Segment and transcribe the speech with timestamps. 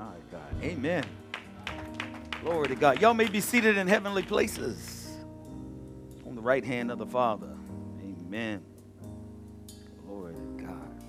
[0.00, 0.62] All God.
[0.62, 1.04] Amen.
[2.42, 3.00] Glory to God.
[3.02, 5.10] Y'all may be seated in heavenly places
[6.26, 7.54] on the right hand of the Father.
[8.00, 8.62] Amen.
[10.06, 11.04] Glory to God.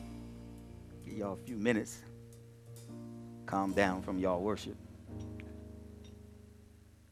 [1.06, 2.02] Give y'all a few minutes.
[3.46, 4.76] Calm down from y'all worship.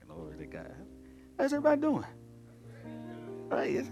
[0.05, 0.75] Glory to God.
[1.37, 2.05] How's everybody doing?
[3.47, 3.86] Right.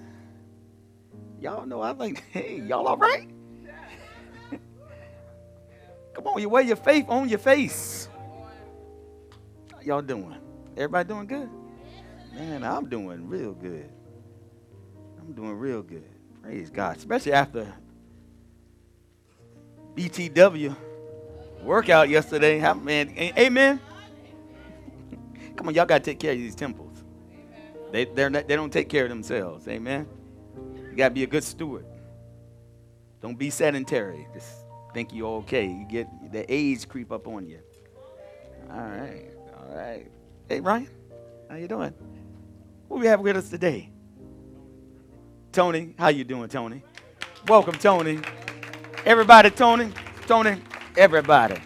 [1.40, 3.30] Y'all know I like, hey, y'all all right?
[6.18, 8.10] Come on, you wear your faith on your face.
[9.72, 10.36] How y'all doing?
[10.76, 11.48] Everybody doing good?
[12.34, 13.88] Man, I'm doing real good.
[15.20, 16.10] I'm doing real good.
[16.42, 16.98] Praise God.
[16.98, 17.72] Especially after
[19.94, 20.76] BTW
[21.62, 22.62] workout yesterday.
[22.62, 23.80] Man, amen.
[25.56, 27.04] Come on, y'all got to take care of these temples.
[27.92, 29.68] They, they're not, they don't take care of themselves.
[29.68, 30.08] Amen.
[30.90, 31.86] You got to be a good steward.
[33.22, 34.28] Don't be sedentary.
[34.34, 34.67] Just
[34.98, 35.68] think you're okay.
[35.68, 37.60] You get the age creep up on you.
[38.72, 39.30] All right.
[39.56, 40.12] All right.
[40.50, 40.90] Hey, Ryan,
[41.52, 41.94] how you doing?
[42.88, 43.92] What we have with us today?
[45.52, 46.82] Tony, how you doing, Tony?
[47.48, 48.22] Welcome, Tony.
[49.06, 49.92] Everybody, Tony,
[50.26, 50.60] Tony,
[50.98, 51.62] everybody.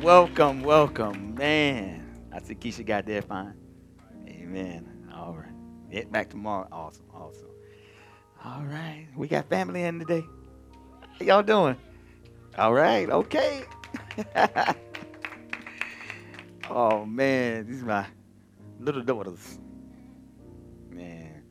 [0.00, 2.06] Welcome, welcome, man.
[2.32, 3.54] I see Keisha got there fine.
[4.28, 5.10] Amen.
[5.12, 5.90] All right.
[5.90, 6.68] Get back tomorrow.
[6.70, 7.50] Awesome, awesome.
[8.44, 9.08] All right.
[9.16, 10.24] We got family in today.
[11.18, 11.76] How y'all doing?
[12.58, 13.08] All right.
[13.10, 13.64] Okay.
[16.70, 18.06] oh man, these are my
[18.80, 19.58] little daughters.
[20.90, 21.42] Man,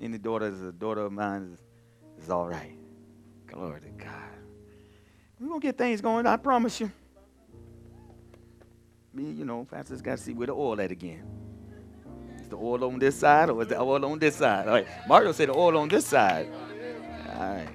[0.00, 2.78] any daughter is a daughter of mine is, is all right.
[3.46, 4.38] Glory to God.
[5.38, 6.90] We're gonna get things going, I promise you.
[9.12, 11.24] Me, you know, pastor's got to see where the oil at again.
[12.40, 14.66] Is the oil on this side or is the oil on this side?
[14.66, 14.86] All right.
[15.06, 16.50] Mario said the oil on this side.
[17.34, 17.68] All right.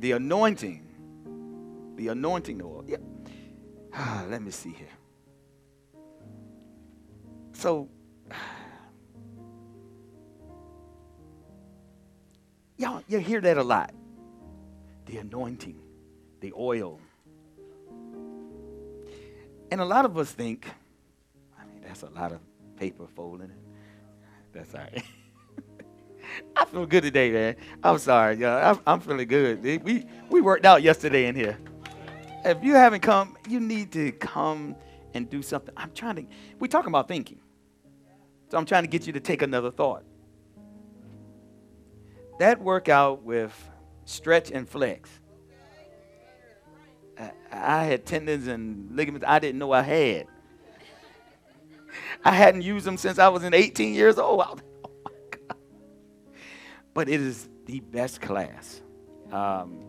[0.00, 0.87] The anointing.
[1.98, 2.84] The anointing oil.
[2.86, 3.02] Yep.
[3.92, 4.86] Ah, let me see here.
[7.52, 7.88] So,
[12.78, 13.92] y'all, you hear that a lot.
[15.06, 15.80] The anointing,
[16.38, 17.00] the oil.
[19.72, 20.68] And a lot of us think,
[21.58, 22.38] I mean, that's a lot of
[22.76, 23.50] paper folding.
[24.52, 25.02] That's all right.
[26.56, 27.56] I feel good today, man.
[27.82, 28.76] I'm sorry, y'all.
[28.76, 29.64] I'm, I'm feeling good.
[29.82, 31.58] We, we worked out yesterday in here.
[32.48, 34.74] If you haven't come, you need to come
[35.14, 35.74] and do something.
[35.76, 36.26] I'm trying to,
[36.58, 37.40] we're talking about thinking.
[38.50, 40.04] So I'm trying to get you to take another thought.
[42.38, 43.52] That workout with
[44.04, 45.10] stretch and flex
[47.50, 50.26] I had tendons and ligaments I didn't know I had.
[52.24, 54.62] I hadn't used them since I was in 18 years old.
[54.84, 55.58] Oh my God.
[56.94, 58.80] But it is the best class.
[59.32, 59.84] Um,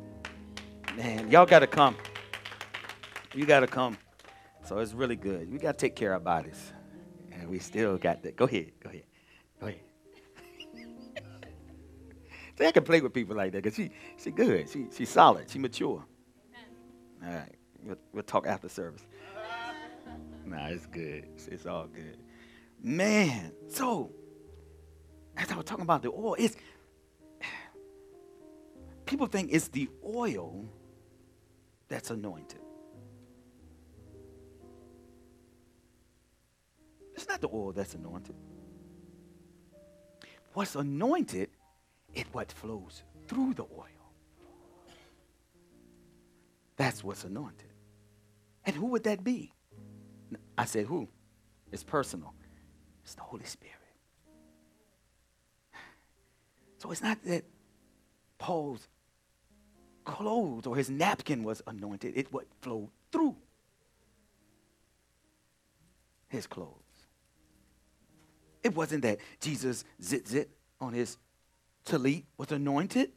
[0.95, 1.95] man, y'all got to come.
[3.33, 3.97] You got to come.
[4.63, 5.51] So it's really good.
[5.51, 6.73] We got to take care of our bodies.
[7.31, 8.35] And we still got that.
[8.35, 8.71] Go ahead.
[8.83, 9.03] Go ahead.
[9.61, 9.81] Go ahead.
[12.57, 14.69] See, I can play with people like that because she, she good.
[14.69, 15.49] She, she's solid.
[15.49, 16.03] She mature.
[17.23, 17.55] All right.
[17.83, 19.05] We'll, we'll talk after service.
[20.45, 21.27] nah, it's good.
[21.35, 22.17] It's, it's, all good.
[22.81, 24.11] Man, so
[25.37, 26.55] as I was talking about the oil, it's
[29.05, 30.65] people think it's the oil
[31.87, 32.59] that's anointed.
[37.29, 38.35] Not the oil that's anointed.
[40.53, 41.49] What's anointed
[42.13, 43.85] is what flows through the oil.
[46.75, 47.71] That's what's anointed.
[48.65, 49.53] And who would that be?
[50.57, 51.07] I said, who?
[51.71, 52.33] It's personal.
[53.03, 53.75] It's the Holy Spirit.
[56.77, 57.43] So it's not that
[58.37, 58.87] Paul's
[60.05, 63.35] clothes or his napkin was anointed, it would flow through
[66.29, 66.88] his clothes.
[68.63, 70.47] It wasn't that Jesus tzitzit
[70.79, 71.17] on his
[71.85, 73.11] talit was anointed.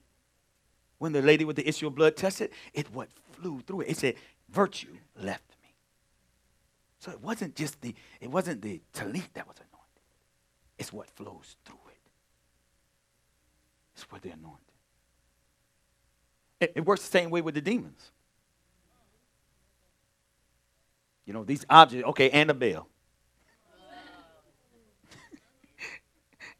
[0.98, 3.90] When the lady with the issue of blood tested, it what flew through it.
[3.90, 4.14] It said,
[4.48, 5.74] virtue left me.
[7.00, 10.02] So it wasn't just the, it wasn't the talit that was anointed.
[10.78, 11.98] It's what flows through it.
[13.94, 14.60] It's what they're anointed.
[16.60, 18.12] It, it works the same way with the demons.
[21.26, 22.88] You know, these objects, okay, Annabelle.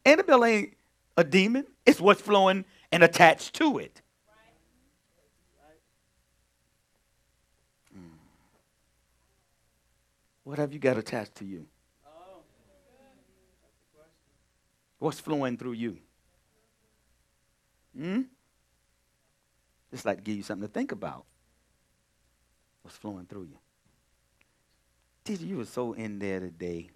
[0.05, 0.77] Annabelle ain't
[1.17, 1.65] a demon.
[1.85, 4.01] It's what's flowing and attached to it.
[10.43, 11.65] What have you got attached to you?
[14.99, 15.97] What's flowing through you?
[17.97, 18.21] Hmm?
[19.91, 21.25] Just like to give you something to think about.
[22.81, 23.57] What's flowing through you?
[25.23, 26.89] Teacher, you were so in there today.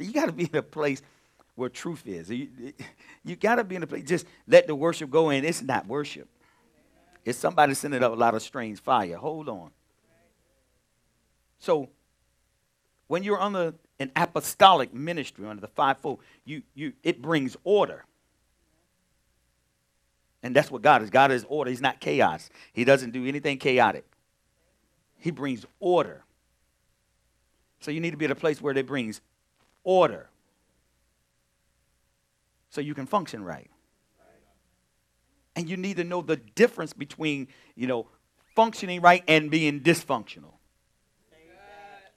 [0.00, 1.02] You got to be in a place
[1.54, 2.30] where truth is.
[2.30, 2.48] You,
[3.24, 5.44] you got to be in a place, just let the worship go in.
[5.44, 6.28] It's not worship.
[7.24, 9.16] It's somebody sending up a lot of strange fire.
[9.16, 9.70] Hold on.
[11.58, 11.90] So,
[13.08, 18.04] when you're under an apostolic ministry, under the fivefold, you, you, it brings order.
[20.42, 21.10] And that's what God is.
[21.10, 21.70] God is order.
[21.70, 22.48] He's not chaos.
[22.72, 24.06] He doesn't do anything chaotic.
[25.18, 26.24] He brings order.
[27.80, 29.20] So you need to be at a place where it brings
[29.84, 30.28] order.
[32.70, 33.70] So you can function right.
[35.56, 38.06] And you need to know the difference between, you know,
[38.54, 40.54] functioning right and being dysfunctional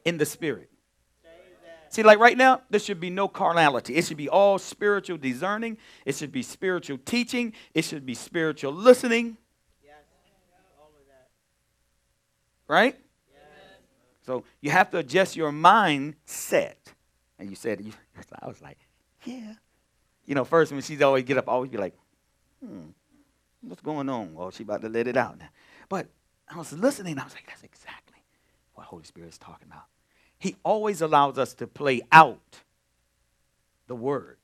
[0.05, 0.69] in the spirit.
[1.89, 3.95] See, like right now, there should be no carnality.
[3.95, 5.77] It should be all spiritual discerning.
[6.05, 7.53] It should be spiritual teaching.
[7.75, 9.37] It should be spiritual listening.
[12.67, 12.97] Right?
[14.25, 16.75] So you have to adjust your mindset.
[17.39, 17.83] And you said,
[18.41, 18.77] I was like,
[19.25, 19.53] yeah.
[20.25, 21.95] You know, first when she's always get up, always be like,
[22.63, 22.87] hmm,
[23.61, 24.33] what's going on?
[24.33, 25.39] Well, she about to let it out.
[25.89, 26.07] But
[26.49, 27.19] I was listening.
[27.19, 28.19] I was like, that's exactly
[28.75, 29.83] what Holy Spirit is talking about.
[30.37, 32.59] He always allows us to play out
[33.87, 34.37] the word.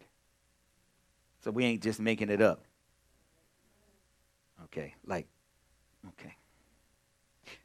[1.43, 2.63] So we ain't just making it up.
[4.65, 5.27] Okay, like,
[6.09, 6.35] okay.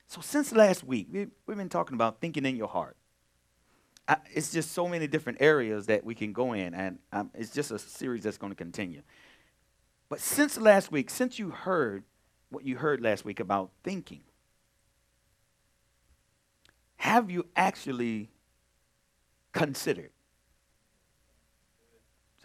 [0.07, 2.97] So since last week, we, we've been talking about thinking in your heart.
[4.07, 7.51] I, it's just so many different areas that we can go in, and um, it's
[7.51, 9.03] just a series that's going to continue.
[10.09, 12.05] But since last week, since you heard
[12.51, 14.21] what you heard last week about thinking,
[16.97, 18.31] have you actually
[19.53, 20.11] considered?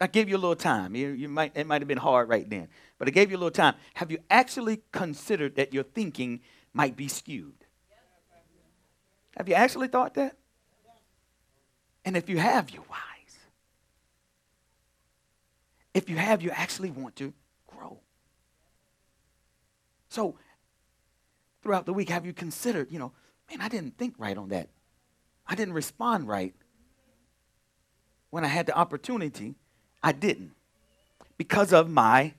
[0.02, 0.96] I gave you a little time.
[0.96, 3.40] You, you might, it might have been hard right then, but I gave you a
[3.40, 3.76] little time.
[3.96, 6.40] Have you actually considered that your thinking
[6.74, 7.66] might be skewed?
[9.38, 10.39] Have you actually thought that?
[12.06, 13.38] And if you have, you're wise.
[15.94, 17.34] If you have, you actually want to
[17.68, 18.00] grow.
[20.10, 20.36] So,
[21.62, 23.12] throughout the week, have you considered, you know,
[23.50, 24.70] man, I didn't think right on that.
[25.48, 26.54] I didn't respond right.
[28.30, 29.56] When I had the opportunity,
[30.04, 30.52] I didn't
[31.38, 32.34] because of my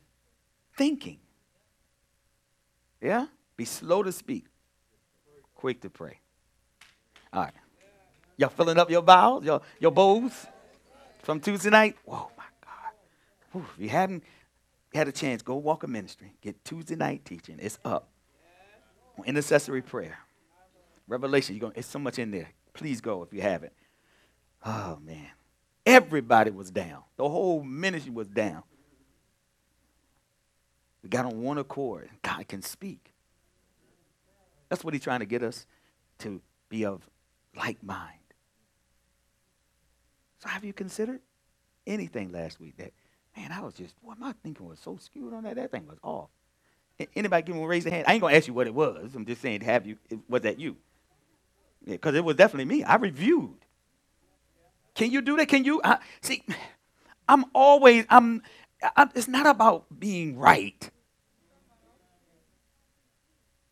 [0.76, 1.18] thinking.
[3.00, 3.26] Yeah?
[3.56, 4.46] Be slow to speak,
[5.54, 6.20] quick to pray.
[7.32, 7.52] All right.
[8.40, 10.46] Y'all filling up your bowels, your, your bowls
[11.22, 11.94] from Tuesday night?
[12.06, 12.92] Whoa, my God.
[13.52, 14.24] Whew, if you haven't
[14.94, 16.32] had a chance, go Walker Ministry.
[16.40, 17.58] Get Tuesday night teaching.
[17.60, 18.08] It's up.
[19.26, 20.16] Intercessory prayer.
[21.06, 22.48] Revelation, you're going it's so much in there.
[22.72, 23.74] Please go if you haven't.
[24.64, 25.28] Oh man.
[25.84, 27.02] Everybody was down.
[27.18, 28.62] The whole ministry was down.
[31.02, 32.08] We got on one accord.
[32.22, 33.12] God can speak.
[34.70, 35.66] That's what he's trying to get us
[36.20, 36.40] to
[36.70, 37.06] be of
[37.54, 38.19] like mind.
[40.42, 41.20] So have you considered
[41.86, 42.92] anything last week that,
[43.36, 45.56] man, I was just, what my thinking was so skewed on that.
[45.56, 46.30] That thing was off.
[47.16, 48.04] Anybody give me raise a hand?
[48.06, 49.14] I ain't gonna ask you what it was.
[49.14, 49.96] I'm just saying, have you?
[50.28, 50.76] Was that you?
[51.86, 52.84] because it was definitely me.
[52.84, 53.56] I reviewed.
[54.94, 55.48] Can you do that?
[55.48, 55.80] Can you?
[55.84, 56.44] I, see,
[57.28, 58.42] I'm always, I'm,
[58.96, 60.90] I'm, it's not about being right.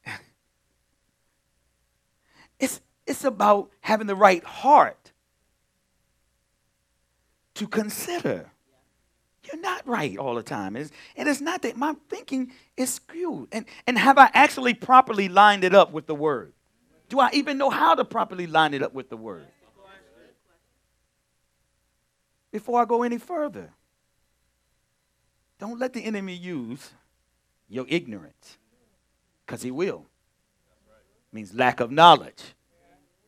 [2.60, 5.12] It's, it's about having the right heart
[7.58, 8.50] to consider.
[9.44, 10.76] You're not right all the time.
[10.76, 13.48] It's, and it's not that my thinking is skewed.
[13.50, 16.52] And, and have I actually properly lined it up with the word?
[17.08, 19.46] Do I even know how to properly line it up with the word?
[22.50, 23.70] Before I go any further,
[25.58, 26.90] don't let the enemy use
[27.68, 28.58] your ignorance
[29.44, 30.06] because he will.
[31.32, 32.54] Means lack of knowledge.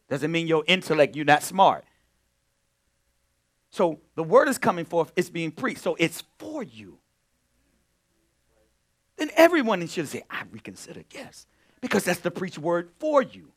[0.09, 1.85] Doesn't mean your intellect, you're not smart.
[3.71, 6.99] So the word is coming forth, it's being preached, so it's for you.
[9.17, 11.47] Then everyone should say, I reconsider, yes,
[11.81, 13.53] because that's the preached word for you.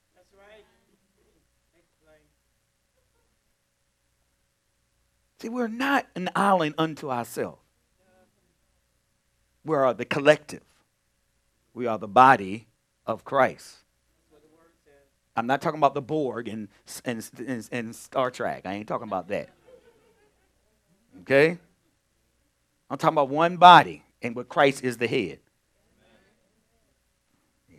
[5.39, 7.59] See, we're not an island unto ourselves.
[9.65, 10.61] We are the collective.
[11.73, 12.67] We are the body
[13.05, 13.77] of Christ.
[15.35, 16.69] I'm not talking about the Borg and,
[17.03, 18.61] and, and, Star Trek.
[18.65, 19.49] I ain't talking about that.
[21.21, 21.57] Okay?
[22.89, 25.39] I'm talking about one body, and where Christ is the head.
[27.69, 27.77] Yeah.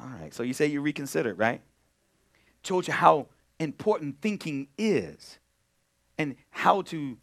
[0.00, 0.32] All right.
[0.32, 1.60] So you say you reconsidered, right?
[2.62, 3.26] Told you how
[3.58, 5.38] important thinking is
[6.18, 7.18] and how to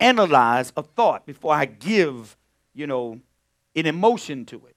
[0.00, 2.36] analyze a thought before I give,
[2.74, 3.20] you know,
[3.76, 4.76] an emotion to it.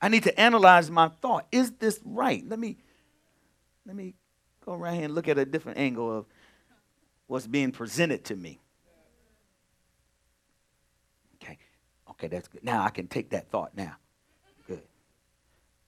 [0.00, 1.46] I need to analyze my thought.
[1.52, 2.42] Is this right?
[2.48, 2.76] Let me
[3.86, 4.14] let me
[4.76, 6.26] right here and look at a different angle of
[7.26, 8.60] what's being presented to me.
[11.36, 11.58] Okay.
[12.10, 12.64] Okay, that's good.
[12.64, 13.96] Now I can take that thought now.
[14.66, 14.82] Good.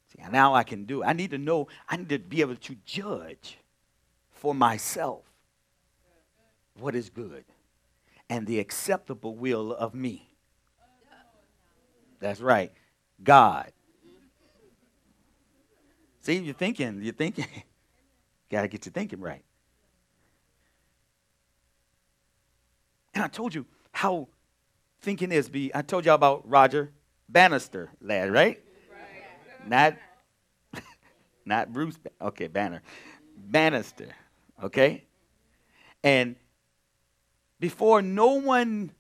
[0.09, 1.07] See, now I can do it.
[1.07, 3.59] I need to know, I need to be able to judge
[4.31, 5.23] for myself
[6.79, 7.45] what is good
[8.29, 10.31] and the acceptable will of me.
[12.21, 12.73] That's right.
[13.23, 13.71] God.
[16.23, 17.47] See, you're thinking, you're thinking.
[18.51, 19.45] Got to get your thinking right.
[23.15, 24.29] And I told you how
[25.01, 25.49] thinking is.
[25.49, 26.91] Be I told y'all about Roger
[27.29, 28.63] Bannister, lad, right?
[28.91, 29.69] right.
[29.69, 29.97] Not,
[31.45, 31.97] not Bruce.
[32.21, 32.83] Okay, Banner,
[33.37, 34.09] Bannister.
[34.63, 35.05] Okay,
[36.03, 36.37] and
[37.61, 38.93] before no one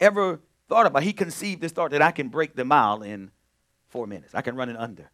[0.00, 3.30] ever thought about, he conceived this thought that I can break the mile in
[3.88, 4.34] four minutes.
[4.34, 5.10] I can run it under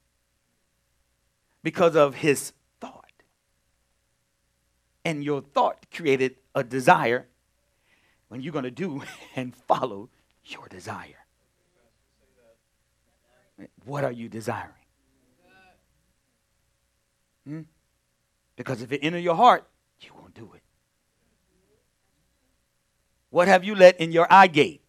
[1.63, 2.53] because of his.
[5.05, 7.27] And your thought created a desire
[8.29, 9.03] when you're going to do
[9.37, 10.11] and follow
[10.45, 11.25] your desire.
[13.85, 14.73] What are you desiring?
[17.47, 17.63] Hmm?
[18.57, 19.67] Because if it enter your heart,
[20.01, 20.63] you won't do it.
[23.31, 24.83] What have you let in your eye gate?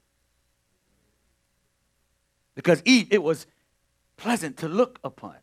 [2.55, 3.47] Because Eve, it was
[4.17, 5.35] pleasant to look upon.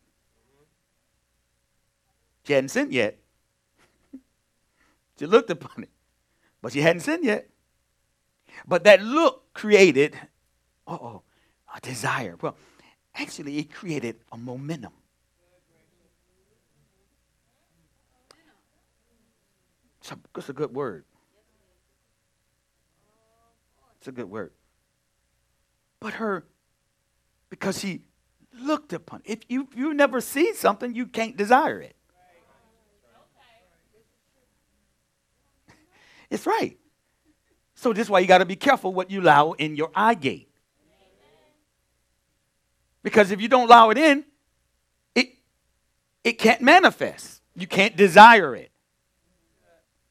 [2.45, 3.19] She hadn't sinned yet.
[5.19, 5.89] She looked upon it,
[6.61, 7.49] but she hadn't sinned yet.
[8.67, 10.17] But that look created,
[10.87, 11.21] oh,
[11.75, 12.35] a desire.
[12.41, 12.55] Well,
[13.15, 14.93] actually, it created a momentum.
[20.37, 21.03] It's a good word.
[23.97, 24.51] It's a good word.
[25.99, 26.45] But her,
[27.49, 28.03] because she
[28.57, 29.31] looked upon it.
[29.31, 31.96] If you you never see something, you can't desire it.
[36.29, 36.77] It's right.
[37.75, 40.15] So this is why you got to be careful what you allow in your eye
[40.15, 40.49] gate.
[43.03, 44.25] Because if you don't allow it in,
[45.15, 45.29] it
[46.23, 47.41] it can't manifest.
[47.55, 48.71] You can't desire it.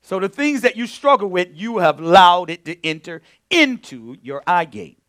[0.00, 4.42] So the things that you struggle with, you have allowed it to enter into your
[4.46, 5.02] eye gate.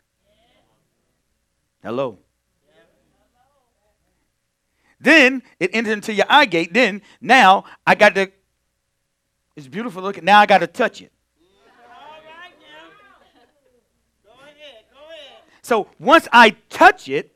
[1.82, 2.18] Hello.
[5.00, 6.74] Then it entered into your eye gate.
[6.74, 8.32] Then now I got to.
[9.58, 10.24] It's beautiful looking.
[10.24, 11.10] Now I got to touch it.
[15.62, 17.34] So once I touch it,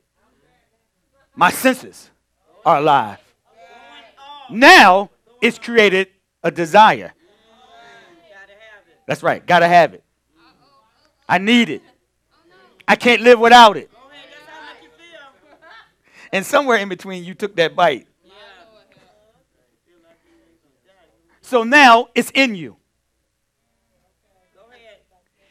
[1.34, 2.12] my senses
[2.64, 3.18] are alive.
[4.48, 5.10] Now
[5.40, 6.10] it's created
[6.44, 7.12] a desire.
[9.08, 9.44] That's right.
[9.44, 10.04] Got to have it.
[11.28, 11.82] I need it.
[12.86, 13.90] I can't live without it.
[16.32, 18.06] And somewhere in between, you took that bite.
[21.42, 22.76] So now it's in you.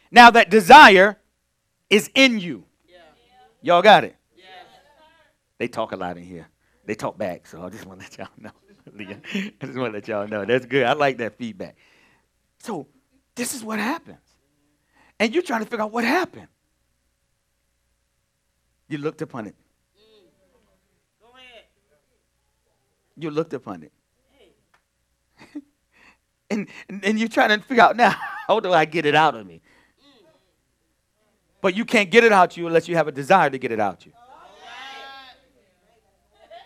[0.10, 1.18] Now that desire
[1.90, 2.66] is in you.
[3.62, 4.16] Y'all got it?
[5.58, 6.48] They talk a lot in here.
[6.86, 8.50] They talk back, so I just want to let y'all know.
[9.62, 10.44] I just want to let y'all know.
[10.44, 10.86] That's good.
[10.86, 11.76] I like that feedback.
[12.58, 12.88] So
[13.36, 14.18] this is what happens.
[15.20, 16.48] And you're trying to figure out what happened.
[18.90, 19.56] You looked upon it.
[19.96, 20.26] Mm.
[23.18, 23.92] You looked upon it.
[26.52, 28.10] And, and, and you're trying to figure out now,
[28.48, 29.62] how do I get it out of me?
[31.62, 33.80] But you can't get it out you unless you have a desire to get it
[33.80, 34.12] out you.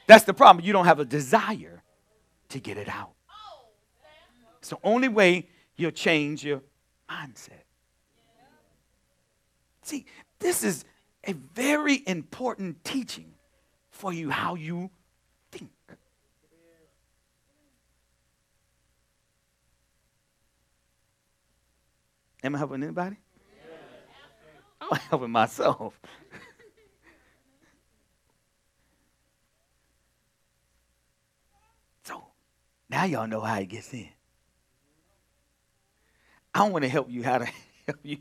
[0.07, 0.63] That's the problem.
[0.63, 1.83] You don't have a desire
[2.49, 3.11] to get it out.
[4.59, 6.61] It's the only way you'll change your
[7.09, 7.63] mindset.
[9.83, 10.05] See,
[10.39, 10.85] this is
[11.27, 13.33] a very important teaching
[13.91, 14.89] for you how you
[15.51, 15.69] think.
[22.45, 23.17] Am I helping anybody?
[24.81, 25.99] I'm helping myself.
[32.03, 32.27] so
[32.87, 34.09] now y'all know how it gets in.
[36.53, 37.45] I want to help you how to
[37.87, 38.19] help you.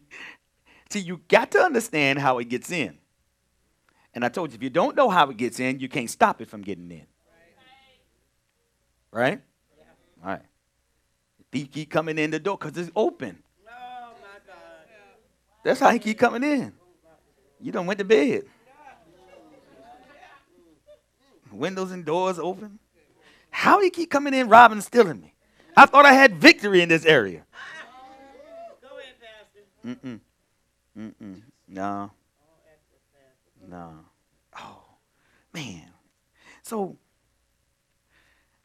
[0.88, 2.96] See, you got to understand how it gets in.
[4.14, 6.40] And I told you, if you don't know how it gets in, you can't stop
[6.40, 7.06] it from getting in.
[9.12, 9.42] Right?
[10.24, 10.40] All right.
[11.52, 13.42] Keep coming in the door because it's open.
[15.64, 16.72] That's how he keep coming in.
[17.60, 18.44] You don't went to bed.
[21.50, 22.78] Windows and doors open.
[23.50, 25.32] How he keep coming in, robbing, stealing me?
[25.76, 27.44] I thought I had victory in this area.
[29.84, 30.20] Mm-mm.
[30.98, 31.42] Mm-mm.
[31.68, 32.10] No.
[33.68, 33.92] No.
[34.58, 34.82] Oh,
[35.52, 35.88] man.
[36.62, 36.96] So,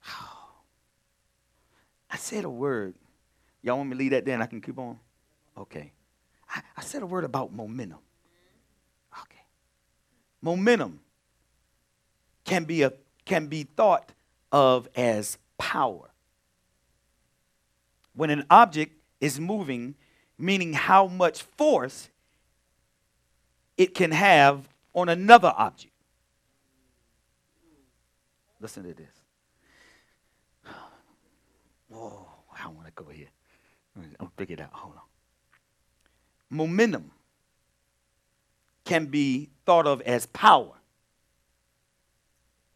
[0.08, 0.50] oh,
[2.12, 2.96] I said a word.
[3.62, 5.00] Y'all want me to leave that there and I can keep on?
[5.58, 5.94] Okay.
[6.50, 8.00] I, I said a word about momentum.
[9.22, 9.42] Okay.
[10.42, 11.00] Momentum
[12.44, 12.94] can be, a,
[13.26, 14.12] can be thought
[14.52, 16.10] of as power.
[18.14, 19.96] When an object is moving,
[20.38, 22.10] meaning how much force
[23.78, 25.94] it can have on another object.
[28.60, 29.14] Listen to this.
[31.94, 32.28] Oh,
[32.62, 33.30] I want to go here.
[34.20, 34.70] I'll figure it out.
[34.74, 35.09] Hold on.
[36.50, 37.12] Momentum
[38.86, 40.74] can be thought of as power.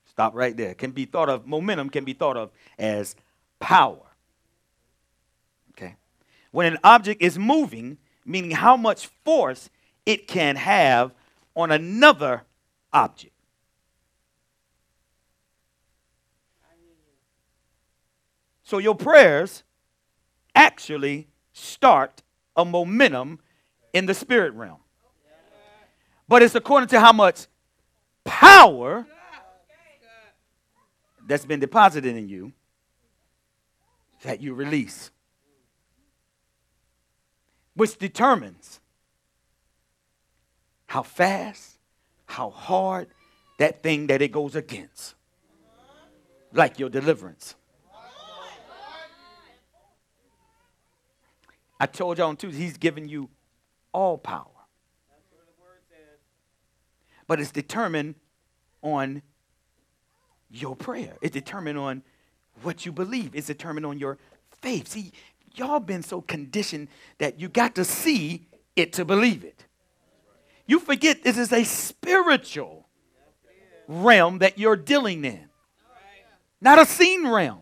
[0.06, 0.75] Stop right there.
[0.75, 3.15] Can be thought of, momentum can be thought of as
[3.60, 3.98] power.
[5.72, 5.96] Okay.
[6.51, 9.72] When an object is moving, meaning how much force
[10.06, 11.13] it can have
[11.56, 12.44] on another
[12.92, 13.34] object.
[18.63, 19.63] So your prayers
[20.56, 22.22] actually start
[22.56, 23.39] a momentum
[23.93, 24.79] in the spirit realm.
[26.27, 27.47] But it's according to how much
[28.25, 29.05] power
[31.25, 32.51] that's been deposited in you
[34.23, 35.12] that you release,
[37.75, 38.79] which determines
[40.88, 41.77] how fast,
[42.25, 43.07] how hard
[43.59, 45.15] that thing that it goes against,
[46.53, 47.55] like your deliverance.
[51.79, 53.29] I told y'all on Tuesday, he's given you
[53.93, 54.47] all power.
[57.27, 58.15] But it's determined
[58.81, 59.21] on
[60.51, 61.15] your prayer.
[61.21, 62.03] It's determined on
[62.62, 63.33] what you believe.
[63.33, 64.17] It's determined on your
[64.62, 64.89] faith.
[64.89, 65.12] See,
[65.55, 69.65] y'all been so conditioned that you got to see it to believe it.
[70.65, 72.88] You forget this is a spiritual
[73.88, 75.49] realm that you're dealing in,
[76.62, 77.60] not a seen realm.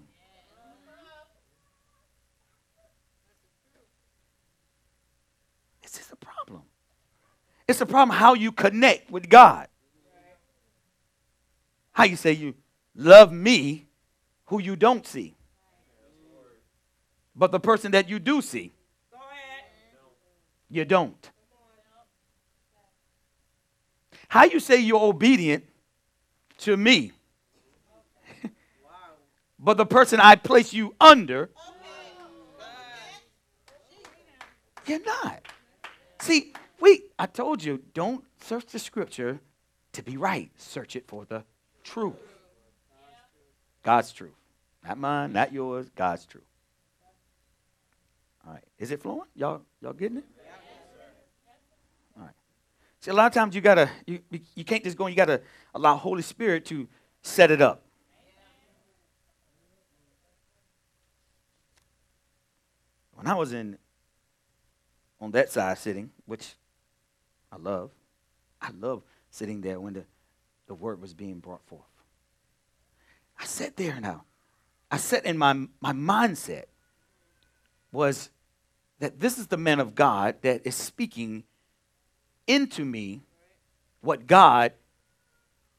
[5.82, 6.62] This is a problem.
[7.68, 9.68] It's a problem how you connect with God.
[11.94, 12.56] How you say you
[12.96, 13.88] love me
[14.46, 15.36] who you don't see.
[17.36, 18.74] But the person that you do see,
[20.70, 21.32] you don't.
[24.28, 25.66] How you say you're obedient
[26.60, 27.12] to me,
[29.60, 31.50] but the person I place you under,
[34.86, 35.46] you're not.
[36.22, 39.40] See, we I told you, don't search the scripture
[39.94, 40.50] to be right.
[40.58, 41.44] Search it for the
[41.84, 42.16] truth.
[43.84, 44.32] God's truth.
[44.86, 46.44] Not mine, not yours, God's truth.
[48.46, 48.64] All right.
[48.80, 49.28] Is it flowing?
[49.36, 50.26] Y'all y'all getting it?
[52.18, 52.34] All right.
[53.00, 54.20] See, a lot of times you gotta you
[54.56, 55.42] you can't just go and you gotta
[55.76, 56.88] allow Holy Spirit to
[57.22, 57.84] set it up.
[63.14, 63.78] When I was in
[65.20, 66.56] on that side sitting, which
[67.52, 67.92] I love,
[68.62, 70.06] I love sitting there when the,
[70.68, 71.82] the word was being brought forth.
[73.40, 74.24] I sat there now.
[74.90, 76.66] I sat in my, my mindset
[77.92, 78.30] was
[79.00, 81.44] that this is the man of God that is speaking
[82.46, 83.22] into me
[84.02, 84.74] what God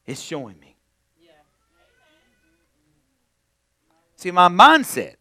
[0.05, 0.75] is showing me.
[4.15, 5.15] See, my mindset,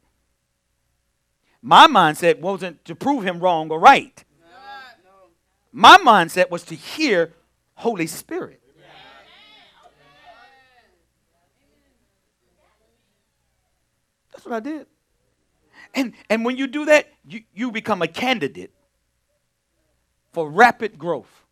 [1.61, 4.25] my mindset wasn't to prove him wrong or right.
[5.73, 7.33] My mindset was to hear
[7.75, 8.61] Holy Spirit.
[14.33, 14.87] That's what I did.
[15.95, 18.73] And, and when you do that, you, you become a candidate
[20.33, 21.45] for rapid growth.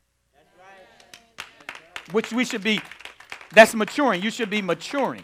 [2.12, 2.80] Which we should be,
[3.52, 4.22] that's maturing.
[4.22, 5.22] You should be maturing.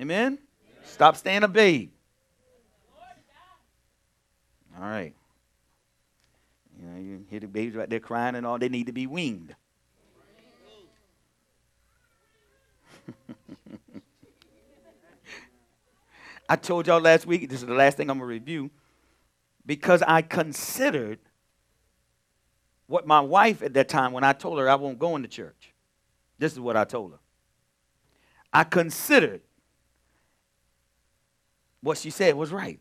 [0.00, 0.38] Amen?
[0.84, 1.90] Stop staying a babe.
[4.78, 5.15] All right.
[6.96, 9.54] You you hear the babies right there crying and all, they need to be weaned.
[16.48, 18.70] I told y'all last week, this is the last thing I'm going to review,
[19.64, 21.18] because I considered
[22.86, 25.72] what my wife at that time, when I told her I won't go into church,
[26.38, 27.18] this is what I told her.
[28.52, 29.40] I considered
[31.80, 32.80] what she said was right.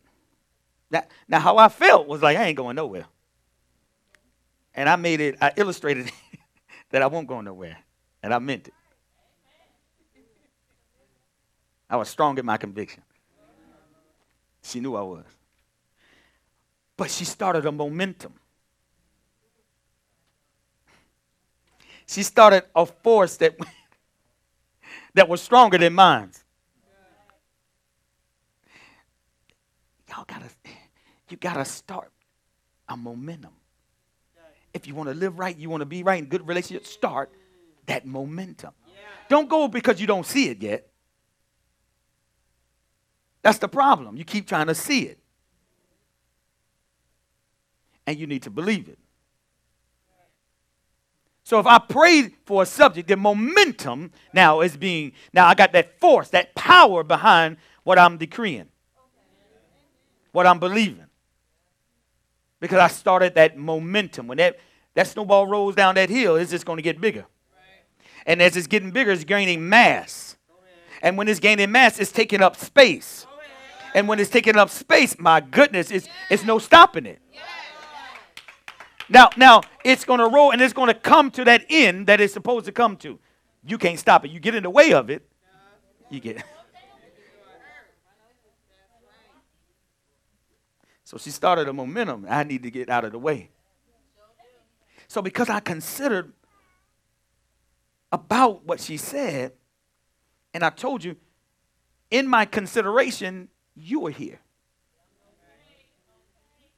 [0.92, 3.06] Now, now how I felt was like, I ain't going nowhere.
[4.76, 6.12] And I made it, I illustrated
[6.92, 7.78] that I won't go nowhere.
[8.22, 8.74] And I meant it.
[11.90, 13.04] I was strong in my conviction.
[14.64, 15.26] She knew I was.
[16.98, 18.34] But she started a momentum.
[22.08, 23.56] She started a force that
[25.14, 26.32] that was stronger than mine.
[30.10, 30.50] Y'all gotta,
[31.30, 32.12] you gotta start
[32.88, 33.52] a momentum.
[34.76, 37.32] If you want to live right, you want to be right in good relationship, start
[37.86, 38.72] that momentum.
[39.30, 40.90] Don't go because you don't see it yet.
[43.42, 44.18] That's the problem.
[44.18, 45.18] You keep trying to see it.
[48.06, 49.00] And you need to believe it.
[51.46, 55.72] So if I pray for a subject, the momentum now is being, now I got
[55.72, 58.68] that force, that power behind what I'm decreeing,
[60.34, 61.06] what I'm believing.
[62.66, 64.28] Because I started that momentum.
[64.28, 64.58] When that,
[64.96, 67.26] that snowball rolls down that hill, it's just going to get bigger.
[68.26, 70.36] And as it's getting bigger, it's gaining mass.
[71.04, 73.28] And when it's gaining mass, it's taking up space.
[73.94, 77.22] And when it's taking up space, my goodness, it's, it's no stopping it.
[79.08, 82.20] Now, now it's going to roll and it's going to come to that end that
[82.20, 83.20] it's supposed to come to.
[83.64, 84.32] You can't stop it.
[84.32, 85.30] You get in the way of it,
[86.10, 86.44] you get.
[91.06, 92.26] So she started a momentum.
[92.28, 93.52] I need to get out of the way.
[95.08, 96.34] So because I considered
[98.12, 99.54] about what she said,
[100.54, 101.16] and I told you,
[102.10, 104.40] in my consideration, you are here.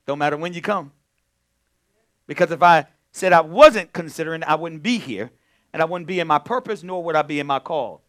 [0.06, 0.92] Don't matter when you come.
[2.28, 5.32] Because if I said I wasn't considering, I wouldn't be here,
[5.72, 8.02] and I wouldn't be in my purpose, nor would I be in my call.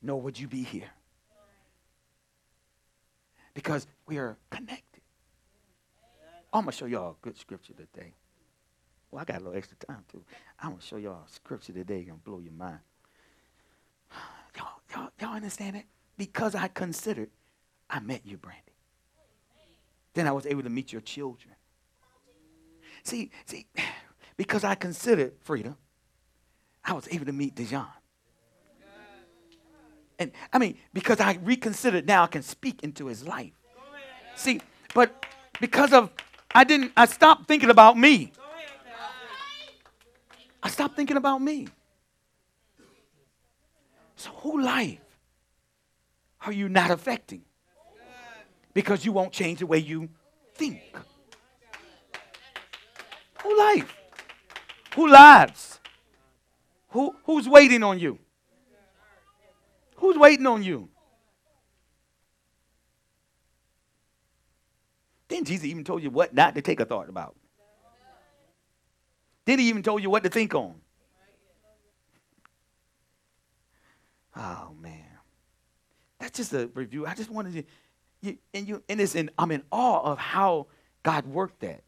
[0.00, 0.90] Nor would you be here.
[3.58, 5.02] Because we are connected.
[6.52, 8.14] I'm going to show y'all a good scripture today.
[9.10, 10.22] Well, I got a little extra time too.
[10.60, 12.78] I'm going to show y'all a scripture today going to blow your mind.
[14.56, 15.86] Y'all, y'all, y'all understand it?
[16.16, 17.30] Because I considered,
[17.90, 18.62] I met you, Brandy.
[20.14, 21.56] Then I was able to meet your children.
[23.02, 23.66] See, see,
[24.36, 25.76] because I considered freedom,
[26.84, 27.86] I was able to meet Dijon.
[30.18, 33.52] And I mean, because I reconsidered, now I can speak into his life.
[34.34, 34.60] See,
[34.94, 35.26] but
[35.60, 36.10] because of
[36.54, 38.32] I didn't, I stopped thinking about me.
[40.62, 41.68] I stopped thinking about me.
[44.16, 44.98] So, who life
[46.44, 47.42] are you not affecting?
[48.74, 50.08] Because you won't change the way you
[50.54, 50.80] think.
[53.42, 53.96] Who life?
[54.96, 55.80] Who lives?
[56.90, 58.18] Who, who's waiting on you?
[59.98, 60.88] Who's waiting on you?
[65.28, 67.36] Then Jesus even told you what not to take a thought about.
[69.44, 70.74] Then he even told you what to think on.
[74.36, 75.04] Oh man.
[76.18, 77.06] That's just a review.
[77.06, 77.64] I just wanted to
[78.20, 80.66] you, and you and it's in I'm in awe of how
[81.02, 81.82] God worked that.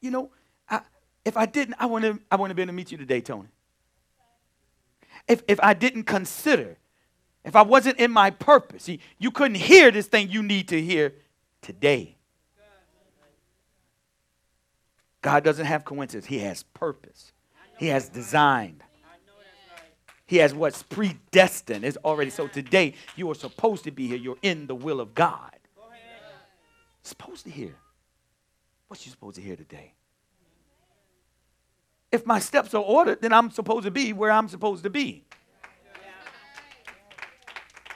[0.00, 0.30] You know,
[0.68, 0.80] I,
[1.24, 3.48] if I didn't, I wouldn't I wouldn't have been to meet you today, Tony.
[5.26, 6.76] If if I didn't consider,
[7.44, 10.80] if I wasn't in my purpose, see, you couldn't hear this thing you need to
[10.80, 11.14] hear
[11.62, 12.16] today.
[15.22, 16.26] God doesn't have coincidence.
[16.26, 17.32] He has purpose.
[17.78, 18.82] He has designed.
[20.26, 21.84] He has what's predestined.
[21.84, 24.16] It's already so today you are supposed to be here.
[24.16, 25.50] You're in the will of God.
[27.02, 27.74] Supposed to hear.
[28.88, 29.94] What you supposed to hear today?
[32.14, 35.24] If my steps are ordered, then I'm supposed to be where I'm supposed to be.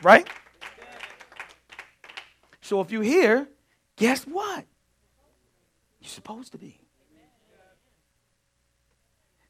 [0.03, 0.27] Right?
[2.61, 3.47] So if you're here,
[3.95, 4.65] guess what?
[6.01, 6.81] You're supposed to be.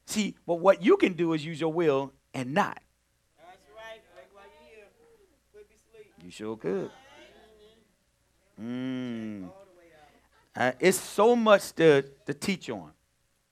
[0.05, 2.79] See, but what you can do is use your will and not.
[6.23, 6.91] You sure could.
[8.61, 9.49] Mm.
[10.55, 12.91] Uh, it's so much to, to teach on.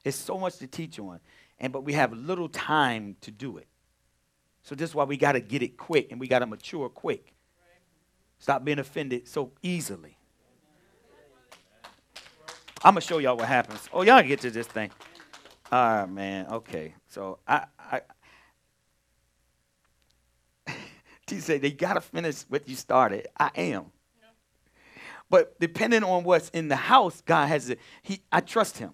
[0.07, 1.19] It's so much to teach on.
[1.59, 3.67] And but we have little time to do it.
[4.61, 6.87] So this is why we got to get it quick and we got to mature
[6.87, 7.33] quick.
[8.39, 10.17] Stop being offended so easily.
[12.83, 13.89] I'm gonna show y'all what happens.
[13.91, 14.91] Oh, y'all get to this thing.
[15.71, 16.45] All right, man.
[16.47, 16.93] Okay.
[17.07, 18.01] So I, I
[21.25, 23.27] T said they gotta finish what you started.
[23.37, 23.85] I am.
[25.29, 27.79] But depending on what's in the house, God has it.
[28.03, 28.91] He I trust him.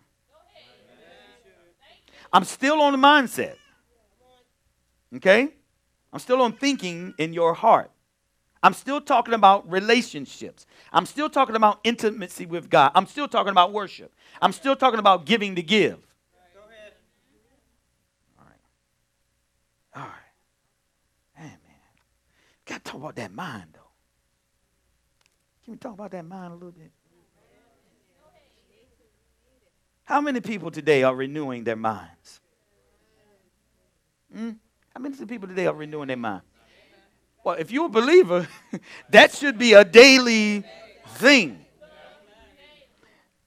[2.33, 3.55] I'm still on the mindset.
[5.15, 5.49] Okay?
[6.11, 7.91] I'm still on thinking in your heart.
[8.61, 10.65] I'm still talking about relationships.
[10.91, 12.91] I'm still talking about intimacy with God.
[12.95, 14.13] I'm still talking about worship.
[14.41, 15.99] I'm still talking about giving to give.
[18.39, 18.59] All right.
[19.95, 20.23] All right.
[22.65, 23.79] Got to talk about that mind, though.
[25.65, 26.91] Can we talk about that mind a little bit?
[30.05, 32.41] How many people today are renewing their minds?
[34.35, 34.57] Mm?
[34.93, 36.41] How many people today are renewing their mind?
[37.43, 38.47] Well, if you're a believer,
[39.09, 40.63] that should be a daily
[41.15, 41.65] thing.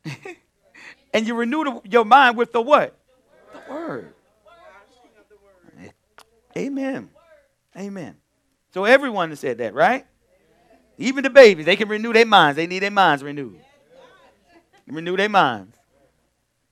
[1.12, 2.96] and you renew the, your mind with the what?
[3.52, 4.12] The word.
[6.56, 7.10] Amen.
[7.76, 8.16] Amen.
[8.72, 10.06] So everyone said that, right?
[10.98, 12.56] Even the babies, they can renew their minds.
[12.56, 13.60] They need their minds renewed.
[14.86, 15.75] Renew their minds.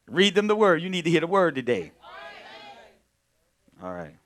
[0.07, 0.83] Read them the word.
[0.83, 1.93] You need to hear the word today.
[3.83, 4.17] All right.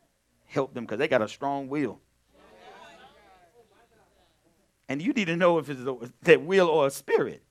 [0.47, 2.01] Help them because they got a strong will.
[4.88, 7.43] And you need to know if it's a, that will or a spirit.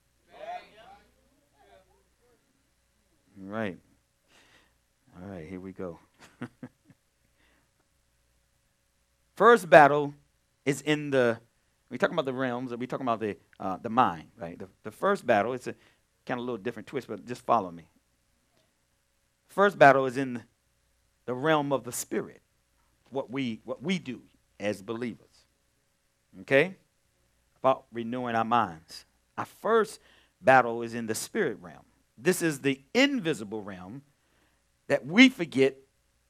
[3.36, 3.78] Right.
[5.16, 6.00] All right, here we go.
[9.36, 10.14] First battle
[10.66, 11.38] is in the,
[11.90, 14.58] we talking about the realms, we talking about the, uh, the mind, right?
[14.58, 15.74] The, the first battle, it's a
[16.26, 17.84] kind of a little different twist, but just follow me.
[19.48, 20.42] First battle is in
[21.24, 22.40] the realm of the spirit,
[23.10, 24.20] what we, what we do
[24.60, 25.26] as believers.
[26.42, 26.76] Okay?
[27.60, 29.04] About renewing our minds.
[29.36, 30.00] Our first
[30.40, 31.84] battle is in the spirit realm.
[32.16, 34.02] This is the invisible realm
[34.86, 35.76] that we forget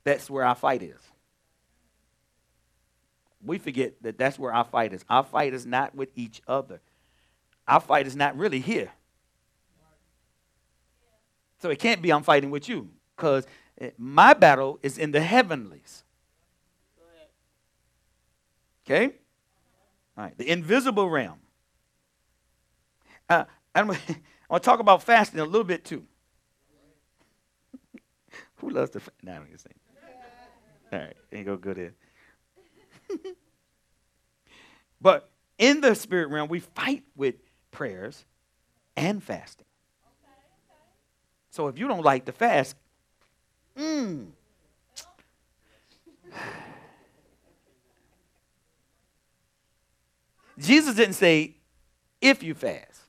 [0.05, 1.01] that's where our fight is.
[3.45, 5.05] We forget that that's where our fight is.
[5.09, 6.81] Our fight is not with each other.
[7.67, 8.91] Our fight is not really here.
[11.61, 13.47] So it can't be I'm fighting with you because
[13.99, 16.05] my battle is in the heavenlies.
[18.87, 19.17] Okay?
[20.17, 21.41] All right, the invisible realm.
[23.29, 23.97] Uh, I'm, I
[24.49, 26.05] want to talk about fasting a little bit too.
[28.57, 29.17] Who loves to fast?
[29.23, 29.67] No, I'm just
[30.93, 31.93] All right, ain't go good in.
[35.01, 35.29] but
[35.59, 37.35] in the spirit realm, we fight with
[37.71, 38.25] prayers
[38.97, 39.67] and fasting.
[41.51, 42.77] So if you don't like to fast,
[43.79, 44.27] mm,
[50.59, 51.55] Jesus didn't say
[52.21, 53.03] if you fast.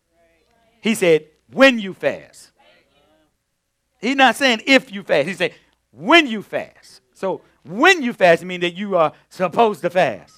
[0.82, 2.52] He said when you fast.
[4.00, 5.28] He's not saying if you fast.
[5.28, 5.54] He said
[5.92, 7.02] when you fast.
[7.14, 10.36] So when you fast means that you are supposed to fast.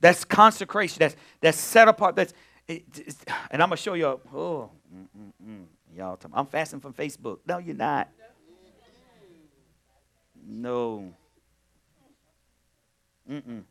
[0.00, 0.98] That's consecration.
[1.00, 2.14] That's that's set apart.
[2.16, 2.32] That's
[2.68, 2.84] it,
[3.50, 4.06] and I'm gonna show you.
[4.06, 5.64] Oh, mm, mm, mm.
[5.94, 7.38] Y'all, talking, I'm fasting from Facebook.
[7.46, 8.08] No, you're not.
[10.46, 11.14] No.
[13.30, 13.62] Mm-mm.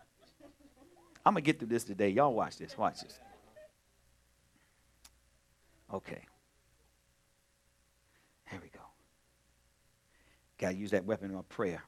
[1.26, 2.10] I'm gonna get through this today.
[2.10, 2.78] Y'all watch this.
[2.78, 3.20] Watch this.
[5.94, 6.22] Okay.
[8.50, 8.80] Here we go.
[10.58, 11.84] Got to use that weapon of prayer.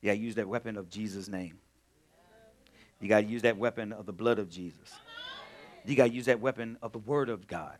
[0.00, 1.58] You got to use that weapon of Jesus' name.
[3.00, 4.92] You got to use that weapon of the blood of Jesus.
[5.84, 7.78] You got to use that weapon of the Word of God.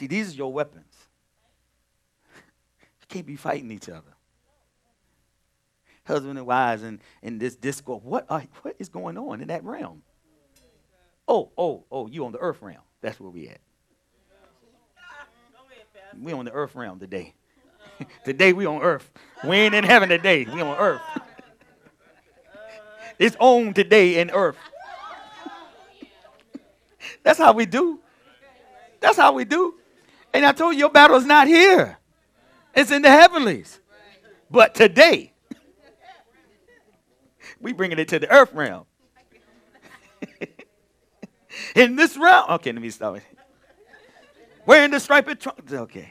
[0.00, 0.94] See, these are your weapons.
[3.02, 4.14] You can't be fighting each other.
[6.04, 8.02] Husband and wives and in this discord.
[8.02, 10.00] What, are, what is going on in that realm?
[11.28, 12.80] Oh, oh, oh, you on the earth realm.
[13.02, 13.60] That's where we at.
[16.18, 17.34] We on the earth realm today.
[18.24, 19.12] today we on earth.
[19.44, 20.46] We ain't in heaven today.
[20.46, 21.02] We on earth.
[23.18, 24.56] it's on today in earth.
[27.22, 28.00] That's how we do.
[29.00, 29.74] That's how we do.
[30.32, 31.98] And I told you your battle is not here.
[32.74, 33.80] It's in the heavenlies.
[34.50, 35.32] But today,
[37.60, 38.86] we bringing it to the earth realm.
[41.74, 42.50] in this realm.
[42.50, 43.22] Okay, let me stop it.
[44.66, 45.72] Wearing the striped trunk.
[45.72, 46.08] Okay.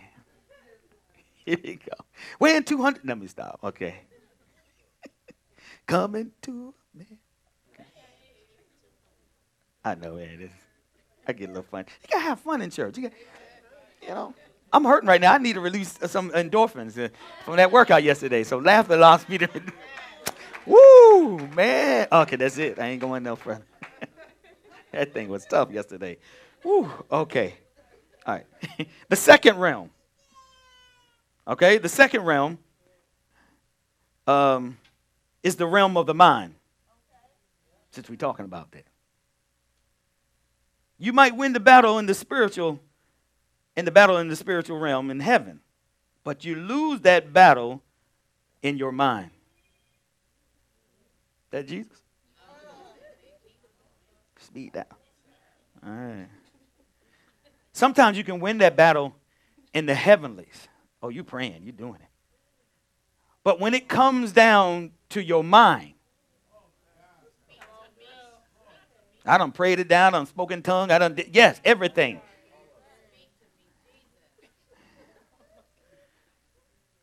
[1.45, 1.93] Here we go.
[2.39, 3.05] Wearing 200.
[3.05, 3.59] Let me stop.
[3.63, 3.95] Okay.
[5.85, 7.19] Coming to me.
[9.83, 10.51] I know it is.
[11.27, 11.85] I get a little fun.
[12.03, 12.97] You gotta have fun in church.
[12.97, 13.13] You, got,
[14.01, 14.33] you know,
[14.71, 15.33] I'm hurting right now.
[15.33, 17.11] I need to release some endorphins
[17.45, 18.43] from that workout yesterday.
[18.43, 19.49] So laughter allows me to.
[20.65, 22.07] Woo, man.
[22.11, 22.79] Okay, that's it.
[22.79, 23.65] I ain't going no further.
[24.91, 26.17] that thing was tough yesterday.
[26.63, 27.55] Woo, okay.
[28.25, 28.87] All right.
[29.09, 29.89] the second realm.
[31.47, 32.59] Okay, the second realm
[34.27, 34.77] um,
[35.41, 36.53] is the realm of the mind.
[37.91, 38.85] Since we're talking about that.
[40.99, 42.79] You might win the battle in the spiritual,
[43.75, 45.61] in the battle in the spiritual realm in heaven,
[46.23, 47.81] but you lose that battle
[48.61, 49.31] in your mind.
[51.51, 51.97] That Jesus?
[54.39, 54.85] Speed down.
[55.85, 56.27] All right.
[57.71, 59.15] Sometimes you can win that battle
[59.73, 60.67] in the heavenlies.
[61.01, 62.09] Oh, you praying, you doing it.
[63.43, 65.93] But when it comes down to your mind,
[69.25, 72.19] I done prayed it down, I done spoken tongue, I done, yes, everything.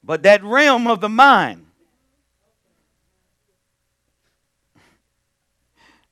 [0.07, 1.67] But that realm of the mind,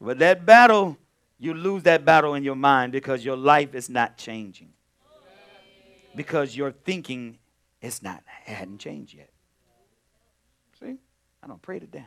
[0.01, 0.99] but that battle,
[1.39, 4.73] you lose that battle in your mind because your life is not changing.
[6.17, 7.39] Because your thinking
[7.81, 9.31] is not hadn't changed yet.
[10.81, 10.97] See?
[11.41, 12.05] I don't pray it down.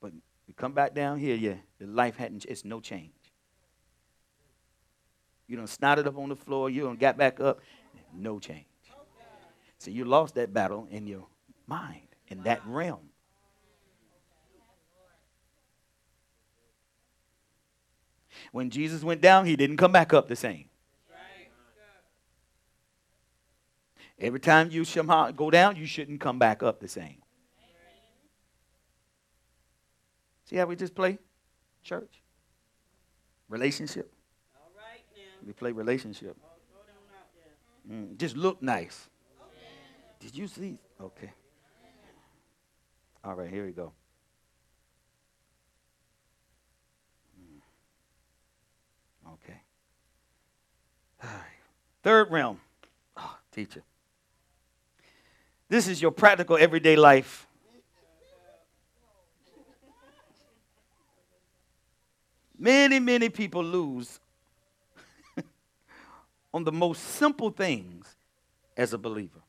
[0.00, 0.10] But
[0.48, 3.12] you come back down here, yeah, the life hadn't it's no change.
[5.46, 7.60] You don't snotted up on the floor, you don't got back up,
[8.12, 8.66] no change.
[9.78, 11.26] So you lost that battle in your
[11.66, 13.10] mind, in that realm.
[18.52, 20.66] When Jesus went down, he didn't come back up the same.
[24.18, 27.22] Every time you somehow go down, you shouldn't come back up the same.
[30.46, 31.18] See how we just play
[31.82, 32.22] church?
[33.48, 34.12] Relationship.
[35.44, 36.36] We play relationship.
[37.90, 39.08] Mm, just look nice.
[40.26, 40.76] Did you see?
[41.00, 41.30] Okay.
[43.22, 43.92] All right, here we go.
[47.40, 47.60] Mm.
[49.34, 49.60] Okay.
[51.22, 51.62] All right.
[52.02, 52.60] Third realm.
[53.16, 53.84] Oh, teacher.
[55.68, 57.46] This is your practical everyday life.
[62.58, 64.18] Many, many people lose
[66.52, 68.16] on the most simple things
[68.76, 69.45] as a believer.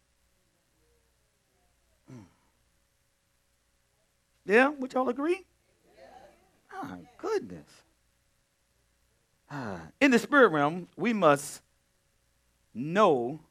[4.47, 5.45] Yeah, would y'all agree?
[6.73, 7.67] Oh, goodness.
[9.51, 11.61] Ah, in the spirit realm, we must
[12.73, 13.41] know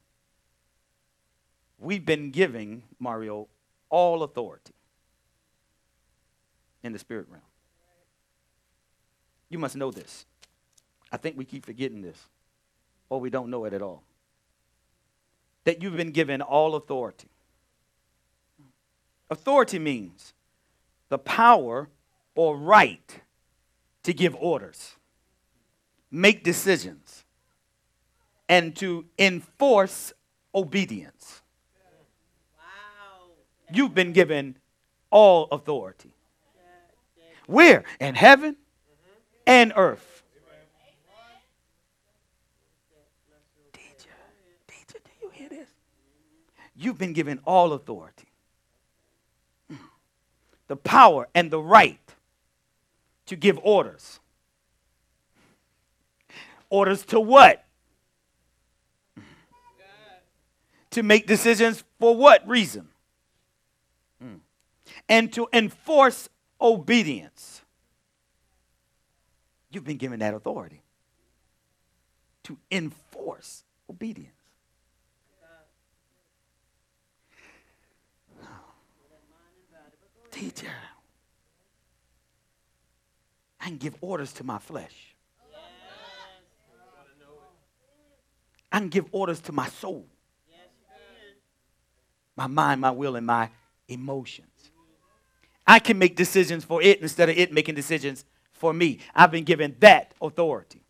[1.77, 3.47] we've been giving Mario
[3.89, 4.73] all authority
[6.83, 7.43] in the spirit realm.
[9.49, 10.25] You must know this.
[11.11, 12.17] I think we keep forgetting this,
[13.09, 14.03] or we don't know it at all.
[15.65, 17.29] That you've been given all authority.
[19.29, 20.33] Authority means
[21.09, 21.89] the power
[22.35, 23.21] or right
[24.03, 24.95] to give orders,
[26.11, 27.25] make decisions,
[28.49, 30.13] and to enforce
[30.55, 31.41] obedience.
[32.57, 33.31] Wow.
[33.71, 34.57] You've been given
[35.09, 36.13] all authority.
[37.47, 37.83] Where?
[37.99, 38.57] In heaven
[39.45, 40.23] and earth.
[43.73, 43.79] Do
[45.21, 45.69] you hear this?
[46.75, 48.26] You've been given all authority.
[50.67, 51.99] The power and the right
[53.27, 54.19] to give orders.
[56.69, 57.63] Orders to what?
[60.91, 62.89] To make decisions for what reason?
[64.21, 64.37] Hmm.
[65.07, 66.27] and to enforce
[66.59, 67.61] obedience.
[69.69, 70.81] You've been given that authority
[72.45, 74.36] to enforce obedience.
[80.37, 80.67] Teacher,
[83.59, 85.15] I can give orders to my flesh.
[88.71, 90.05] I can give orders to my soul,
[92.35, 93.49] my mind, my will, and my
[93.87, 94.69] emotions.
[95.65, 98.99] I can make decisions for it instead of it making decisions for me.
[99.15, 100.83] I've been given that authority.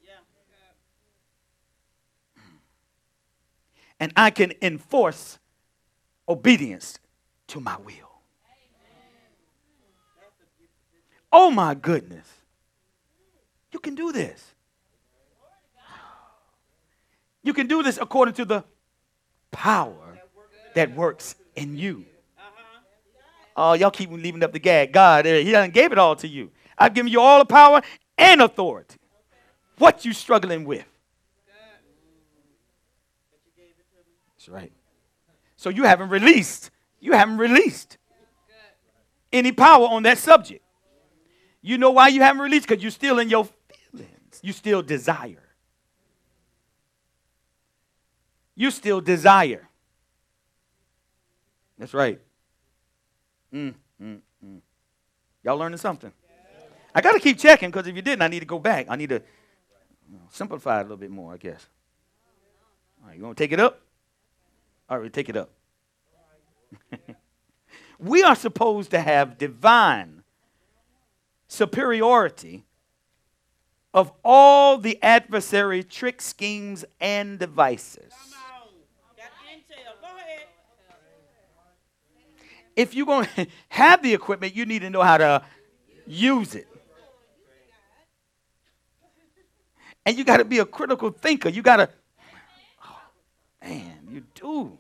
[3.98, 5.40] And I can enforce
[6.28, 7.00] obedience
[7.48, 8.07] to my will.
[11.32, 12.28] Oh my goodness.
[13.72, 14.54] You can do this.
[17.44, 18.64] You can do this according to the
[19.52, 20.20] power
[20.74, 22.06] that works in you.
[23.56, 24.92] Oh, y'all keep leaving up the gag.
[24.92, 26.52] God, eh, He done gave it all to you.
[26.78, 27.82] I've given you all the power
[28.18, 28.98] and authority.
[29.78, 30.86] What you struggling with?
[34.36, 34.72] That's right.
[35.56, 36.70] So you haven't released.
[37.00, 37.98] You haven't released
[39.34, 40.64] any power on that subject.
[41.68, 42.66] You know why you haven't released?
[42.66, 43.46] Because you're still in your
[43.92, 44.40] feelings.
[44.42, 45.44] You still desire.
[48.56, 49.68] You still desire.
[51.78, 52.22] That's right.
[53.54, 54.62] Mm, mm, mm.
[55.44, 56.14] Y'all learning something?
[56.96, 58.86] I got to keep checking because if you didn't, I need to go back.
[58.88, 59.22] I need to
[60.30, 61.68] simplify it a little bit more, I guess.
[63.04, 63.82] All right, you want to take it up?
[64.90, 65.50] All right, take it up.
[68.00, 70.17] we are supposed to have divine
[71.48, 72.66] superiority
[73.94, 78.14] of all the adversary trick schemes and devices.
[82.78, 85.44] if you're going to have the equipment, you need to know how to
[86.06, 86.68] use it.
[90.06, 91.50] And you got to be a critical thinker.
[91.50, 91.90] You got to,
[92.86, 93.02] oh,
[93.62, 94.78] man, you do.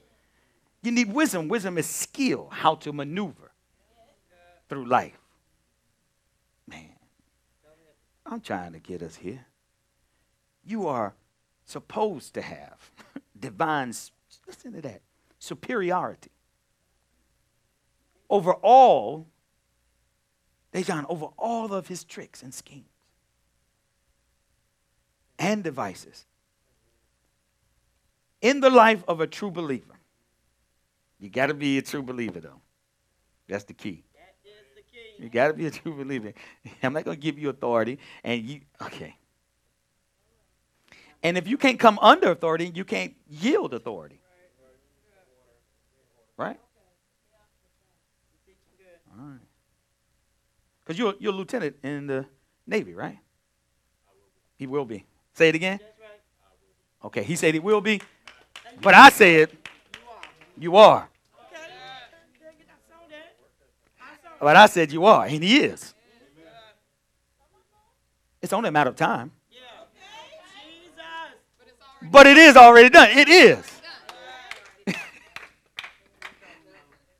[0.81, 1.49] You need wisdom.
[1.49, 3.51] Wisdom is skill, how to maneuver
[4.69, 5.19] through life.
[6.65, 6.91] Man,
[8.29, 9.45] I'm trying to get us here.
[10.65, 11.13] You are
[11.65, 12.91] supposed to have
[13.39, 13.93] divine,
[14.45, 15.01] listen to that,
[15.39, 16.31] superiority
[18.29, 19.27] over all,
[20.73, 22.85] Dejan, over all of his tricks and schemes
[25.39, 26.25] and devices
[28.41, 29.95] in the life of a true believer.
[31.19, 32.61] You got to be a true believer, though.
[33.47, 34.03] That's the key.
[34.13, 35.06] That is the key.
[35.19, 36.33] You got to be a true believer.
[36.83, 39.15] I'm not going to give you authority, and you okay.
[41.23, 44.21] And if you can't come under authority, you can't yield authority.
[46.37, 46.59] Right?
[49.19, 49.39] All right.
[50.83, 52.25] Because you're, you're a lieutenant in the
[52.67, 53.17] Navy, right?
[54.57, 55.05] He will be.
[55.33, 55.79] Say it again.
[57.03, 58.01] Okay, he said he will be.
[58.81, 60.21] But I said You are.
[60.57, 61.09] you are.
[61.51, 61.61] Okay.
[61.61, 63.35] I saw that.
[63.99, 64.26] I saw that.
[64.39, 65.93] But I said you are, and he is.
[68.41, 69.31] It's only a matter of time.
[72.01, 73.09] But it is already done.
[73.11, 73.81] It is.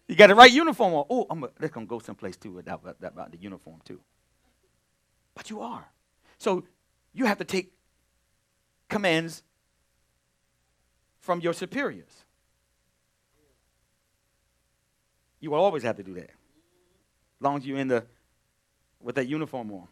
[0.08, 1.06] you got the right uniform on.
[1.10, 4.00] Oh, I'm that's gonna go someplace too about, about, about the uniform too.
[5.34, 5.86] But you are.
[6.38, 6.64] So
[7.14, 7.72] you have to take
[8.88, 9.42] commands
[11.20, 12.24] from your superiors.
[15.40, 16.32] You will always have to do that.
[17.40, 18.06] As long as you're in the
[19.00, 19.88] with that uniform on.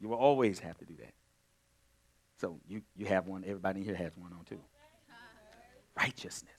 [0.00, 1.12] You will always have to do that.
[2.40, 4.60] So you, you have one, everybody in here has one on too.
[5.96, 6.52] Righteousness.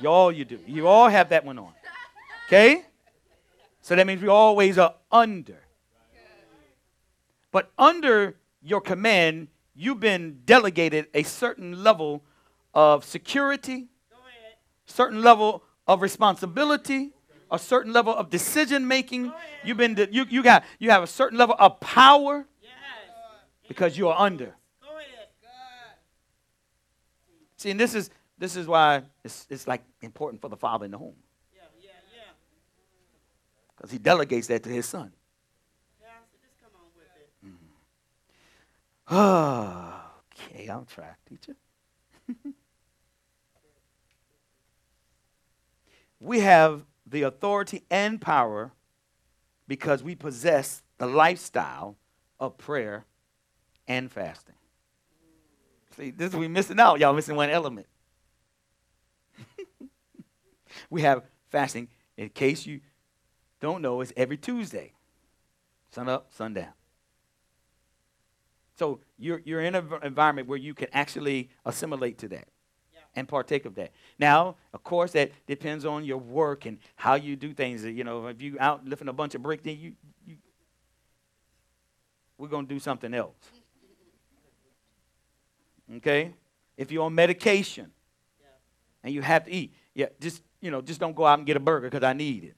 [0.00, 0.60] You all you do.
[0.66, 1.72] You all have that one on.
[2.46, 2.84] Okay?
[3.82, 5.58] So that means we always are under.
[7.50, 12.22] But under your command, you've been delegated a certain level
[12.74, 13.88] of security,
[14.86, 17.10] certain level of responsibility,
[17.50, 19.32] a certain level of decision making.
[19.64, 22.46] You've been you, you got you have a certain level of power
[23.66, 24.54] because you are under.
[27.56, 30.92] See, and this is this is why it's it's like important for the father in
[30.92, 31.16] the home
[33.76, 35.12] because he delegates that to his son.
[37.44, 37.54] Mm.
[39.08, 40.54] It.
[40.54, 41.54] okay, I'll try, teacher.
[46.20, 48.72] we have the authority and power
[49.66, 51.96] because we possess the lifestyle
[52.40, 53.06] of prayer
[53.86, 54.54] and fasting.
[55.96, 57.00] See, this is we missing out.
[57.00, 57.86] Y'all missing one element.
[60.90, 61.88] we have fasting.
[62.16, 62.80] In case you
[63.60, 64.92] don't know, it's every Tuesday.
[65.90, 66.72] Sun up, sundown.
[68.76, 72.48] So you're, you're in an environment where you can actually assimilate to that.
[73.18, 73.90] And partake of that.
[74.18, 77.84] Now, of course, that depends on your work and how you do things.
[77.84, 79.92] You know, if you out lifting a bunch of bricks, then you,
[80.26, 80.36] you
[82.38, 83.34] we're to do something else.
[85.96, 86.32] Okay?
[86.76, 87.90] If you're on medication
[89.02, 91.56] and you have to eat, yeah, just, you know, just don't go out and get
[91.56, 92.56] a burger because I need it.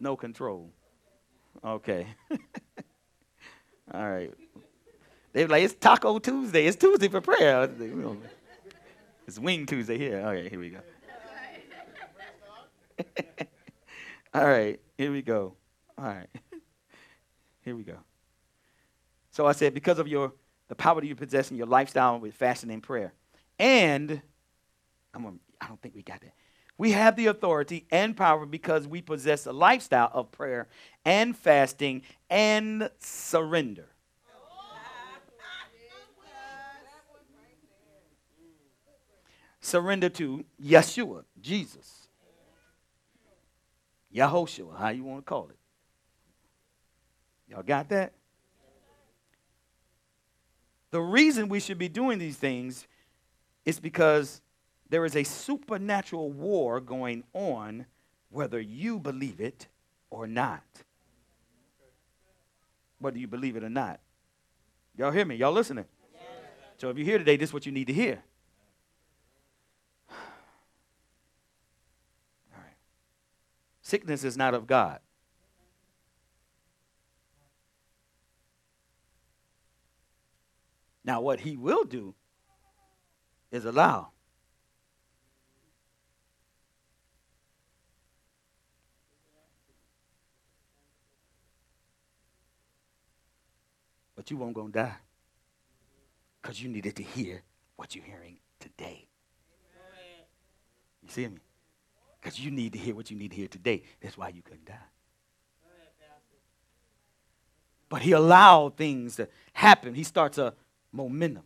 [0.00, 0.70] No control.
[1.64, 2.06] Okay.
[3.94, 4.32] All right.
[5.38, 6.66] They like, it's Taco Tuesday.
[6.66, 7.70] It's Tuesday for prayer.
[9.24, 10.20] It's Wing Tuesday here.
[10.20, 10.80] Right, here we go.
[14.34, 15.54] All right, here we go.
[15.96, 16.26] All right.
[17.60, 17.98] Here we go.
[19.30, 20.32] So I said, because of your
[20.66, 23.12] the power that you possess in your lifestyle with fasting and prayer.
[23.60, 24.20] And
[25.14, 26.34] I'm gonna, I don't think we got that.
[26.78, 30.66] We have the authority and power because we possess a lifestyle of prayer
[31.04, 33.86] and fasting and surrender.
[39.68, 42.08] Surrender to Yeshua, Jesus.
[44.14, 45.58] Yahoshua, how you want to call it.
[47.50, 48.14] Y'all got that?
[50.90, 52.86] The reason we should be doing these things
[53.66, 54.40] is because
[54.88, 57.84] there is a supernatural war going on,
[58.30, 59.66] whether you believe it
[60.08, 60.64] or not.
[63.00, 64.00] Whether you believe it or not.
[64.96, 65.36] Y'all hear me?
[65.36, 65.84] Y'all listening?
[66.78, 68.22] So if you're here today, this is what you need to hear.
[70.10, 70.16] All
[72.56, 72.76] right.
[73.88, 75.00] Sickness is not of God.
[81.02, 82.14] Now, what he will do
[83.50, 84.10] is allow.
[94.14, 94.96] But you won't gonna die.
[96.42, 97.42] Because you needed to hear
[97.76, 99.06] what you're hearing today.
[101.02, 101.38] You see me?
[102.28, 103.82] Because you need to hear what you need to hear today.
[104.02, 104.74] That's why you couldn't die.
[107.88, 109.94] But he allowed things to happen.
[109.94, 110.52] He starts a
[110.92, 111.44] momentum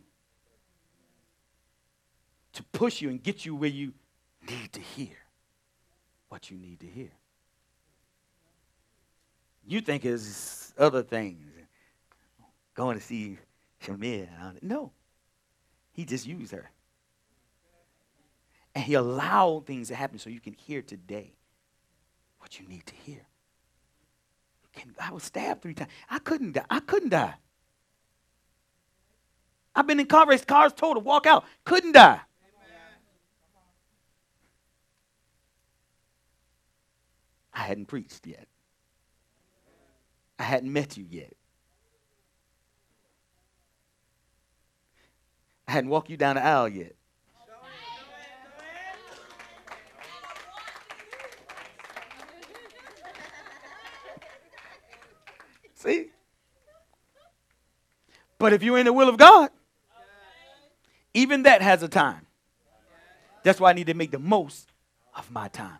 [2.51, 3.93] to push you and get you where you
[4.45, 5.15] need to hear
[6.27, 7.11] what you need to hear.
[9.65, 11.47] You think it's other things.
[12.73, 13.37] Going to see
[13.81, 14.27] Shamir.
[14.61, 14.91] No.
[15.93, 16.69] He just used her.
[18.75, 21.33] And he allowed things to happen so you can hear today
[22.39, 23.21] what you need to hear.
[24.99, 25.91] I was stabbed three times.
[26.09, 26.65] I couldn't die.
[26.69, 27.35] I couldn't die.
[29.75, 31.45] I've been in car race, cars told to walk out.
[31.63, 32.19] Couldn't die.
[37.53, 38.47] I hadn't preached yet.
[40.39, 41.33] I hadn't met you yet.
[45.67, 46.95] I hadn't walked you down the aisle yet.
[55.83, 56.05] See?
[58.37, 59.49] But if you're in the will of God,
[61.13, 62.25] even that has a time.
[63.43, 64.69] That's why I need to make the most
[65.13, 65.77] of my time.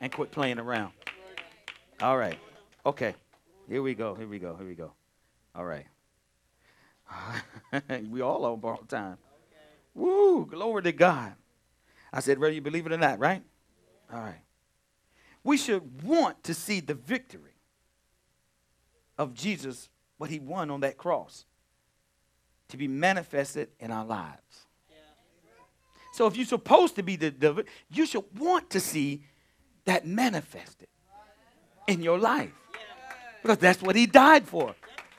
[0.00, 0.92] And quit playing around.
[2.02, 2.36] All right.
[2.84, 3.14] Okay.
[3.68, 4.16] Here we go.
[4.16, 4.56] Here we go.
[4.56, 4.92] Here we go.
[5.54, 5.86] All right.
[8.10, 9.18] we all on borrowed time.
[9.94, 11.34] Woo, glory to God.
[12.12, 13.42] I said, whether you believe it or not, right?
[14.12, 14.42] All right.
[15.44, 17.53] We should want to see the victory
[19.18, 19.88] of Jesus,
[20.18, 21.44] what he won on that cross,
[22.68, 24.66] to be manifested in our lives.
[26.12, 29.22] So if you're supposed to be the delivered, you should want to see
[29.84, 30.88] that manifested
[31.86, 32.52] in your life.
[33.42, 34.74] Because that's what he died for.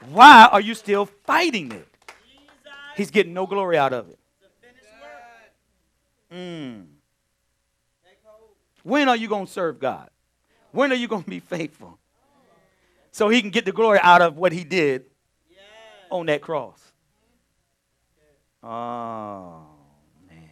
[0.10, 1.88] Why are you still fighting it?
[2.96, 4.20] He's getting no glory out of it.
[6.34, 6.86] Mm.
[8.84, 10.10] When are you going to serve God?
[10.72, 12.00] When are you going to be faithful?
[13.16, 15.06] So he can get the glory out of what he did
[16.12, 16.82] on that cross.
[18.62, 19.62] Oh,
[20.28, 20.50] man.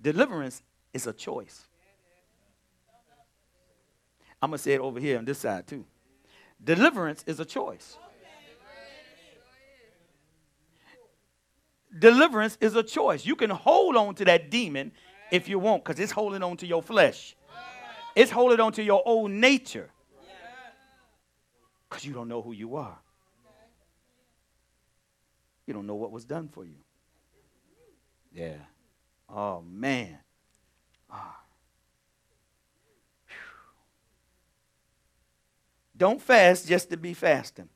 [0.00, 0.62] Deliverance
[0.94, 1.66] is a choice.
[4.40, 5.84] I'm going to say it over here on this side too.
[6.64, 7.98] Deliverance is a choice.
[11.98, 13.26] Deliverance is a choice.
[13.26, 14.92] You can hold on to that demon
[15.30, 17.36] if you want, because it's holding on to your flesh.
[18.16, 19.90] It's holding on to your old nature.
[21.88, 22.98] Because you don't know who you are.
[25.66, 26.76] You don't know what was done for you.
[28.32, 28.56] Yeah.
[29.28, 30.18] Oh, man.
[31.12, 31.34] Oh.
[35.96, 37.68] Don't fast just to be fasting.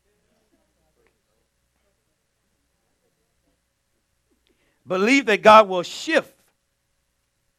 [4.87, 6.35] Believe that God will shift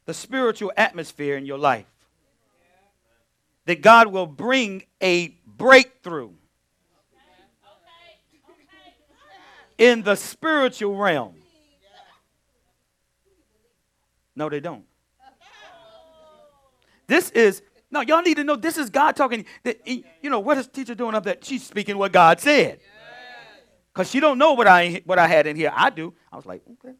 [0.05, 1.85] the spiritual atmosphere in your life.
[3.65, 6.31] That God will bring a breakthrough
[9.77, 11.35] in the spiritual realm.
[14.35, 14.85] No, they don't.
[17.07, 17.61] This is
[17.91, 19.45] no, y'all need to know this is God talking.
[19.63, 21.37] That you know what is teacher doing up there?
[21.41, 22.79] She's speaking what God said.
[23.93, 25.71] Cause she don't know what I what I had in here.
[25.73, 26.15] I do.
[26.31, 26.95] I was like, okay.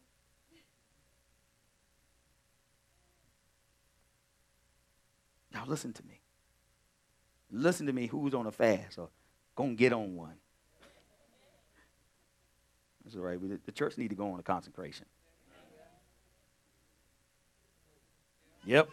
[5.52, 6.20] Now listen to me.
[7.50, 8.06] Listen to me.
[8.06, 9.08] Who's on a fast or
[9.56, 10.36] gonna get on one?
[13.04, 13.38] That's all right.
[13.66, 15.06] The church need to go on a consecration.
[18.64, 18.88] Yep.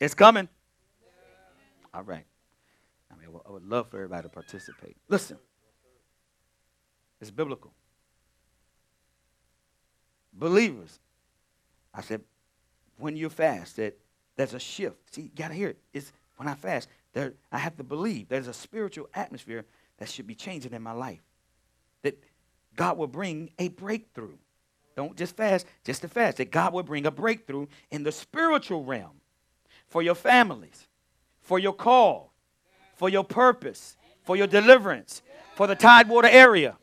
[0.00, 0.48] It's coming.
[1.92, 2.24] All right.
[3.10, 4.96] I mean, I would love for everybody to participate.
[5.08, 5.36] Listen,
[7.20, 7.72] it's biblical.
[10.32, 10.98] Believers,
[11.94, 12.22] I said,
[12.96, 13.98] when you fast, that
[14.36, 15.14] there's a shift.
[15.14, 15.78] See, you gotta hear it.
[15.92, 19.66] It's when I fast, there I have to believe there's a spiritual atmosphere
[19.98, 21.20] that should be changing in my life.
[22.76, 24.36] God will bring a breakthrough.
[24.96, 26.36] Don't just fast, just to fast.
[26.36, 29.20] That God will bring a breakthrough in the spiritual realm
[29.88, 30.86] for your families,
[31.40, 32.32] for your call,
[32.96, 35.22] for your purpose, for your deliverance,
[35.54, 36.76] for the Tidewater area,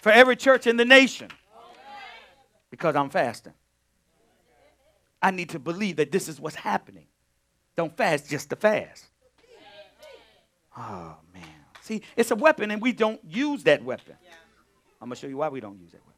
[0.00, 1.30] for every church in the nation,
[2.70, 3.54] because I'm fasting.
[5.22, 7.06] I need to believe that this is what's happening.
[7.76, 9.06] Don't fast just to fast.
[10.76, 11.49] Oh, man.
[11.90, 14.14] See, it's a weapon, and we don't use that weapon.
[15.02, 16.14] I'm going to show you why we don't use that weapon.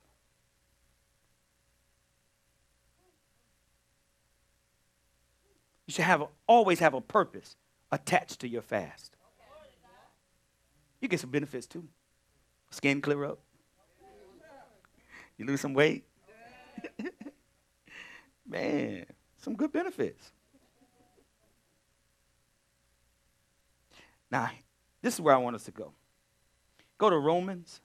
[5.87, 7.57] You should have a, always have a purpose
[7.91, 9.17] attached to your fast.
[11.01, 11.89] You get some benefits too.
[12.71, 13.39] Skin clear up.
[15.39, 16.05] You lose some weight.
[18.47, 19.07] Man,
[19.39, 20.33] some good benefits.
[24.31, 24.51] Now,
[25.03, 25.93] this is where I want us to go.
[26.97, 27.81] Go to Romans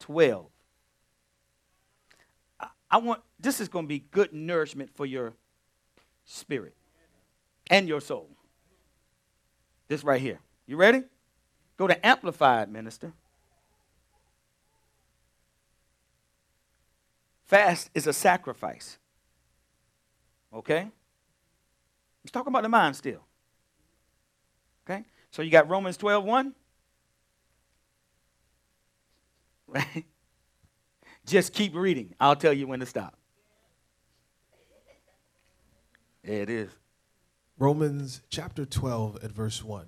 [0.00, 0.46] 12.
[2.90, 5.32] I, want this is going to be good nourishment for your
[6.24, 6.74] spirit
[7.68, 8.28] and your soul.
[9.88, 10.40] This right here.
[10.66, 11.02] You ready?
[11.76, 13.12] Go to Amplified, minister.
[17.46, 18.98] Fast is a sacrifice.
[20.52, 20.88] Okay?
[22.22, 23.20] He's talking about the mind still.
[24.88, 25.04] Okay?
[25.30, 26.54] So you got Romans 12 1.
[29.68, 30.04] Right?
[31.26, 32.14] Just keep reading.
[32.20, 33.16] I'll tell you when to stop.
[36.22, 36.70] There it is.
[37.58, 39.86] Romans chapter 12 at verse 1.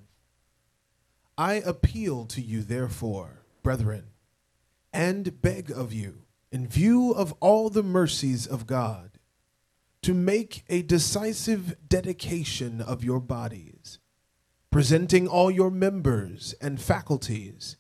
[1.37, 4.09] I appeal to you, therefore, brethren,
[4.93, 9.19] and beg of you, in view of all the mercies of God,
[10.03, 13.99] to make a decisive dedication of your bodies,
[14.71, 17.77] presenting all your members and faculties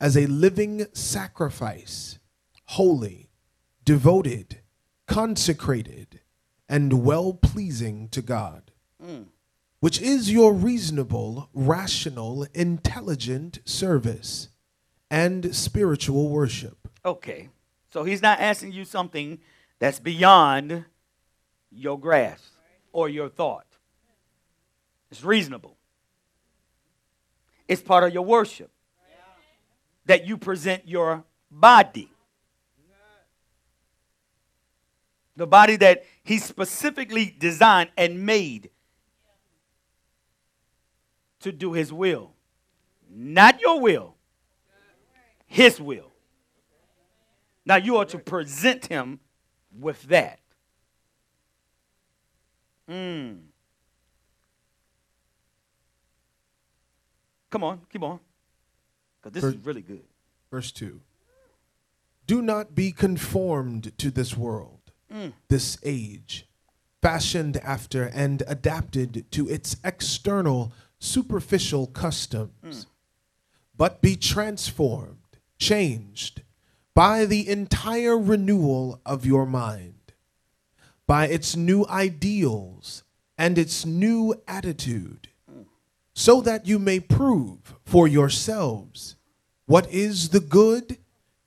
[0.00, 2.18] as a living sacrifice,
[2.66, 3.30] holy,
[3.84, 4.60] devoted,
[5.06, 6.20] consecrated,
[6.68, 8.72] and well pleasing to God
[9.02, 9.26] mm.
[9.80, 14.48] which is your reasonable, rational, intelligent service
[15.10, 16.88] and spiritual worship.
[17.04, 17.48] Okay.
[17.92, 19.40] So he's not asking you something
[19.78, 20.84] that's beyond
[21.70, 22.54] your grasp
[22.92, 23.66] or your thought.
[25.10, 25.76] It's reasonable.
[27.72, 28.70] It's part of your worship
[30.04, 32.12] that you present your body.
[35.36, 38.68] The body that he specifically designed and made
[41.40, 42.34] to do his will.
[43.10, 44.16] Not your will,
[45.46, 46.12] his will.
[47.64, 49.18] Now you are to present him
[49.80, 50.40] with that.
[52.86, 53.51] Mm.
[57.52, 58.18] Come on, keep on.
[59.20, 60.02] Because this Verse- is really good.
[60.50, 61.00] Verse 2
[62.26, 65.34] Do not be conformed to this world, mm.
[65.48, 66.48] this age,
[67.02, 72.86] fashioned after and adapted to its external, superficial customs, mm.
[73.76, 75.18] but be transformed,
[75.58, 76.42] changed
[76.94, 80.14] by the entire renewal of your mind,
[81.06, 83.02] by its new ideals
[83.36, 85.28] and its new attitude
[86.22, 89.16] so that you may prove for yourselves
[89.66, 90.98] what is the good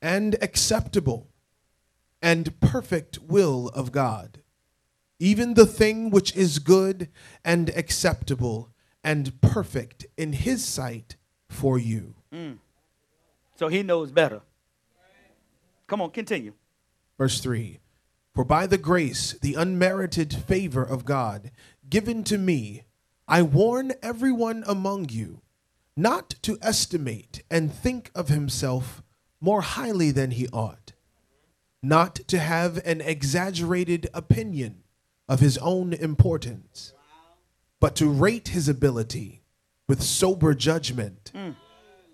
[0.02, 1.30] and acceptable
[2.20, 4.42] and perfect will of God,
[5.18, 7.08] even the thing which is good
[7.42, 8.70] and acceptable
[9.02, 11.16] and perfect in His sight
[11.48, 12.14] for you.
[12.30, 12.58] Mm.
[13.54, 14.42] So he knows better.
[15.86, 16.52] Come on, continue.
[17.16, 17.78] Verse 3
[18.34, 21.50] For by the grace, the unmerited favor of God
[21.88, 22.82] given to me,
[23.28, 25.42] I warn everyone among you
[25.96, 29.02] not to estimate and think of himself
[29.40, 30.92] more highly than he ought,
[31.82, 34.84] not to have an exaggerated opinion
[35.28, 36.92] of his own importance,
[37.80, 39.42] but to rate his ability
[39.88, 41.32] with sober judgment,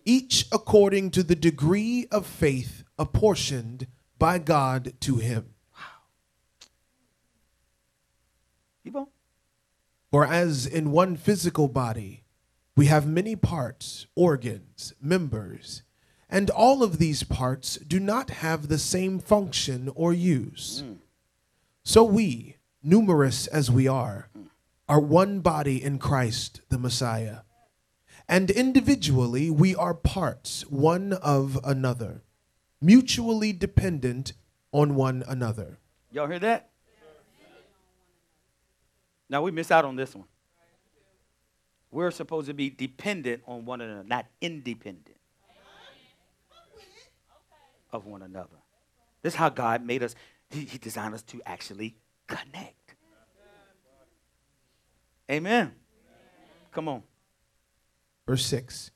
[0.04, 3.86] each according to the degree of faith apportioned
[4.18, 5.54] by God to him.
[8.84, 9.06] Keep on.
[10.12, 12.24] For as in one physical body,
[12.76, 15.82] we have many parts, organs, members,
[16.28, 20.82] and all of these parts do not have the same function or use.
[20.84, 20.96] Mm.
[21.82, 24.28] So we, numerous as we are,
[24.86, 27.38] are one body in Christ the Messiah.
[28.28, 32.22] And individually we are parts one of another,
[32.82, 34.34] mutually dependent
[34.72, 35.78] on one another.
[36.10, 36.71] Y'all hear that?
[39.32, 40.26] Now we miss out on this one.
[41.90, 45.16] We're supposed to be dependent on one another, not independent
[47.90, 48.58] of one another.
[49.22, 50.14] This is how God made us.
[50.50, 52.94] He, he designed us to actually connect.
[55.30, 55.72] Amen.
[56.70, 57.02] Come on.
[58.26, 58.90] Verse 6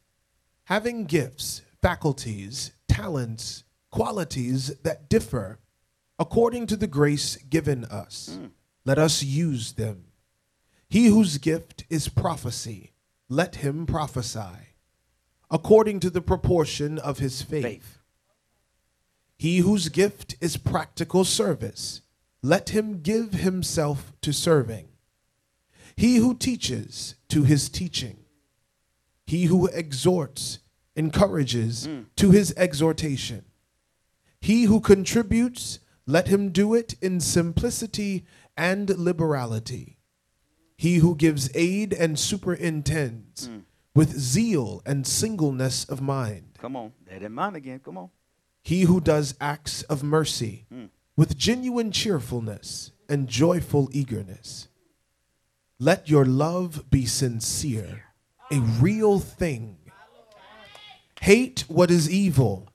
[0.64, 5.60] Having gifts, faculties, talents, qualities that differ
[6.18, 8.50] according to the grace given us, mm.
[8.84, 10.04] let us use them.
[10.88, 12.92] He whose gift is prophecy,
[13.28, 14.66] let him prophesy
[15.50, 17.62] according to the proportion of his faith.
[17.62, 17.98] Faith.
[19.38, 22.02] He whose gift is practical service,
[22.42, 24.88] let him give himself to serving.
[25.96, 28.18] He who teaches to his teaching.
[29.26, 30.60] He who exhorts
[30.94, 32.06] encourages mm.
[32.16, 33.44] to his exhortation.
[34.40, 38.24] He who contributes, let him do it in simplicity
[38.56, 39.95] and liberality.
[40.76, 43.58] He who gives aid and superintends hmm.
[43.94, 46.58] with zeal and singleness of mind.
[46.58, 46.92] Come on.
[47.06, 47.80] That in mind again.
[47.80, 48.10] Come on.
[48.62, 50.86] He who does acts of mercy hmm.
[51.16, 54.68] with genuine cheerfulness and joyful eagerness.
[55.78, 58.04] Let your love be sincere,
[58.50, 59.76] a real thing.
[61.20, 62.68] Hate what is evil,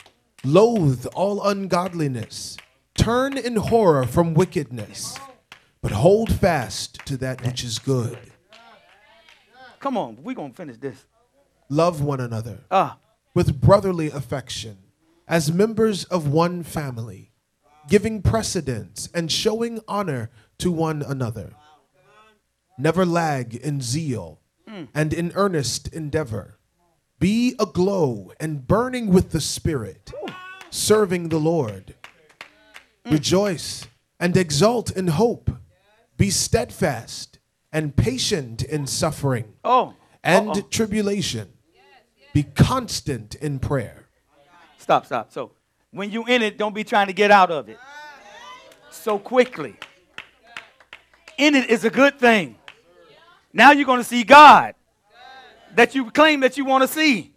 [0.43, 2.57] loathe all ungodliness,
[2.95, 5.17] turn in horror from wickedness,
[5.81, 8.17] but hold fast to that which is good.
[9.79, 10.17] Come on.
[10.21, 11.05] We're going to finish this.
[11.69, 12.97] Love one another Ah.
[13.33, 14.77] with brotherly affection
[15.27, 17.31] as members of one family,
[17.87, 20.29] giving precedence and showing honor
[20.59, 21.53] to one another.
[22.77, 24.39] Never lag in zeal
[24.93, 26.57] and in earnest endeavor.
[27.19, 30.11] Be aglow and burning with the Spirit,
[30.69, 31.95] serving the Lord.
[33.05, 33.85] Rejoice
[34.19, 35.49] and exult in hope.
[36.21, 37.39] Be steadfast
[37.71, 39.95] and patient in suffering Oh.
[40.23, 40.61] and Uh-oh.
[40.69, 41.51] tribulation.
[42.31, 44.05] Be constant in prayer.
[44.77, 45.31] Stop, stop.
[45.31, 45.53] So
[45.89, 47.79] when you in it, don't be trying to get out of it
[48.91, 49.75] so quickly.
[51.39, 52.55] In it is a good thing.
[53.51, 54.75] Now you're going to see God
[55.73, 57.33] that you claim that you want to see.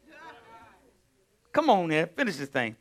[1.55, 2.07] Come on, there.
[2.09, 2.77] Finish this thing.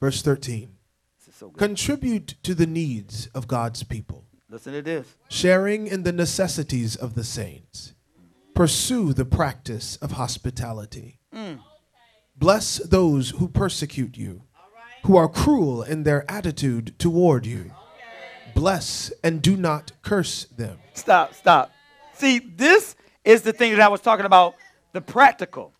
[0.00, 0.74] Verse 13
[1.20, 1.50] This is so.
[1.50, 4.25] Contribute to the needs of God's people,
[4.56, 5.06] Listen to this.
[5.28, 7.92] sharing in the necessities of the saints.
[8.54, 11.20] Pursue the practice of hospitality.
[11.34, 11.60] Mm.
[12.34, 14.44] Bless those who persecute you,
[15.04, 17.70] who are cruel in their attitude toward you.
[18.54, 20.78] Bless and do not curse them.
[20.94, 21.70] Stop, stop.
[22.14, 22.96] See, this
[23.26, 24.54] is the thing that I was talking about,
[24.94, 25.74] the practical.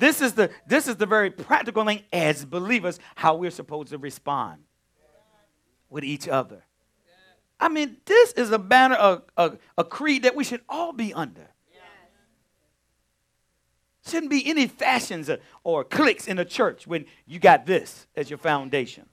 [0.00, 3.98] This is the this is the very practical thing as believers how we're supposed to
[3.98, 4.64] respond
[5.88, 6.64] with each other.
[7.62, 11.14] I mean, this is a banner, a, a, a creed that we should all be
[11.14, 11.46] under.
[14.04, 18.28] Shouldn't be any fashions or, or cliques in the church when you got this as
[18.28, 19.06] your foundation.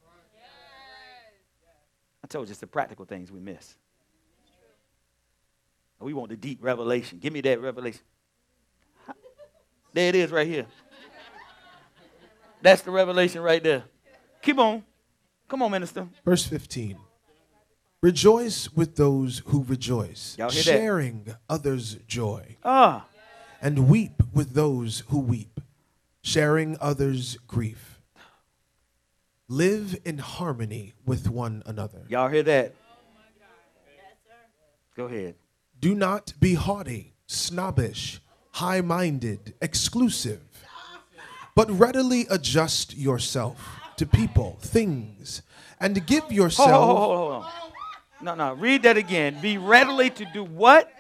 [2.24, 3.76] I told you it's the practical things we miss.
[6.00, 7.20] We want the deep revelation.
[7.20, 8.02] Give me that revelation.
[9.94, 10.66] There it is right here.
[12.64, 13.84] That's the revelation right there.
[14.42, 14.84] Keep on.
[15.48, 16.08] Come on, minister.
[16.26, 16.98] Verse 15
[18.02, 20.56] Rejoice with those who rejoice, Y'all that?
[20.56, 22.56] sharing others' joy.
[22.64, 23.06] Ah,
[23.62, 25.60] and weep with those who weep,
[26.22, 28.00] sharing others' grief.
[29.50, 32.04] Live in harmony with one another.
[32.08, 32.74] y'all hear that?
[34.96, 35.36] Go ahead.
[35.80, 38.22] Do not be haughty, snobbish,
[38.52, 40.42] high minded, exclusive,
[41.56, 45.42] but readily adjust yourself to people, things,
[45.82, 46.70] and give yourself.
[46.70, 47.52] hold, hold, hold, hold on.
[48.22, 48.54] No, no.
[48.54, 49.40] Read that again.
[49.42, 50.92] Be readily to do what?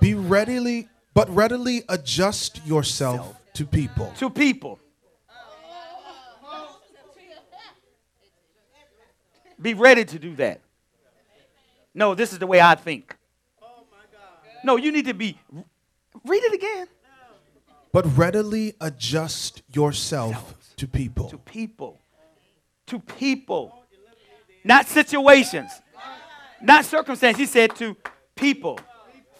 [0.00, 4.12] Be readily, but readily adjust yourself to people.
[4.18, 4.78] To people.
[9.60, 10.60] Be ready to do that.
[11.94, 13.16] No, this is the way I think.
[14.62, 15.38] No, you need to be.
[16.24, 16.88] Read it again.
[17.92, 21.30] But readily adjust yourself to people.
[21.30, 21.98] To people.
[22.88, 23.82] To people.
[24.62, 25.70] Not situations.
[26.62, 27.36] Not circumstance.
[27.36, 27.96] He said to
[28.34, 28.78] people.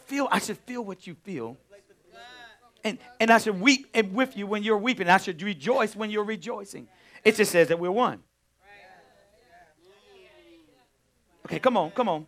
[0.06, 1.56] Feel I should feel what you feel.
[2.84, 5.08] And and I should weep and with you when you're weeping.
[5.08, 6.86] I should rejoice when you're rejoicing.
[7.24, 8.22] It just says that we're one.
[11.46, 12.26] Okay, come on, come on.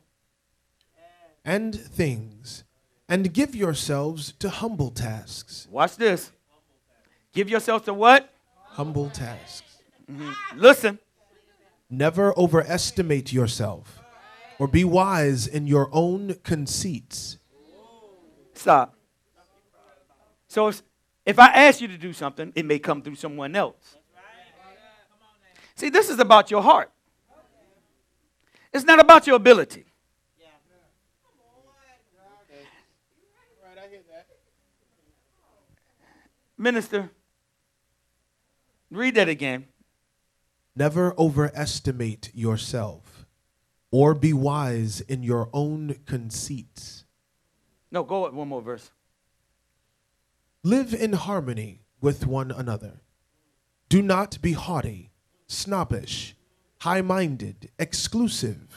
[1.44, 2.64] and things,
[3.08, 5.66] and give yourselves to humble tasks.
[5.70, 6.30] Watch this.
[7.32, 8.32] Give yourself to what?
[8.64, 9.78] Humble tasks.
[10.10, 10.58] Mm-hmm.
[10.58, 10.98] Listen.
[11.90, 13.97] Never overestimate yourself,
[14.58, 17.38] or be wise in your own conceits.
[18.54, 18.94] Stop.
[20.48, 20.82] So if,
[21.24, 23.96] if I ask you to do something, it may come through someone else.
[25.76, 26.90] See, this is about your heart.
[28.72, 29.84] It's not about your ability.
[36.60, 37.10] Minister,
[38.90, 39.66] read that again.
[40.74, 43.07] Never overestimate yourself,
[43.90, 47.04] or be wise in your own conceits.
[47.90, 48.90] No, go one more verse.
[50.62, 53.00] Live in harmony with one another.
[53.88, 55.10] Do not be haughty,
[55.46, 56.34] snobbish,
[56.80, 58.68] high minded, exclusive,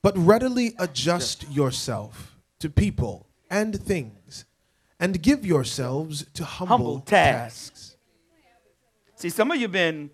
[0.00, 4.44] but readily adjust yourself to people and things,
[4.98, 7.70] and give yourselves to humble, Humble tasks.
[7.70, 7.96] tasks.
[9.16, 10.10] See, some of you have been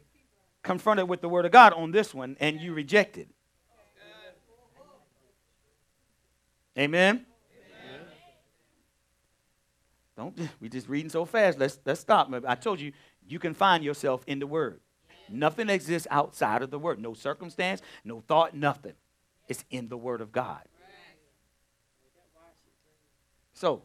[0.63, 3.29] confronted with the word of God on this one and you rejected.
[6.79, 7.27] Amen.
[10.17, 11.59] Don't we just reading so fast?
[11.59, 12.33] Let's let's stop.
[12.47, 12.93] I told you
[13.27, 14.81] you can find yourself in the word.
[15.29, 17.01] Nothing exists outside of the word.
[17.01, 18.95] No circumstance, no thought, nothing.
[19.49, 20.63] It's in the word of God.
[23.55, 23.83] So,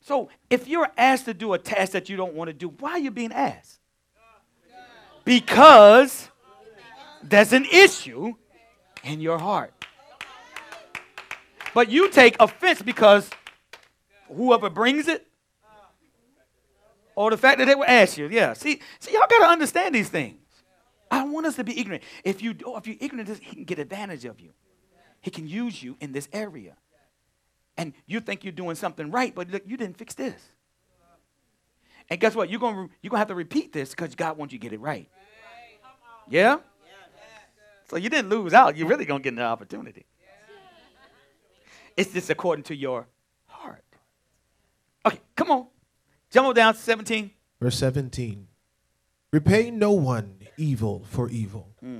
[0.00, 2.92] so if you're asked to do a task that you don't want to do, why
[2.92, 3.78] are you being asked?
[5.24, 6.30] Because
[7.22, 8.34] there's an issue
[9.04, 9.77] in your heart.
[11.78, 13.30] But you take offense because
[14.26, 15.24] whoever brings it,
[17.14, 18.26] or the fact that they will ask you.
[18.28, 18.54] Yeah.
[18.54, 20.40] See, see, y'all gotta understand these things.
[21.08, 22.02] I want us to be ignorant.
[22.24, 24.50] If you oh, if you're ignorant, he can get advantage of you.
[25.20, 26.74] He can use you in this area.
[27.76, 30.42] And you think you're doing something right, but look, you didn't fix this.
[32.10, 32.50] And guess what?
[32.50, 34.80] You're gonna you're gonna have to repeat this because God wants you to get it
[34.80, 35.08] right.
[36.28, 36.56] Yeah?
[37.88, 38.76] So you didn't lose out.
[38.76, 40.06] You're really gonna get an opportunity.
[41.98, 43.08] It's just according to your
[43.46, 43.82] heart.
[45.04, 45.66] Okay, come on.
[46.30, 47.32] Jump down to 17.
[47.60, 48.46] Verse 17
[49.32, 51.98] Repay no one evil for evil, hmm.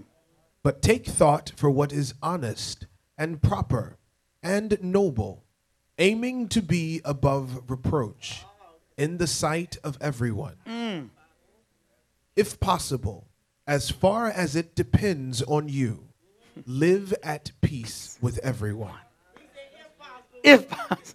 [0.62, 2.86] but take thought for what is honest
[3.18, 3.98] and proper
[4.40, 5.44] and noble,
[5.98, 8.44] aiming to be above reproach
[8.96, 10.54] in the sight of everyone.
[10.64, 11.06] Hmm.
[12.36, 13.26] If possible,
[13.66, 16.04] as far as it depends on you,
[16.66, 18.94] live at peace with everyone.
[20.48, 21.14] If possible.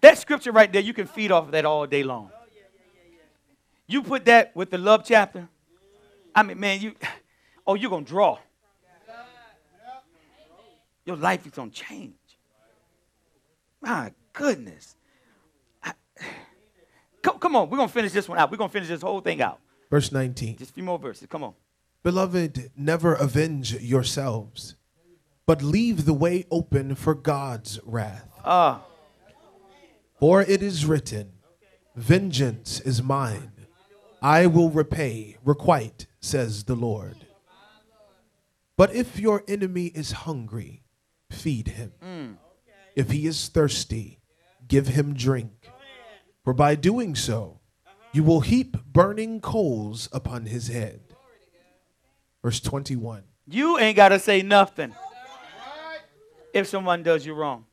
[0.00, 2.30] That scripture right there, you can feed off of that all day long.
[3.86, 5.48] You put that with the love chapter.
[6.34, 6.94] I mean, man, you
[7.66, 8.38] oh, you're gonna draw.
[11.06, 12.14] Your life is gonna change.
[13.80, 14.96] My goodness.
[15.82, 15.92] I-
[17.22, 18.50] come, come on, we're gonna finish this one out.
[18.50, 19.58] We're gonna finish this whole thing out.
[19.90, 21.28] Verse 19 Just a few more verses.
[21.30, 21.54] Come on.
[22.02, 24.76] Beloved, never avenge yourselves,
[25.46, 28.28] but leave the way open for God's wrath.
[28.44, 28.78] Uh,
[30.18, 31.32] For it is written,
[31.96, 33.52] Vengeance is mine,
[34.22, 37.26] I will repay, requite, says the Lord.
[38.76, 40.82] But if your enemy is hungry,
[41.30, 42.38] feed him.
[42.96, 44.20] If he is thirsty,
[44.66, 45.68] give him drink.
[46.42, 47.60] For by doing so,
[48.12, 51.00] you will heap burning coals upon his head.
[52.42, 53.24] Verse 21.
[53.46, 54.94] You ain't got to say nothing
[56.54, 57.66] if someone does you wrong.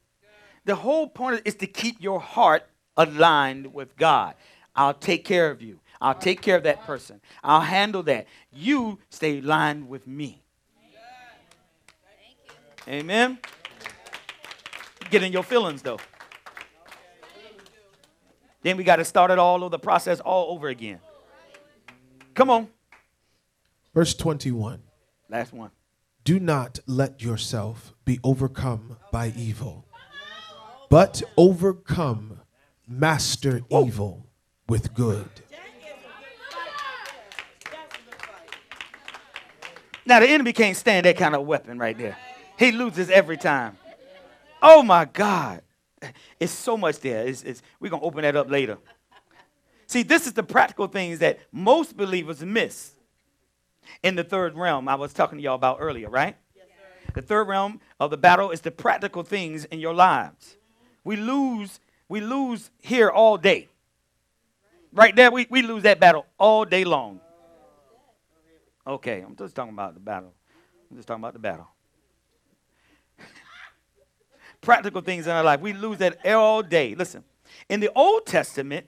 [0.66, 2.64] The whole point is to keep your heart
[2.98, 4.36] aligned with God.
[4.76, 5.80] I'll take care of you.
[6.02, 7.22] I'll take care of that person.
[7.44, 8.28] I'll handle that.
[8.52, 10.42] You stay aligned with me.
[12.88, 13.38] Amen.
[15.12, 16.00] Get in your feelings though.
[18.64, 21.00] Then we got to start it all over the process all over again.
[22.34, 22.68] Come on.
[23.94, 24.82] Verse 21.
[25.30, 25.72] Last one.
[26.24, 29.86] Do not let yourself be overcome by evil,
[30.90, 32.42] but overcome,
[32.88, 34.28] master evil
[34.68, 35.30] with good.
[40.06, 42.18] Now the enemy can't stand that kind of weapon right there.
[42.58, 43.78] He loses every time.
[44.62, 45.62] Oh my God.
[46.40, 47.28] It's so much there.
[47.28, 48.78] It's, it's, we're going to open that up later.
[49.88, 52.92] See, this is the practical things that most believers miss
[54.04, 56.36] in the third realm I was talking to y'all about earlier, right?
[57.14, 60.56] The third realm of the battle is the practical things in your lives.
[61.04, 63.68] We lose, we lose here all day.
[64.94, 67.20] Right there, we, we lose that battle all day long.
[68.86, 70.34] Okay, I'm just talking about the battle.
[70.90, 71.68] I'm just talking about the battle.
[74.62, 75.62] Practical things in our life.
[75.62, 76.96] We lose that all day.
[76.96, 77.24] Listen,
[77.70, 78.88] in the Old Testament,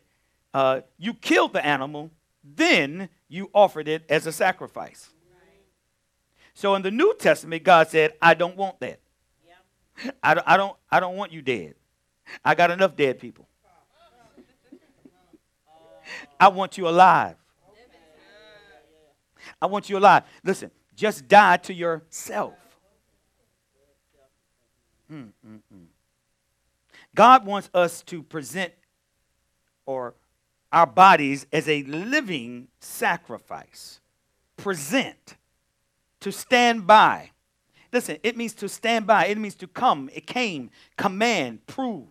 [0.53, 2.11] uh, you killed the animal,
[2.43, 5.09] then you offered it as a sacrifice.
[6.53, 8.99] So in the New Testament, God said, I don't want that.
[10.21, 11.73] I don't, I, don't, I don't want you dead.
[12.45, 13.47] I got enough dead people.
[16.39, 17.35] I want you alive.
[19.59, 20.23] I want you alive.
[20.43, 22.53] Listen, just die to yourself.
[25.11, 25.85] Mm, mm, mm.
[27.15, 28.73] God wants us to present
[29.85, 30.13] or
[30.73, 34.01] our bodies as a living sacrifice.
[34.57, 35.35] Present.
[36.21, 37.29] To stand by.
[37.91, 39.27] Listen, it means to stand by.
[39.27, 40.09] It means to come.
[40.13, 40.71] It came.
[40.97, 41.65] Command.
[41.67, 42.07] Prove.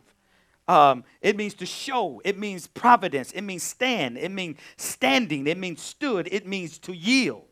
[0.69, 2.23] Um, it means to show.
[2.25, 3.33] It means providence.
[3.33, 4.17] It means stand.
[4.17, 5.47] It means standing.
[5.49, 6.29] It means stood.
[6.31, 7.49] It means to yield.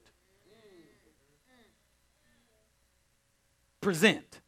[3.80, 4.40] Present.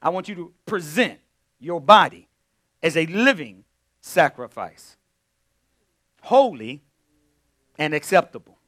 [0.00, 1.18] I want you to present
[1.58, 2.28] your body
[2.82, 3.64] as a living
[4.04, 4.96] sacrifice,
[6.20, 6.82] holy
[7.78, 8.58] and acceptable.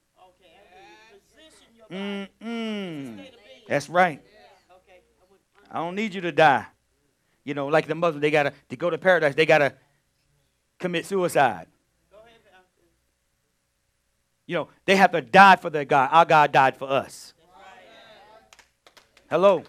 [1.90, 3.28] Mm-mm.
[3.68, 4.20] That's right.
[5.70, 6.66] I don't need you to die.
[7.44, 9.74] You know, like the Muslims, they gotta to go to paradise, they gotta
[10.78, 11.66] commit suicide.
[14.46, 16.08] You know, they have to die for their God.
[16.12, 17.34] Our God died for us.
[19.28, 19.64] Hello.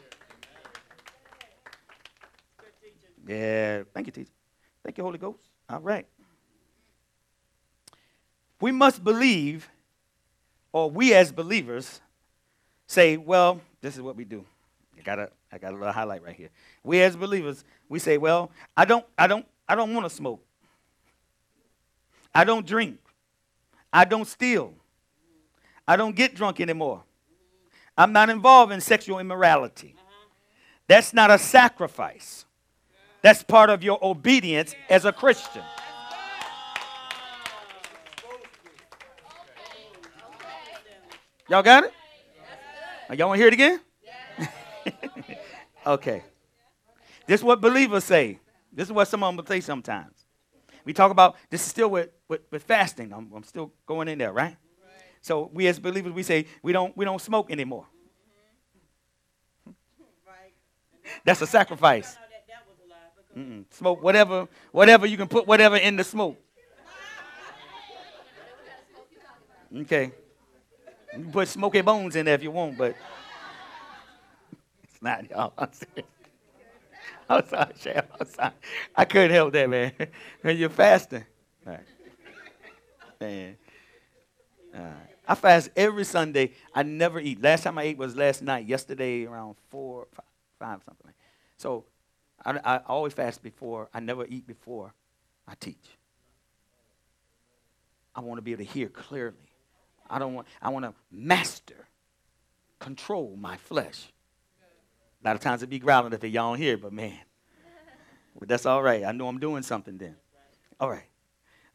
[3.28, 4.32] Yeah, thank you, teacher.
[4.84, 5.47] Thank you, Holy Ghost.
[5.70, 6.06] All right.
[8.60, 9.70] We must believe,
[10.72, 12.02] or we as believers
[12.88, 14.46] say, well, this is what we do.
[14.98, 16.50] I got a, I got a little highlight right here.
[16.84, 20.44] We as believers, we say, well, I don't, I don't, I don't want to smoke.
[22.34, 23.00] I don't drink.
[23.92, 24.74] I don't steal.
[25.88, 27.04] I don't get drunk anymore.
[27.98, 29.96] I'm not involved in sexual immorality.
[29.98, 30.30] Uh-huh.
[30.88, 32.46] That's not a sacrifice.
[33.22, 35.64] That's part of your obedience as a Christian.
[41.50, 41.94] Y'all got it?
[43.18, 43.80] Y'all want to hear it again?
[45.88, 46.24] okay.
[47.26, 48.40] This is what believers say.
[48.72, 50.26] This is what some of them will say sometimes.
[50.84, 53.14] We talk about this is still with, with, with fasting.
[53.14, 54.58] I'm, I'm still going in there, right?
[55.22, 57.86] So we as believers, we say we don't we don't smoke anymore.
[59.66, 60.54] Right.
[61.26, 62.16] That's a sacrifice.
[62.16, 62.96] How that, that was a lie.
[63.16, 63.66] because- Mm-mm.
[63.70, 66.38] Smoke whatever whatever you can put whatever in the smoke.
[69.76, 70.12] Okay.
[71.14, 72.96] You can put smoky bones in there if you want, but
[74.84, 75.54] it's not y'all.
[75.58, 75.70] I'm.
[77.30, 77.74] I'm sorry.
[78.20, 78.52] I'm sorry.
[78.96, 79.92] I couldn't help that, man.
[80.44, 81.26] You're fasting.
[81.66, 81.84] All right.
[83.20, 83.58] Man.
[84.74, 84.94] All right.
[85.28, 86.54] I fast every Sunday.
[86.74, 87.42] I never eat.
[87.44, 90.26] Last time I ate was last night, yesterday around four, five,
[90.58, 91.06] five something.
[91.06, 91.16] like
[91.58, 91.84] So
[92.48, 93.90] I, I always fast before.
[93.94, 94.94] I never eat before
[95.48, 95.98] I teach.
[98.16, 99.36] I want to be able to hear clearly.
[100.10, 100.48] I don't want.
[100.62, 101.88] I want to master,
[102.80, 104.08] control my flesh.
[105.24, 107.20] A lot of times it be growling if y'all don't hear, but man,
[108.40, 109.04] but that's all right.
[109.04, 110.16] I know I'm doing something then.
[110.80, 111.10] All right,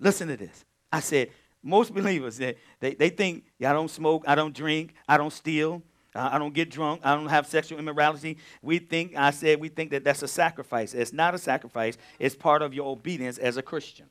[0.01, 0.65] listen to this.
[0.91, 1.31] I said
[1.63, 5.33] most believers they they, they think yeah, I don't smoke, I don't drink, I don't
[5.33, 5.83] steal.
[6.15, 7.01] I don't get drunk.
[7.05, 8.37] I don't have sexual immorality.
[8.61, 10.93] We think, I said, we think that that's a sacrifice.
[10.93, 11.97] It's not a sacrifice.
[12.19, 14.07] It's part of your obedience as a Christian.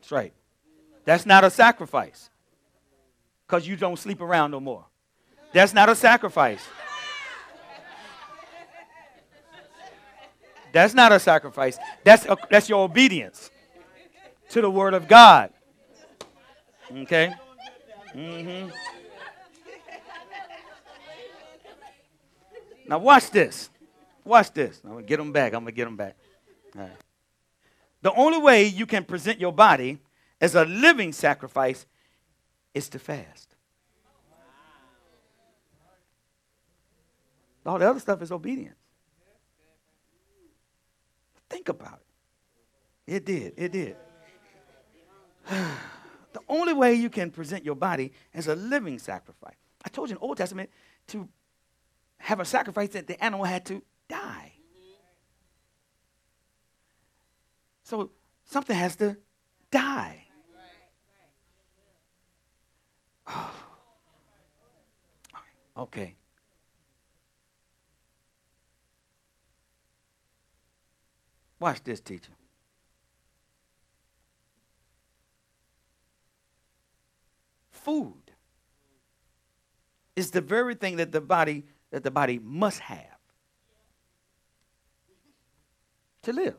[0.00, 0.32] That's right.
[1.04, 2.30] That's not a sacrifice
[3.46, 4.86] because you don't sleep around no more.
[5.52, 6.66] That's not a sacrifice.
[10.72, 11.78] That's not a sacrifice.
[12.02, 13.50] That's, a, that's your obedience
[14.50, 15.52] to the word of God.
[16.90, 17.32] Okay?
[18.12, 18.68] hmm
[22.86, 23.70] Now watch this.
[24.24, 24.80] Watch this.
[24.84, 25.52] I'm going to get them back.
[25.54, 26.16] I'm going to get them back.
[28.02, 29.98] The only way you can present your body
[30.40, 31.86] as a living sacrifice
[32.74, 33.54] is to fast.
[37.64, 38.76] All the other stuff is obedience.
[41.48, 42.00] Think about
[43.06, 43.14] it.
[43.14, 43.54] It did.
[43.56, 43.96] It did.
[45.48, 49.56] the only way you can present your body as a living sacrifice.
[49.84, 50.70] I told you in the Old Testament
[51.08, 51.28] to
[52.24, 54.52] have a sacrifice that the animal had to die.
[57.82, 58.10] So
[58.46, 59.16] something has to
[59.70, 60.24] die.
[65.76, 66.14] Okay.
[71.58, 72.30] Watch this, teacher.
[77.72, 78.30] Food
[80.14, 81.64] is the very thing that the body
[81.94, 83.06] that the body must have
[86.22, 86.56] to live.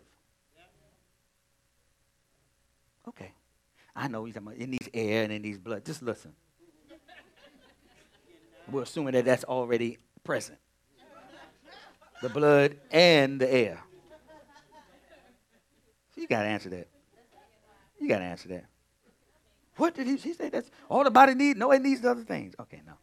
[3.06, 3.34] Okay.
[3.94, 5.84] I know he's it needs air and it needs blood.
[5.84, 6.32] Just listen.
[8.72, 10.58] We're assuming that that's already present.
[12.22, 13.84] The blood and the air.
[16.14, 16.88] So you got to answer that.
[18.00, 18.66] You got to answer that.
[19.76, 20.48] What did he, he say?
[20.48, 21.60] That's all the body needs?
[21.60, 22.56] No, it needs other things.
[22.58, 22.94] Okay, no.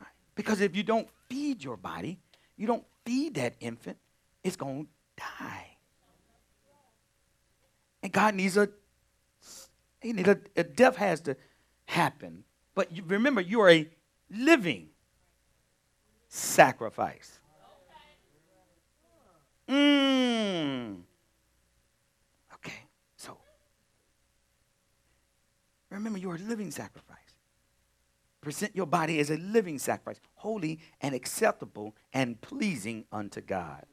[0.00, 0.08] Right.
[0.34, 2.18] Because if you don't feed your body,
[2.56, 3.96] you don't feed that infant,
[4.42, 4.90] it's going to
[5.22, 5.66] die.
[8.02, 8.68] And God needs a,
[10.00, 11.36] he needs a, a death has to
[11.86, 12.44] happen.
[12.74, 13.88] But you, remember, you are a
[14.30, 14.88] living
[16.28, 17.38] sacrifice.
[19.68, 20.96] Mm.
[22.54, 22.82] Okay,
[23.16, 23.38] so
[25.88, 27.23] remember, you're a living sacrifice.
[28.44, 33.86] Present your body as a living sacrifice, holy and acceptable and pleasing unto God.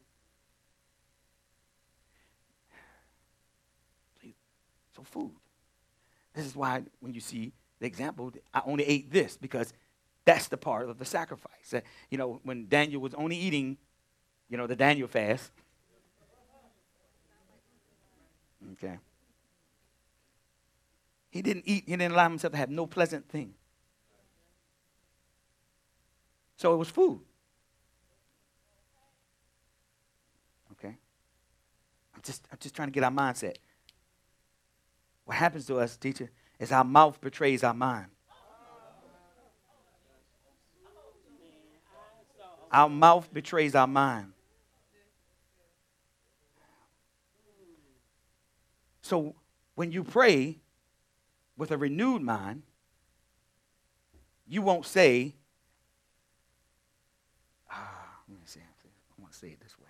[4.93, 5.31] So, food.
[6.33, 9.73] This is why when you see the example, I only ate this because
[10.25, 11.73] that's the part of the sacrifice.
[12.09, 13.77] You know, when Daniel was only eating,
[14.49, 15.49] you know, the Daniel fast.
[18.73, 18.97] Okay.
[21.29, 23.53] He didn't eat, he didn't allow himself to have no pleasant thing.
[26.61, 27.19] So it was food.
[30.73, 30.95] Okay?
[32.13, 33.55] I'm just, I'm just trying to get our mindset.
[35.25, 38.05] What happens to us, teacher, is our mouth betrays our mind.
[42.71, 44.31] Our mouth betrays our mind.
[49.01, 49.33] So
[49.73, 50.59] when you pray
[51.57, 52.61] with a renewed mind,
[54.47, 55.33] you won't say,
[57.71, 59.87] ah, let me see, I want to say it this way.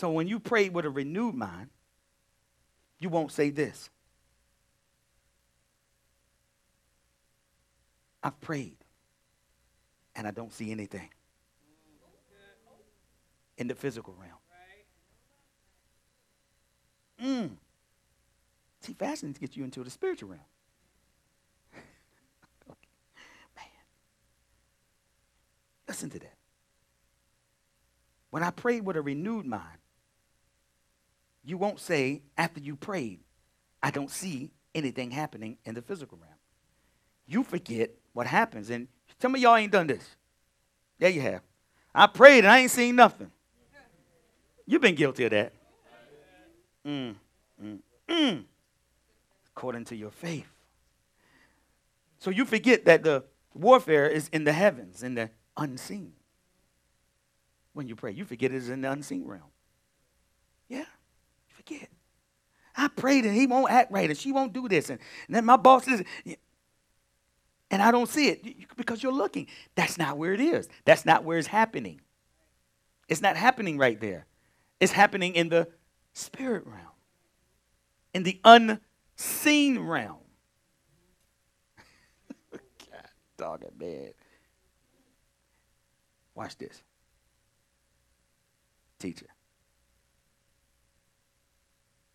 [0.00, 1.68] So when you pray with a renewed mind,
[3.00, 3.90] you won't say this.
[8.22, 8.78] I've prayed
[10.16, 11.10] and I don't see anything
[13.58, 14.38] in the physical realm.
[17.22, 17.50] Mm.
[18.80, 20.40] See, fasting gets you into the spiritual realm.
[22.70, 22.88] okay.
[23.54, 23.66] Man.
[25.86, 26.36] Listen to that.
[28.30, 29.76] When I prayed with a renewed mind,
[31.44, 33.20] you won't say, after you prayed,
[33.82, 36.34] I don't see anything happening in the physical realm.
[37.26, 38.70] You forget what happens.
[38.70, 38.88] And
[39.18, 40.04] some of y'all ain't done this.
[40.98, 41.42] Yeah, you have.
[41.94, 43.30] I prayed and I ain't seen nothing.
[44.66, 45.52] You've been guilty of that.
[46.86, 47.14] Mm,
[47.62, 47.78] mm,
[48.08, 48.44] mm.
[49.48, 50.46] According to your faith.
[52.18, 53.24] So you forget that the
[53.54, 56.12] warfare is in the heavens, in the unseen.
[57.72, 59.42] When you pray, you forget it is in the unseen realm.
[60.68, 60.84] Yeah,
[61.60, 61.88] forget.
[62.76, 64.90] I prayed and he won't act right and she won't do this.
[64.90, 66.02] And, and then my boss is,
[67.70, 69.46] and I don't see it because you're looking.
[69.74, 70.68] That's not where it is.
[70.84, 72.00] That's not where it's happening.
[73.08, 74.26] It's not happening right there.
[74.78, 75.68] It's happening in the
[76.14, 76.80] spirit realm,
[78.14, 80.16] in the unseen realm.
[82.52, 82.60] God,
[83.36, 84.12] dog it, man.
[86.34, 86.82] Watch this.
[88.98, 89.26] Teacher.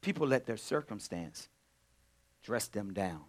[0.06, 1.50] People let their circumstance
[2.44, 3.22] dress them down.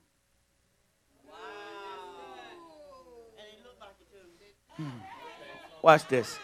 [4.76, 4.90] Hmm.
[5.80, 6.38] Watch this.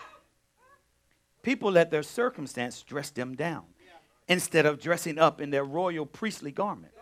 [1.42, 3.64] People let their circumstance dress them down
[4.26, 6.96] instead of dressing up in their royal priestly garments.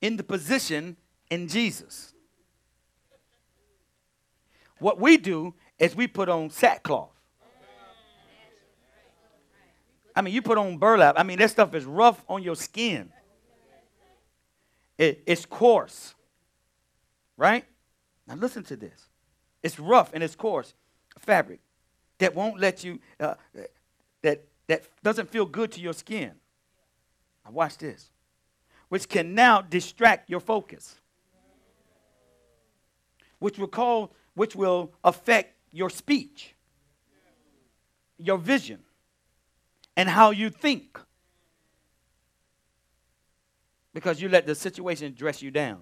[0.00, 0.96] In the position
[1.30, 2.14] in Jesus.
[4.80, 7.19] What we do is we put on sackcloth.
[10.14, 11.14] I mean, you put on burlap.
[11.18, 13.10] I mean, that stuff is rough on your skin.
[14.98, 16.14] It, it's coarse.
[17.36, 17.64] Right?
[18.26, 19.08] Now, listen to this.
[19.62, 20.74] It's rough and it's coarse
[21.20, 21.60] fabric
[22.18, 23.34] that won't let you, uh,
[24.22, 26.32] that, that doesn't feel good to your skin.
[27.44, 28.10] Now, watch this.
[28.88, 30.96] Which can now distract your focus.
[33.38, 36.54] Which will call, which will affect your speech,
[38.18, 38.80] your vision,
[40.00, 40.98] and how you think.
[43.92, 45.80] Because you let the situation dress you down.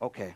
[0.00, 0.34] Okay.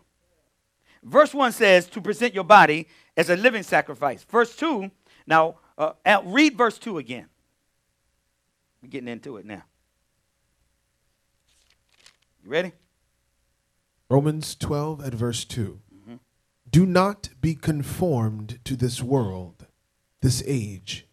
[1.03, 4.23] Verse 1 says to present your body as a living sacrifice.
[4.25, 4.91] Verse 2,
[5.27, 5.93] now uh,
[6.27, 7.29] read verse 2 again.
[8.83, 9.63] We're getting into it now.
[12.45, 12.73] You ready?
[14.11, 15.81] Romans 12 at verse 2.
[16.71, 19.58] Do not be conformed to this world,
[20.21, 21.07] this age,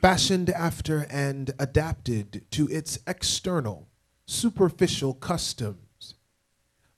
[0.00, 3.88] fashioned after and adapted to its external,
[4.26, 6.14] superficial customs,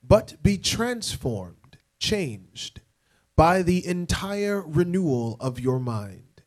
[0.03, 2.81] but be transformed, changed
[3.35, 6.41] by the entire renewal of your mind,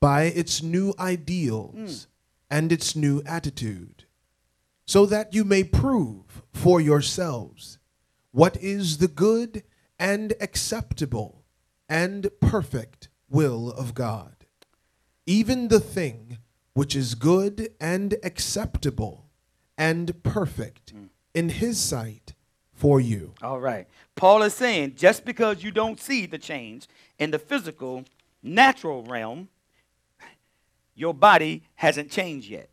[0.00, 2.54] by its new ideals hmm.
[2.54, 4.04] and its new attitude,
[4.86, 7.78] so that you may prove for yourselves
[8.32, 9.62] what is the good
[9.98, 11.44] and acceptable
[11.88, 14.34] and perfect will of God.
[15.26, 16.38] Even the thing
[16.74, 19.26] which is good and acceptable
[19.78, 21.04] and perfect hmm.
[21.34, 22.34] in his sight
[22.72, 23.34] for you.
[23.42, 23.86] All right.
[24.16, 26.88] Paul is saying just because you don't see the change
[27.18, 28.04] in the physical,
[28.42, 29.48] natural realm,
[30.94, 32.70] your body hasn't changed yet.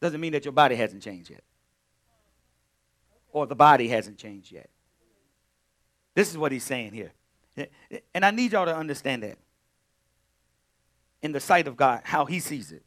[0.00, 1.42] doesn't mean that your body hasn't changed yet.
[3.32, 4.70] Or the body hasn't changed yet.
[6.18, 7.12] This is what he's saying here.
[8.12, 9.38] And I need y'all to understand that.
[11.22, 12.82] In the sight of God, how he sees it.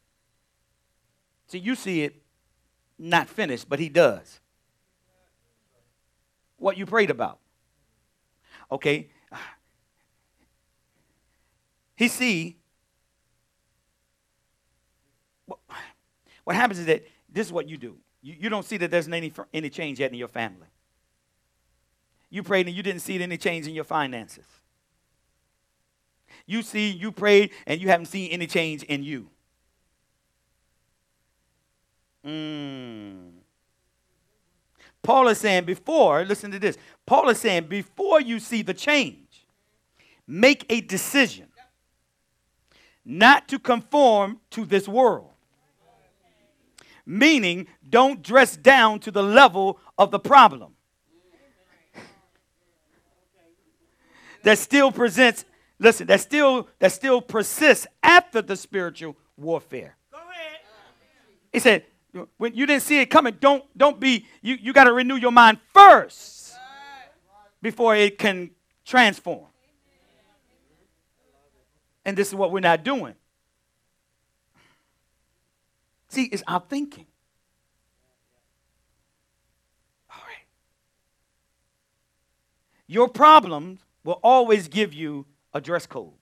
[1.47, 2.21] See, you see it
[2.99, 4.41] not finished, but he does.
[6.57, 7.39] What you prayed about.
[8.69, 9.07] Okay.
[11.95, 12.57] He see
[15.45, 17.95] what happens is that this is what you do.
[18.21, 20.67] You, you don't see that there's any, any change yet in your family.
[22.31, 24.45] You prayed and you didn't see any change in your finances.
[26.47, 29.29] You see, you prayed and you haven't seen any change in you.
[32.25, 33.31] Mm.
[35.03, 36.77] Paul is saying before, listen to this.
[37.05, 39.45] Paul is saying before you see the change,
[40.25, 41.47] make a decision
[43.03, 45.27] not to conform to this world.
[47.05, 50.75] Meaning, don't dress down to the level of the problem.
[54.43, 55.45] That still presents,
[55.79, 59.95] listen, that still that still persists after the spiritual warfare.
[60.11, 60.59] Go ahead.
[61.53, 61.85] He said,
[62.37, 65.31] when you didn't see it coming, don't don't be you, you got to renew your
[65.31, 66.53] mind first
[67.61, 68.51] before it can
[68.83, 69.45] transform.
[72.03, 73.13] And this is what we're not doing.
[76.09, 77.05] See, it's our thinking.
[80.09, 80.45] All right.
[82.87, 86.13] Your problems will always give you a dress code.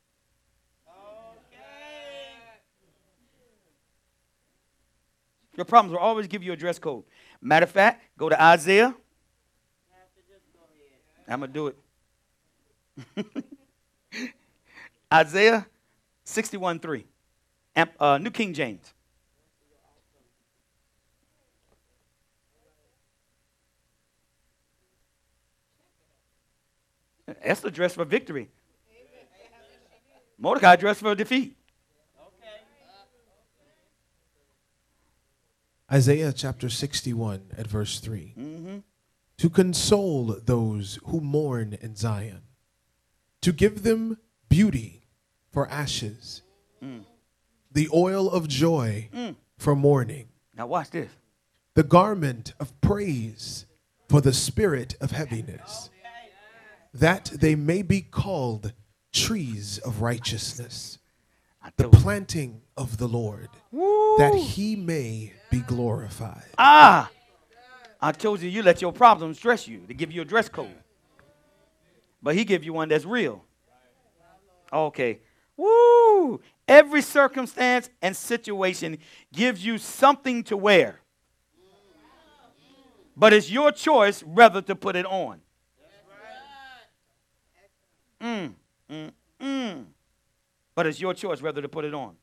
[5.56, 7.04] Your problems will always give you a dress code.
[7.42, 8.96] Matter of fact, go to Isaiah.
[11.28, 11.74] I'm going to do
[13.18, 13.26] it.
[15.14, 15.68] Isaiah
[16.24, 17.06] 61 3.
[18.00, 18.94] Uh, New King James.
[27.42, 28.50] Esther dressed for victory.
[30.38, 31.56] Mordecai dressed for defeat.
[35.92, 38.34] Isaiah chapter 61 at verse 3.
[38.38, 38.78] Mm-hmm.
[39.38, 42.42] To console those who mourn in Zion,
[43.42, 44.18] to give them
[44.50, 45.04] beauty
[45.52, 46.42] for ashes,
[46.84, 47.04] Mm.
[47.72, 49.36] the oil of joy Mm.
[49.58, 51.12] for mourning, Now watch this.
[51.74, 53.66] the garment of praise
[54.08, 55.90] for the spirit of heaviness,
[56.94, 58.74] that they may be called
[59.12, 61.00] trees of righteousness,
[61.78, 64.18] the planting of the Lord, Woo.
[64.18, 66.46] that he may be glorified.
[66.58, 67.10] Ah,
[68.02, 70.74] I told you, you let your problems dress you to give you a dress code.
[72.22, 73.44] But he give you one that's real.
[74.72, 75.20] Okay.
[75.58, 76.40] Woo!
[76.68, 79.00] Every circumstance and situation
[79.34, 81.02] gives you something to wear.
[83.18, 85.42] But it's your choice whether to put it on.
[88.22, 88.54] Mm,
[88.90, 89.86] mm, mm.
[90.76, 92.16] But it's your choice whether to put it on.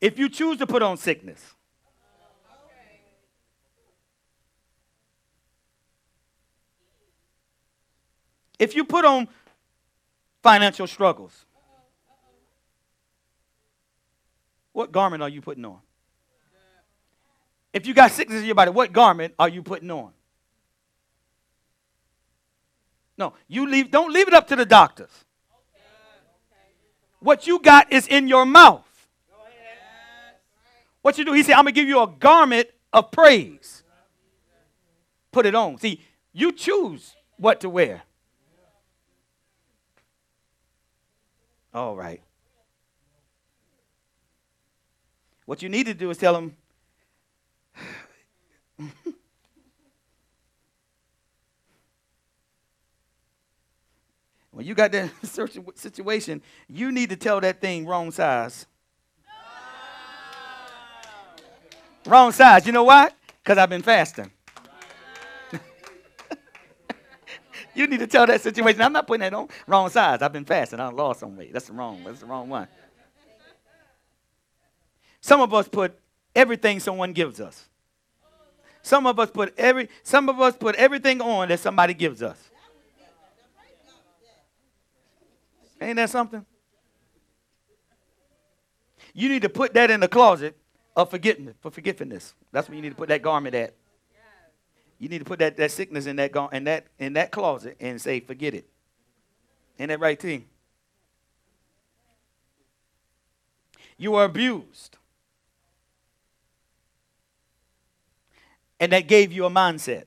[0.00, 1.54] If you choose to put on sickness,
[8.58, 9.28] if you put on
[10.42, 11.44] financial struggles,
[14.72, 15.78] what garment are you putting on?
[17.72, 20.12] If you got sickness in your body, what garment are you putting on?
[23.18, 25.10] No, you leave don't leave it up to the doctors.
[27.20, 28.84] What you got is in your mouth.
[31.02, 33.82] What you do, he said, I'm gonna give you a garment of praise.
[35.32, 35.78] Put it on.
[35.78, 36.00] See,
[36.32, 38.02] you choose what to wear.
[41.74, 42.22] All right.
[45.44, 46.56] What you need to do is tell them,
[54.58, 55.12] when you got that
[55.76, 58.66] situation, you need to tell that thing wrong size.
[62.04, 62.66] Wrong size.
[62.66, 63.12] You know why?
[63.40, 64.32] Because I've been fasting.
[67.76, 68.82] you need to tell that situation.
[68.82, 70.22] I'm not putting that on wrong size.
[70.22, 70.80] I've been fasting.
[70.80, 71.52] I lost some weight.
[71.52, 72.02] That's the wrong.
[72.04, 72.66] That's the wrong one.
[75.20, 75.96] Some of us put
[76.34, 77.68] everything someone gives us.
[78.82, 79.88] Some of us put every.
[80.02, 82.47] Some of us put everything on that somebody gives us.
[85.80, 86.44] Ain't that something?
[89.14, 90.56] You need to put that in the closet
[90.96, 92.34] of forgetting for forgetfulness.
[92.52, 93.74] That's where you need to put that garment at.
[94.98, 98.00] You need to put that, that sickness in that in that in that closet and
[98.00, 98.68] say, forget it.
[99.78, 100.46] Ain't that right, team?
[103.96, 104.96] You were abused.
[108.80, 110.04] And that gave you a mindset.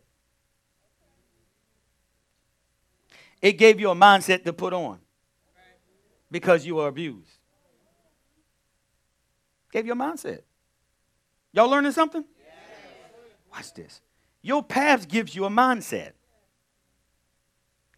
[3.41, 4.99] It gave you a mindset to put on
[6.31, 7.37] because you were abused.
[9.71, 10.41] Gave you a mindset.
[11.53, 12.23] Y'all learning something?
[13.51, 14.01] Watch this.
[14.41, 16.13] Your past gives you a mindset.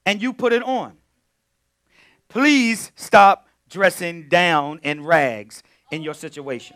[0.05, 0.97] And you put it on.
[2.27, 6.75] Please stop dressing down in rags in your situation.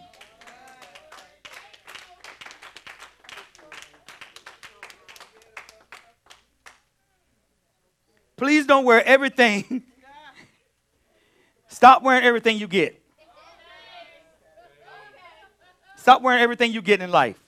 [8.37, 9.83] Please don't wear everything.
[11.77, 12.99] Stop wearing everything you get.
[15.95, 17.39] Stop wearing everything you get in life.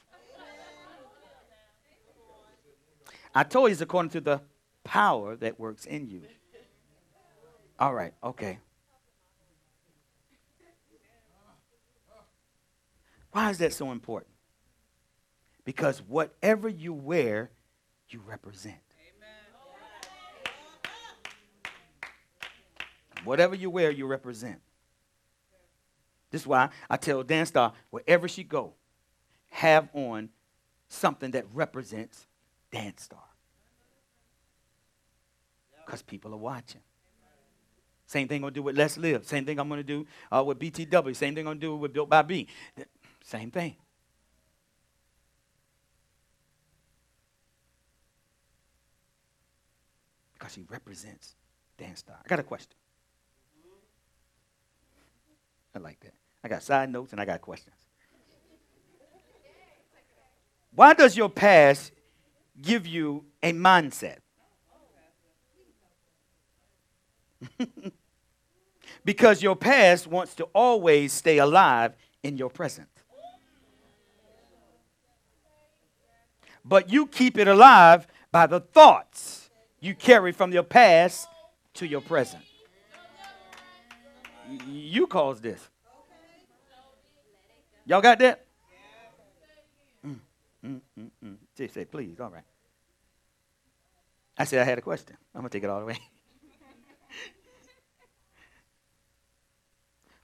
[3.33, 4.41] I told you it's according to the
[4.83, 6.21] power that works in you.
[7.79, 8.59] All right, okay.
[13.31, 14.31] Why is that so important?
[15.65, 17.49] Because whatever you wear,
[18.09, 18.75] you represent.
[23.23, 24.59] Whatever you wear, you represent.
[26.31, 28.73] This is why I tell Dan Star, wherever she go,
[29.49, 30.29] have on
[30.87, 32.27] something that represents
[32.71, 33.23] Dan Star.
[35.85, 36.81] Because people are watching.
[38.05, 39.25] Same thing I'm going to do with Let's Live.
[39.25, 41.15] Same thing I'm going to do uh, with BTW.
[41.15, 42.47] Same thing I'm going to do with Built by B.
[43.23, 43.75] Same thing.
[50.33, 51.35] Because he represents
[51.77, 52.15] Dan Star.
[52.23, 52.78] I got a question.
[55.81, 56.13] Like that.
[56.43, 57.75] I got side notes and I got questions.
[60.73, 61.91] Why does your past
[62.61, 64.17] give you a mindset?
[69.05, 72.89] because your past wants to always stay alive in your present.
[76.63, 79.49] But you keep it alive by the thoughts
[79.79, 81.27] you carry from your past
[81.75, 82.43] to your present.
[84.67, 85.69] You caused this.
[87.85, 88.45] Y'all got that?
[90.05, 90.19] Mm,
[90.65, 91.35] mm, mm, mm.
[91.57, 92.43] She said, please, all right.
[94.37, 95.17] I said I had a question.
[95.33, 95.97] I'm going to take it all the way.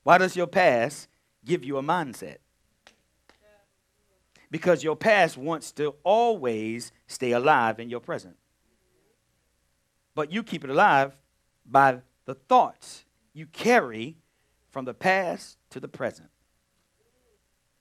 [0.04, 1.08] Why does your past
[1.44, 2.38] give you a mindset?
[4.52, 8.38] Because your past wants to always stay alive in your present.
[10.14, 11.18] But you keep it alive
[11.66, 13.05] by the thoughts
[13.36, 14.18] you carry
[14.70, 16.30] from the past to the present.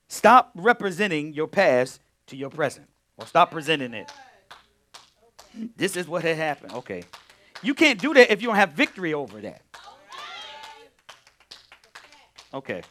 [0.09, 4.11] Stop representing your past to your present, or stop presenting it.
[5.77, 6.73] This is what had happened.
[6.73, 7.05] Okay.
[7.63, 9.63] You can't do that if you don't have victory over that.
[12.53, 12.83] Okay.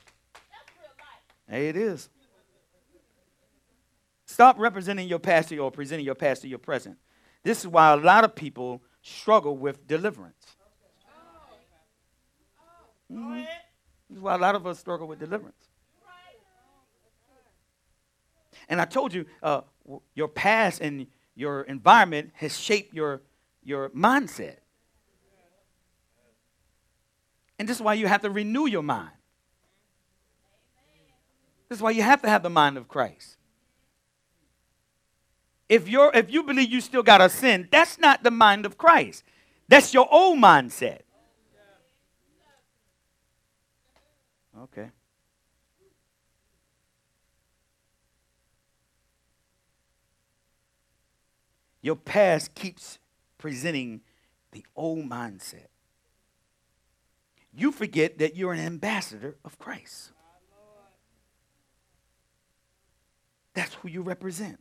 [1.48, 2.10] Hey, it is.
[4.26, 6.98] Stop representing your past to your, or presenting your past to your present.
[7.44, 10.56] This is why a lot of people struggle with deliverance.
[13.14, 13.44] Mm-hmm.
[14.10, 15.56] This is why a lot of us struggle with deliverance.
[18.70, 19.62] And I told you, uh,
[20.16, 23.22] your past and your environment has shaped your,
[23.64, 24.58] your mindset.
[27.60, 29.12] And this is why you have to renew your mind.
[31.70, 33.38] This is why you have to have the mind of Christ.
[35.70, 38.78] If, you're, if you believe you still got a sin, that's not the mind of
[38.78, 39.24] Christ.
[39.68, 41.02] That's your old mindset.
[44.64, 44.90] Okay.
[51.82, 52.98] Your past keeps
[53.38, 54.02] presenting
[54.52, 55.68] the old mindset.
[57.54, 60.12] You forget that you're an ambassador of Christ.
[63.54, 64.60] That's who you represent.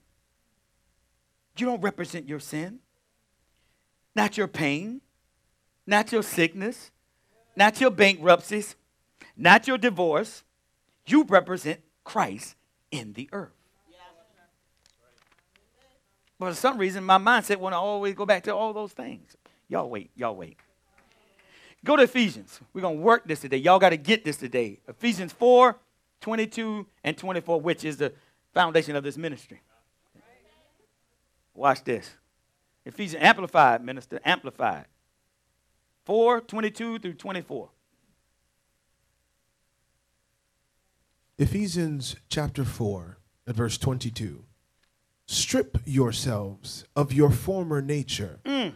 [1.57, 2.81] You don't represent your sin,
[4.17, 5.01] not your pain,
[5.87, 6.91] not your sickness,
[7.57, 8.75] not your bankruptcies,
[9.37, 10.43] not your divorce.
[11.07, 12.55] You represent Christ
[12.91, 13.53] in the earth.
[16.39, 19.37] But for some reason, my mindset want to always go back to all those things.
[19.69, 20.57] Y'all wait, y'all wait.
[21.85, 22.61] Go to Ephesians.
[22.73, 23.57] We're going to work this today.
[23.59, 24.81] Y'all got to get this today.
[24.89, 25.77] Ephesians 4
[26.21, 28.13] 22 and 24, which is the
[28.55, 29.61] foundation of this ministry.
[31.55, 32.11] Watch this.
[32.85, 34.87] Ephesians Amplified, minister, Amplified.
[36.05, 37.69] 4 22 through 24.
[41.43, 44.45] Ephesians chapter 4 and verse 22.
[45.27, 48.39] Strip yourselves of your former nature.
[48.45, 48.75] Mm.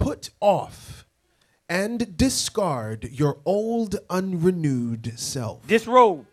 [0.00, 1.06] Put off
[1.68, 6.26] and discard your old unrenewed self, Disrobe.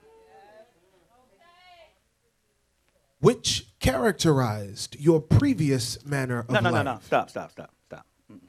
[3.20, 6.84] which characterized your previous manner of No, no, life.
[6.84, 7.00] no, no.
[7.04, 8.08] Stop, stop, stop, stop.
[8.32, 8.40] Mm-mm.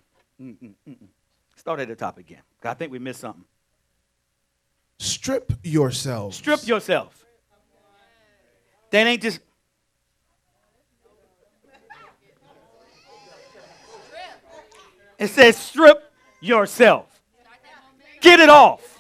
[0.41, 1.09] Mm-mm, mm-mm.
[1.55, 2.41] Start at the top again.
[2.65, 3.45] I think we missed something.
[5.01, 6.37] Strip yourselves.
[6.37, 7.25] Strip yourself.
[8.91, 9.41] That ain't just.
[15.19, 16.05] It says strip
[16.43, 17.07] yourself.
[18.21, 18.99] Get it off.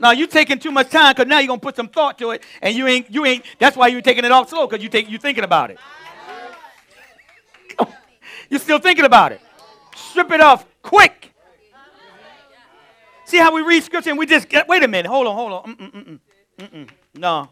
[0.00, 2.42] Now you're taking too much time because now you're gonna put some thought to it,
[2.60, 3.44] and you ain't you ain't.
[3.60, 5.78] That's why you're taking it off slow because you take you thinking about it.
[8.50, 9.40] You're still thinking about it.
[9.94, 11.34] Strip it off quick.
[13.24, 15.52] See how we read scripture and we just get, wait a minute, hold on, hold
[15.52, 15.76] on.
[15.76, 16.18] Mm-mm, mm-mm,
[16.58, 16.88] mm-mm.
[17.14, 17.50] No.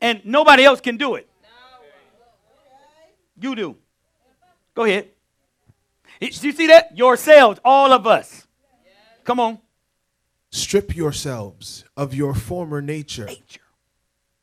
[0.00, 1.26] And nobody else can do it.
[3.40, 3.76] You do.
[4.74, 5.08] Go ahead.
[6.20, 6.96] Do you see that?
[6.96, 8.46] Yourselves, all of us.
[9.24, 9.58] Come on.
[10.50, 13.26] Strip yourselves of your former nature.
[13.26, 13.62] Nature.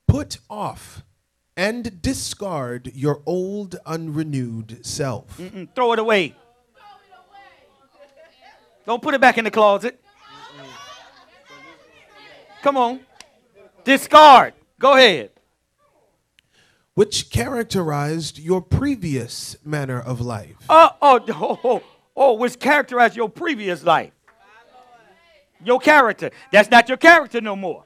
[0.07, 1.03] Put off
[1.57, 5.37] and discard your old unrenewed self.
[5.39, 5.67] Mm-mm.
[5.75, 6.35] Throw it away.
[8.85, 9.99] Don't put it back in the closet.
[12.61, 12.99] Come on.
[13.83, 14.53] Discard.
[14.79, 15.31] Go ahead.
[16.93, 20.55] which characterized your previous manner of life.
[20.69, 21.83] Uh, oh, oh, oh, oh,
[22.15, 24.11] oh, which characterized your previous life.
[25.63, 26.31] Your character.
[26.51, 27.83] That's not your character no more.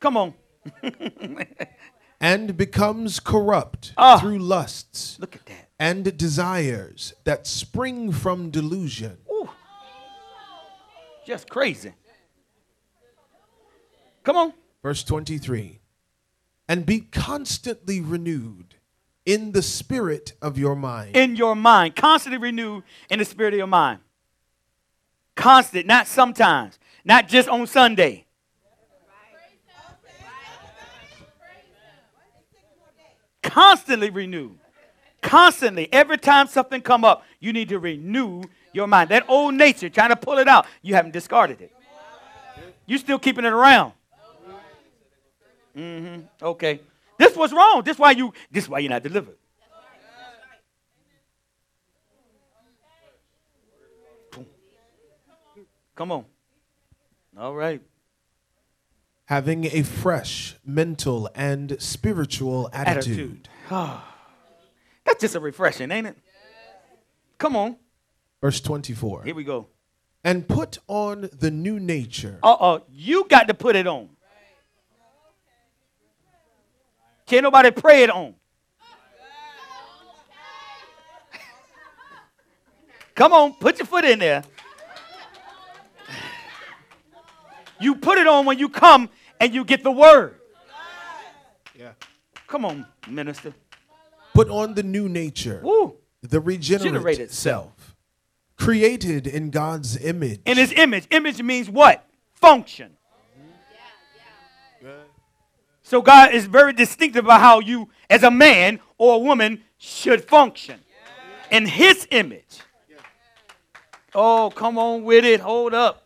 [0.00, 0.34] Come on.
[2.20, 4.18] and becomes corrupt Ah.
[4.18, 5.68] through lusts Look at that.
[5.78, 9.18] and desires that spring from delusion.
[9.30, 9.48] Ooh.
[11.26, 11.92] Just crazy.
[14.22, 14.52] Come on.
[14.82, 15.80] Verse 23
[16.68, 18.76] And be constantly renewed
[19.26, 21.16] in the spirit of your mind.
[21.16, 21.96] In your mind.
[21.96, 24.00] Constantly renewed in the spirit of your mind.
[25.34, 26.78] Constant, not sometimes.
[27.04, 28.23] Not just on Sunday.
[33.54, 34.58] Constantly renewed.
[35.22, 35.88] Constantly.
[35.92, 39.10] Every time something come up, you need to renew your mind.
[39.10, 41.72] That old nature, trying to pull it out, you haven't discarded it.
[42.84, 43.92] You're still keeping it around.
[45.76, 46.22] Mm-hmm.
[46.42, 46.80] Okay.
[47.16, 47.82] This was wrong.
[47.84, 49.36] This why you this why you're not delivered.
[55.94, 56.24] Come on.
[57.38, 57.80] All right.
[59.26, 63.48] Having a fresh mental and spiritual attitude.
[63.70, 64.00] Attitude.
[65.04, 66.16] That's just a refreshing, ain't it?
[67.38, 67.76] Come on.
[68.40, 69.68] Verse 24 Here we go.
[70.22, 72.82] And put on the new nature, Uh oh.
[72.90, 74.08] You got to put it on.
[77.26, 78.34] Can't nobody pray it on.
[83.14, 84.42] Come on, put your foot in there.
[87.84, 90.40] You put it on when you come and you get the word.
[91.78, 91.92] Yeah.
[92.46, 93.52] Come on, minister.
[94.32, 95.96] put on the new nature, Woo.
[96.22, 97.94] the regenerate Regenerated self,
[98.56, 100.40] created in God's image.
[100.46, 101.06] In his image.
[101.10, 102.06] Image means what?
[102.34, 102.96] Function.
[105.82, 110.24] So God is very distinctive about how you, as a man or a woman, should
[110.24, 110.80] function.
[111.50, 112.60] In his image.
[114.14, 115.40] Oh, come on with it.
[115.40, 116.03] Hold up.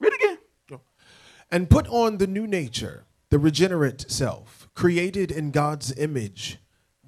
[0.00, 0.38] Read it again.
[1.52, 6.58] and put on the new nature, the regenerate self, created in God's image,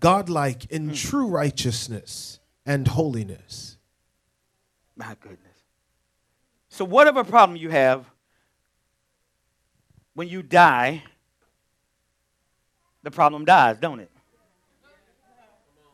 [0.01, 0.95] godlike in Hmm.
[0.95, 3.77] true righteousness and holiness.
[4.97, 5.39] My goodness.
[6.69, 8.05] So, whatever problem you have,
[10.15, 11.05] when you die,
[13.05, 14.11] the problem dies, don't it?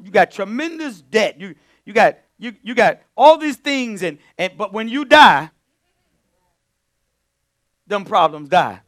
[0.02, 1.38] You got tremendous debt.
[1.40, 1.54] You
[1.84, 5.50] you got you you got all these things, and and but when you die,
[7.88, 8.80] them problems die.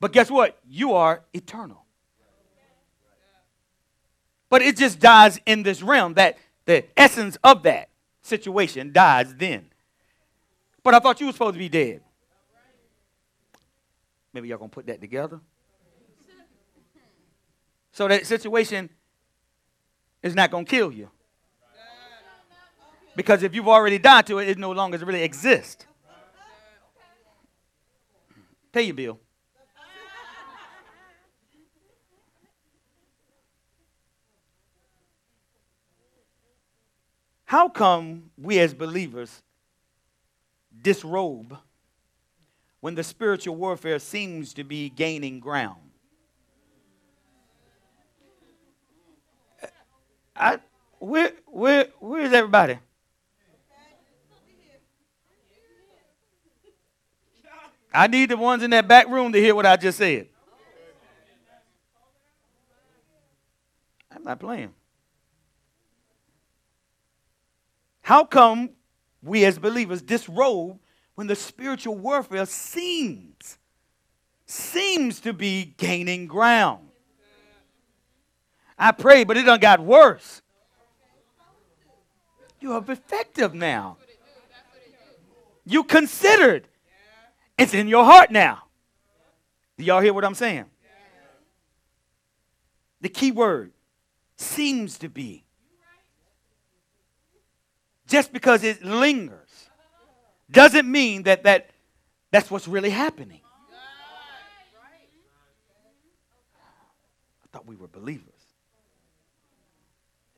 [0.00, 0.58] But guess what?
[0.68, 1.84] You are eternal.
[4.48, 6.14] But it just dies in this realm.
[6.14, 7.90] That the essence of that
[8.22, 9.66] situation dies then.
[10.82, 12.00] But I thought you were supposed to be dead.
[14.32, 15.40] Maybe y'all gonna put that together.
[17.92, 18.88] So that situation
[20.22, 21.10] is not gonna kill you.
[23.16, 25.86] Because if you've already died to it, it no longer really exists.
[28.72, 29.20] Pay your bill.
[37.44, 39.42] How come we as believers
[40.82, 41.56] disrobe
[42.80, 45.80] when the spiritual warfare seems to be gaining ground?
[50.36, 50.58] I,
[50.98, 52.78] Where, where, where is everybody?
[57.98, 60.28] I need the ones in that back room to hear what I just said.
[64.14, 64.72] I'm not playing.
[68.02, 68.70] How come
[69.20, 70.78] we as believers disrobe
[71.16, 73.58] when the spiritual warfare seems
[74.46, 76.86] seems to be gaining ground?
[78.78, 80.40] I pray, but it done got worse.
[82.60, 83.96] You are effective now.
[85.66, 86.68] You considered.
[87.58, 88.62] It's in your heart now.
[89.76, 90.66] Do y'all hear what I'm saying?
[93.00, 93.72] The key word
[94.36, 95.44] seems to be.
[98.06, 99.68] Just because it lingers
[100.50, 101.70] doesn't mean that, that
[102.30, 103.40] that's what's really happening.
[107.42, 108.32] I thought we were believers.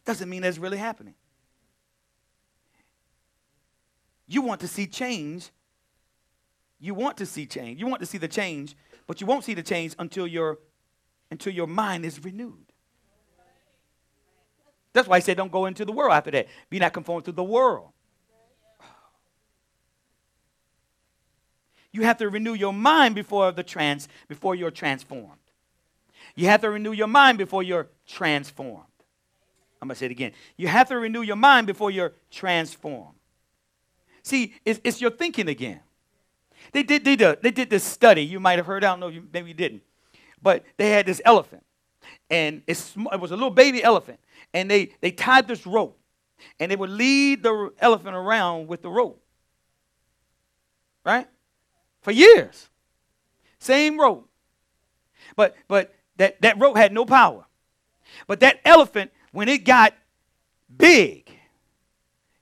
[0.05, 1.15] Doesn't mean that's really happening.
[4.27, 5.51] You want to see change.
[6.81, 7.79] You want to see change.
[7.79, 8.75] You want to see the change,
[9.07, 10.59] but you won't see the change until your
[11.31, 12.65] until your mind is renewed.
[14.93, 16.49] That's why he said, don't go into the world after that.
[16.69, 17.91] Be not conformed to the world.
[21.93, 25.39] You have to renew your mind before the trans before you're transformed.
[26.35, 28.85] You have to renew your mind before you're transformed.
[29.83, 30.33] I'm gonna say it again.
[30.57, 33.17] You have to renew your mind before you're transformed.
[34.23, 35.81] See, it's, it's your thinking again.
[36.73, 38.23] They did, they, did, they did this study.
[38.23, 38.85] You might have heard.
[38.85, 39.09] I don't know.
[39.09, 39.83] You, maybe you didn't.
[40.43, 41.65] But they had this elephant,
[42.31, 44.19] and it was a little baby elephant,
[44.55, 45.99] and they, they tied this rope,
[46.59, 49.23] and they would lead the elephant around with the rope.
[51.05, 51.27] Right?
[52.01, 52.69] For years.
[53.59, 54.29] Same rope.
[55.37, 57.45] But but that, that rope had no power.
[58.27, 59.95] But that elephant, when it got
[60.75, 61.31] big,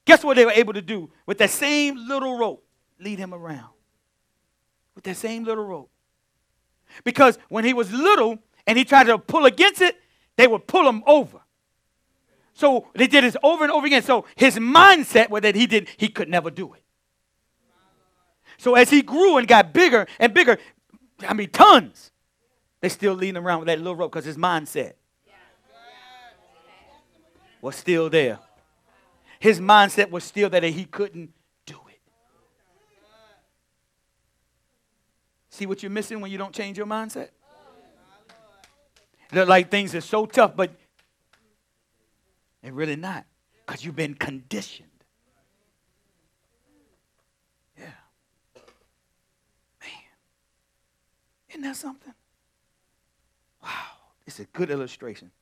[0.05, 2.65] guess what they were able to do with that same little rope?
[3.01, 3.71] Lead him around.
[4.99, 5.91] With that same little rope.
[7.05, 9.95] Because when he was little and he tried to pull against it,
[10.35, 11.39] they would pull him over.
[12.53, 14.03] So they did this over and over again.
[14.03, 16.83] So his mindset was that he did he could never do it.
[18.57, 20.59] So as he grew and got bigger and bigger,
[21.21, 22.11] I mean tons,
[22.81, 24.95] they still leading around with that little rope because his mindset
[27.63, 28.41] was still there.
[29.39, 31.31] His mindset was still that he couldn't
[31.67, 32.01] do it.
[35.59, 37.31] See what you're missing when you don't change your mindset?
[39.33, 40.71] They're like things are so tough, but
[42.63, 43.27] they're really not
[43.67, 44.89] because you've been conditioned.
[47.77, 47.87] Yeah.
[49.81, 49.91] Man.
[51.49, 52.15] Isn't that something?
[53.61, 53.71] Wow.
[54.29, 55.33] It's a good illustration.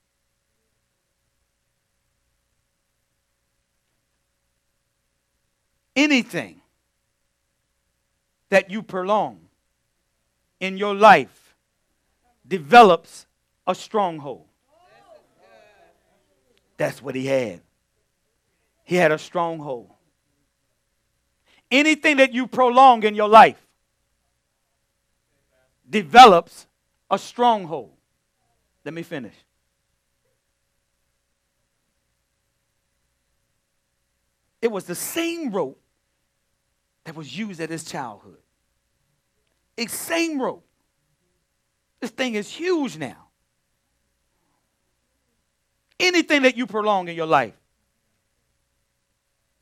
[5.95, 6.63] Anything
[8.49, 9.46] that you prolong
[10.61, 11.55] in your life
[12.47, 13.27] develops
[13.67, 14.47] a stronghold.
[16.77, 17.61] That's what he had.
[18.85, 19.91] He had a stronghold.
[21.71, 23.61] Anything that you prolong in your life
[25.89, 26.67] develops
[27.11, 27.93] a stronghold.
[28.85, 29.35] Let me finish.
[34.63, 35.81] It was the same rope
[37.05, 38.39] that was used at his childhood.
[39.77, 40.67] It's same rope.
[42.01, 43.29] This thing is huge now.
[45.99, 47.55] Anything that you prolong in your life,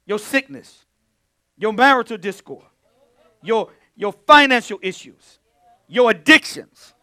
[0.07, 0.85] your sickness,
[1.57, 2.65] your marital discord,
[3.43, 5.39] your, your financial issues,
[5.87, 6.95] your addictions,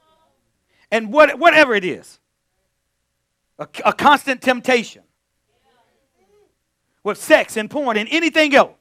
[0.91, 2.19] and what, whatever it is,
[3.57, 5.03] a, a constant temptation
[7.03, 8.80] with sex and porn and anything else.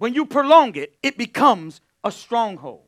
[0.00, 2.86] When you prolong it, it becomes a stronghold.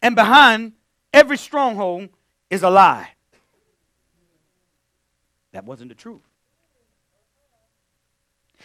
[0.00, 0.72] And behind
[1.12, 2.08] every stronghold
[2.48, 3.10] is a lie.
[5.52, 6.22] That wasn't the truth.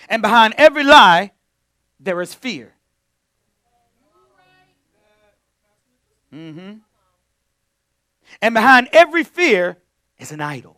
[0.08, 1.32] And behind every lie,
[2.00, 2.76] there is fear.
[6.34, 6.76] Mm-hmm.
[8.42, 9.80] And behind every fear
[10.18, 10.77] is an idol.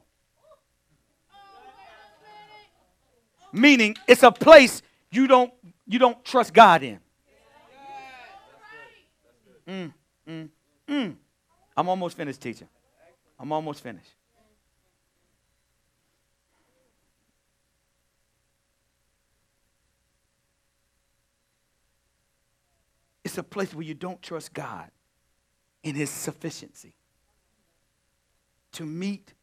[3.51, 4.81] Meaning it's a place
[5.11, 5.53] you don't
[5.87, 6.99] you don't trust God in.
[9.67, 9.93] Mm.
[10.27, 10.49] Mm,
[10.87, 11.15] mm.
[11.77, 12.67] I'm almost finished teaching.
[13.39, 14.09] I'm almost finished.
[23.23, 24.89] It's a place where you don't trust God
[25.83, 26.95] in His sufficiency.
[28.73, 29.33] to meet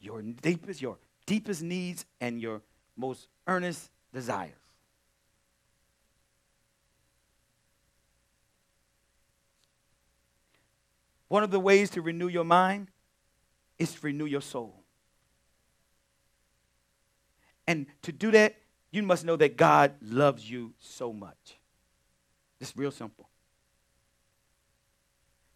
[0.00, 2.62] your deepest, your deepest needs and your
[2.96, 4.52] most earnest desires.
[11.28, 12.88] One of the ways to renew your mind
[13.78, 14.82] is to renew your soul.
[17.66, 18.56] And to do that,
[18.90, 21.58] you must know that God loves you so much.
[22.60, 23.28] It's real simple.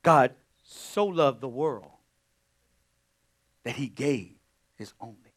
[0.02, 0.32] God
[0.64, 1.90] so loved the world
[3.64, 4.32] that he gave
[4.76, 5.34] his only.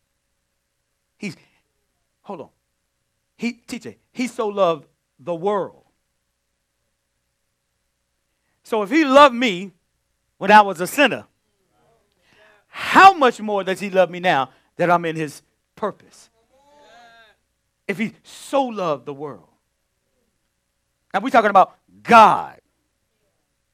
[1.18, 1.36] He's
[2.30, 2.50] hold on.
[3.38, 4.86] He teacher, he so loved
[5.20, 5.84] the world.
[8.62, 9.72] So if he loved me
[10.38, 11.26] when I was a sinner,
[12.68, 15.42] how much more does he love me now that I'm in his
[15.76, 16.30] purpose?
[17.88, 19.50] If he so loved the world.
[21.12, 22.62] Now we're talking about God.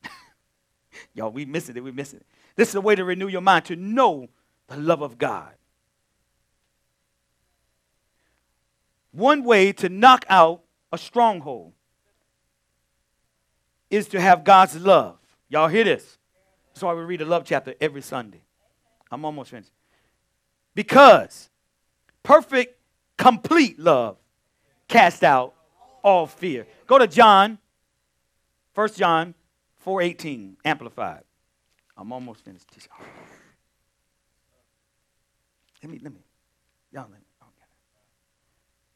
[1.13, 1.83] Y'all, we missing it.
[1.83, 2.25] We missing it.
[2.55, 4.29] This is a way to renew your mind, to know
[4.67, 5.51] the love of God.
[9.15, 11.71] One way to knock out a stronghold
[13.89, 15.17] is to have God's love.
[15.47, 16.17] Y'all hear this?
[16.73, 18.41] That's why we read a love chapter every Sunday.
[19.09, 19.71] I'm almost finished.
[20.73, 21.49] Because
[22.23, 22.77] perfect,
[23.17, 24.17] complete love
[24.89, 25.53] cast out
[26.03, 26.67] all fear.
[26.85, 27.57] Go to John,
[28.73, 29.33] 1 John
[29.85, 31.23] 4.18, amplified.
[31.95, 32.65] I'm almost finished.
[35.81, 36.19] Let me, let me.
[36.91, 37.25] Y'all let me.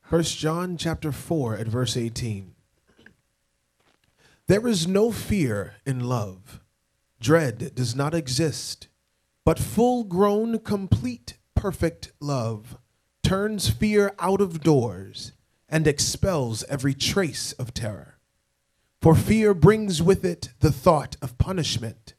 [0.10, 2.56] First John chapter 4 at verse 18.
[4.48, 6.62] There is no fear in love.
[7.22, 8.88] Dread does not exist,
[9.46, 12.80] but full grown, complete, perfect love
[13.22, 15.34] turns fear out of doors
[15.70, 18.18] and expels every trace of terror.
[19.04, 22.16] For fear brings with it the thought of punishment.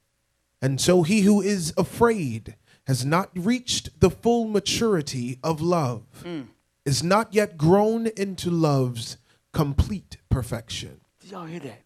[0.62, 2.54] And so he who is afraid
[2.86, 6.42] has not reached the full maturity of love hmm.
[6.84, 9.16] Is not yet grown into love's
[9.52, 11.00] complete perfection.
[11.20, 11.82] Did y'all hear that?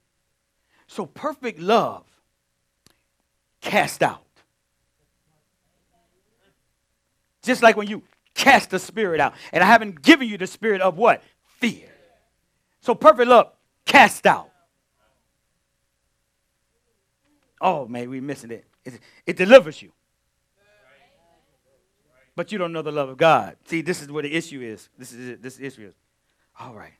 [0.87, 2.05] So perfect love
[3.61, 4.21] cast out.
[7.43, 8.03] Just like when you
[8.35, 9.35] cast the spirit out.
[9.53, 11.23] And I haven't given you the spirit of what?
[11.59, 11.89] Fear.
[12.81, 13.53] So perfect love
[13.85, 14.51] cast out.
[17.61, 18.65] Oh man, we missing it.
[18.85, 19.93] It, it delivers you
[22.37, 23.57] but you don't know the love of God.
[23.67, 24.89] See, this is where the issue is.
[24.99, 25.43] This is it.
[25.43, 25.95] This issue is.
[26.59, 26.95] All right.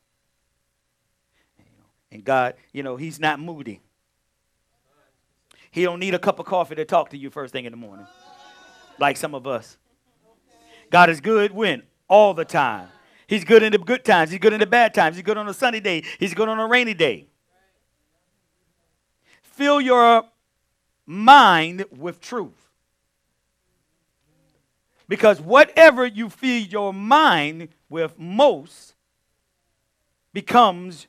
[2.11, 3.81] And God, you know, He's not moody.
[5.71, 7.77] He don't need a cup of coffee to talk to you first thing in the
[7.77, 8.07] morning,
[9.01, 9.77] like some of us.
[10.91, 12.89] God is good when all the time.
[13.27, 14.31] He's good in the good times.
[14.31, 15.17] He's good in the bad times.
[15.17, 16.05] He's good on a sunny day.
[16.21, 17.27] He's good on a rainy day.
[19.43, 20.25] Fill your
[21.07, 22.64] mind with truth.
[25.09, 28.95] Because whatever you feed your mind with most
[30.33, 31.07] becomes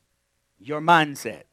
[0.60, 1.44] your mindset.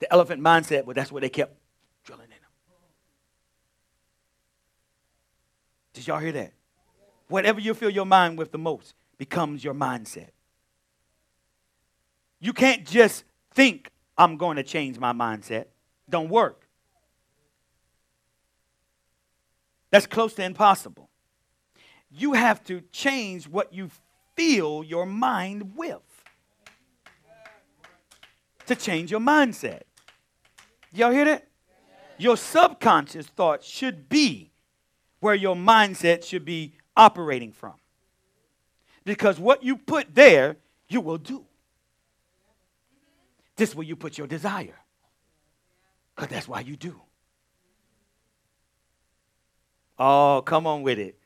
[0.00, 1.56] The elephant mindset, well, that's what they kept
[2.04, 2.50] drilling in them.
[5.94, 6.52] Did y'all hear that?
[7.28, 10.30] Whatever you fill your mind with the most becomes your mindset.
[12.38, 13.24] You can't just
[13.54, 15.66] think, I'm going to change my mindset.
[16.08, 16.65] Don't work.
[19.90, 21.08] That's close to impossible.
[22.10, 23.90] You have to change what you
[24.34, 26.00] fill your mind with
[28.66, 29.82] to change your mindset.
[30.92, 31.48] Y'all hear that?
[32.18, 34.50] Your subconscious thoughts should be
[35.20, 37.74] where your mindset should be operating from.
[39.04, 40.56] Because what you put there,
[40.88, 41.44] you will do.
[43.56, 44.78] This is where you put your desire.
[46.14, 47.00] Because that's why you do.
[49.98, 51.18] Oh, come on with it.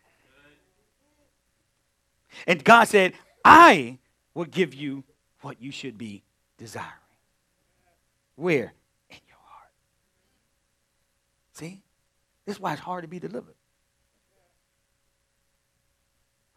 [2.47, 3.15] And God said,
[3.45, 3.99] I
[4.35, 5.05] will give you
[5.41, 6.23] what you should be
[6.59, 6.89] desiring.
[8.37, 8.73] Where?
[9.11, 9.71] In your heart.
[11.53, 11.83] See?
[12.47, 13.55] This is why it's hard to be delivered.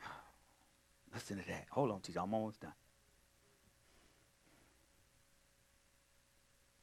[1.13, 1.65] Listen to that.
[1.71, 2.19] Hold on, teacher.
[2.19, 2.73] I'm almost done.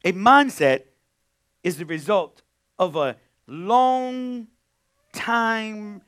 [0.05, 0.82] A mindset
[1.62, 2.43] is the result
[2.78, 3.16] of a
[3.47, 4.47] long
[5.12, 6.03] time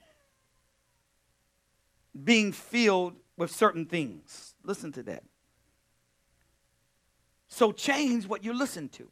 [2.25, 4.55] being filled with certain things.
[4.63, 5.25] Listen to that.
[7.49, 9.09] So change what you listen to.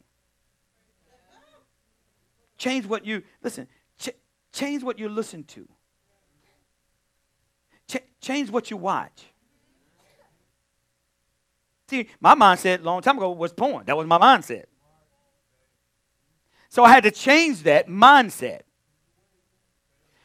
[2.57, 3.67] Change what you listen.
[3.99, 4.09] Ch-
[4.51, 5.67] change what you listen to.
[7.87, 9.25] Ch- change what you watch.
[11.87, 13.85] See, my mindset a long time ago was porn.
[13.85, 14.65] That was my mindset.
[16.69, 18.61] So I had to change that mindset.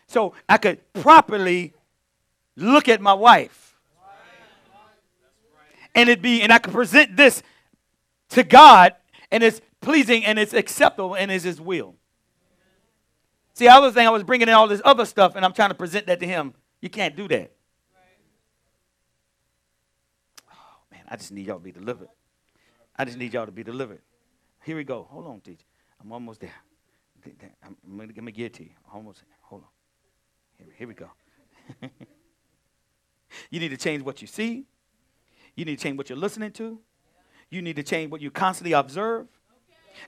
[0.07, 1.75] So I could properly
[2.57, 3.77] look at my wife.
[5.95, 7.43] And it be, and I could present this
[8.31, 8.95] to God,
[9.31, 11.95] and it's pleasing and it's acceptable and it's His will.
[13.55, 15.71] See, I was saying I was bringing in all this other stuff, and I'm trying
[15.71, 16.53] to present that to Him.
[16.83, 17.53] You can't do that.
[20.53, 22.09] Oh man, I just need y'all to be delivered.
[22.95, 24.01] I just need y'all to be delivered.
[24.65, 25.07] Here we go.
[25.11, 25.65] Hold on, teacher.
[26.03, 26.53] I'm almost there.
[27.65, 28.71] I'm, I'm going to get to you.
[28.93, 29.23] Almost.
[29.43, 29.69] Hold on.
[30.59, 31.11] Here, here we go.
[33.51, 34.65] you need to change what you see.
[35.55, 36.79] You need to change what you're listening to.
[37.51, 39.27] You need to change what you constantly observe.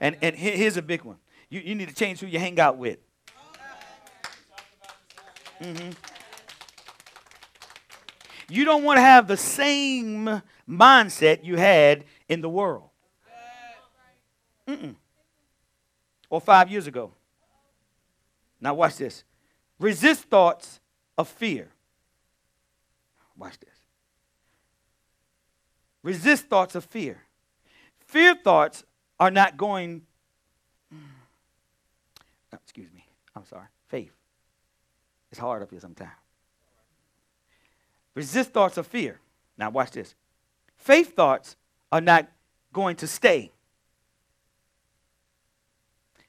[0.01, 1.17] And, and here's a big one.
[1.49, 2.99] You, you need to change who you hang out with.
[5.61, 5.91] Mm-hmm.
[8.51, 12.91] You don't want to have the same mindset you had in the world.
[14.67, 14.95] Mm-mm.
[16.31, 17.13] Or five years ago.
[18.61, 19.25] Now, watch this.
[19.79, 20.81] Resist thoughts
[21.17, 21.69] of fear.
[23.37, 23.69] Watch this.
[26.03, 27.23] Resist thoughts of fear.
[28.01, 28.85] Fear thoughts
[29.21, 30.03] are not going,
[30.93, 30.97] oh,
[32.53, 33.05] excuse me,
[33.37, 34.13] I'm sorry, faith.
[35.31, 36.11] It's hard up here sometimes.
[38.15, 39.21] Resist thoughts of fear.
[39.57, 40.15] Now, watch this.
[40.77, 41.57] Faith thoughts
[41.93, 42.29] are not
[42.73, 43.53] going to stay.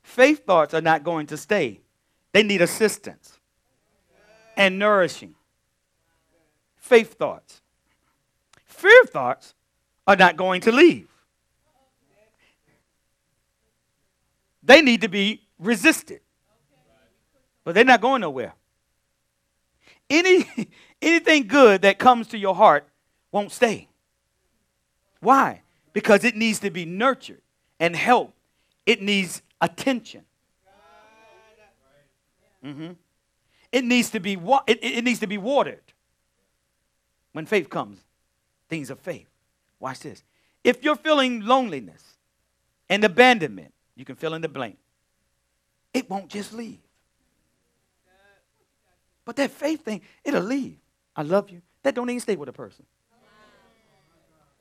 [0.03, 1.80] Faith thoughts are not going to stay.
[2.31, 3.39] They need assistance
[4.60, 5.36] and nourishing.
[6.76, 7.61] Faith thoughts.
[8.65, 9.56] Fear thoughts
[10.06, 11.07] are not going to leave.
[14.61, 16.19] They need to be resisted.
[17.64, 18.53] But they're not going nowhere.
[20.10, 20.45] Any,
[21.02, 22.86] anything good that comes to your heart
[23.31, 23.88] won't stay.
[25.22, 25.61] Why?
[25.94, 27.41] Because it needs to be nurtured
[27.80, 28.34] and helped.
[28.86, 30.26] It needs attention.
[32.65, 32.91] Mm-hmm.
[33.71, 35.81] It needs to be wa- it, it needs to be watered.
[37.33, 37.99] When faith comes,
[38.69, 39.27] things of faith.
[39.79, 40.23] Watch this.
[40.63, 42.03] If you're feeling loneliness
[42.89, 44.77] and abandonment, you can fill in the blank.
[45.93, 46.79] It won't just leave.
[49.25, 50.77] But that faith thing, it'll leave.
[51.15, 51.61] I love you.
[51.83, 52.85] That don't even stay with a person.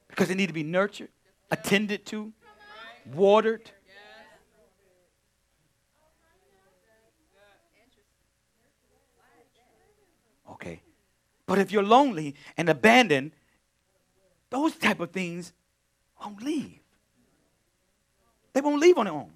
[0.08, 1.08] Because it need to be nurtured,
[1.50, 2.32] attended to,
[3.14, 3.70] watered.
[10.50, 10.80] Okay.
[11.48, 13.32] But if you're lonely and abandoned,
[14.50, 15.54] those type of things
[16.20, 16.78] won't leave.
[18.52, 19.32] They won't leave on their own.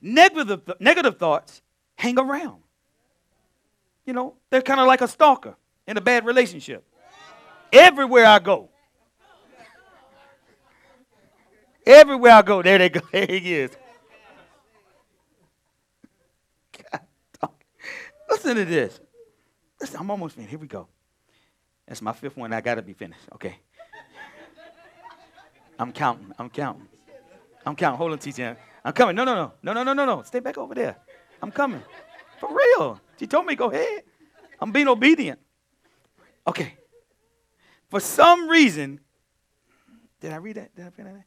[0.00, 1.62] Negative, negative thoughts
[1.96, 2.62] hang around.
[4.04, 5.56] You know, they're kind of like a stalker
[5.88, 6.84] in a bad relationship.
[7.72, 8.68] Everywhere I go.
[11.84, 13.00] Everywhere I go, there they go.
[13.12, 13.70] There he is.
[16.92, 17.00] God,
[18.30, 19.00] Listen to this.
[19.80, 20.50] Listen, I'm almost finished.
[20.50, 20.86] Here we go.
[21.86, 22.52] That's my fifth one.
[22.52, 23.20] I got to be finished.
[23.34, 23.56] Okay.
[25.78, 26.32] I'm counting.
[26.38, 26.88] I'm counting.
[27.64, 27.98] I'm counting.
[27.98, 28.56] Hold on, teacher.
[28.84, 29.14] I'm coming.
[29.14, 29.52] No, no, no.
[29.62, 30.22] No, no, no, no, no.
[30.22, 30.96] Stay back over there.
[31.42, 31.82] I'm coming.
[32.40, 33.00] For real.
[33.18, 34.02] She told me go ahead.
[34.60, 35.38] I'm being obedient.
[36.46, 36.74] Okay.
[37.88, 39.00] For some reason,
[40.20, 40.74] did I read that?
[40.74, 41.24] Did I read that?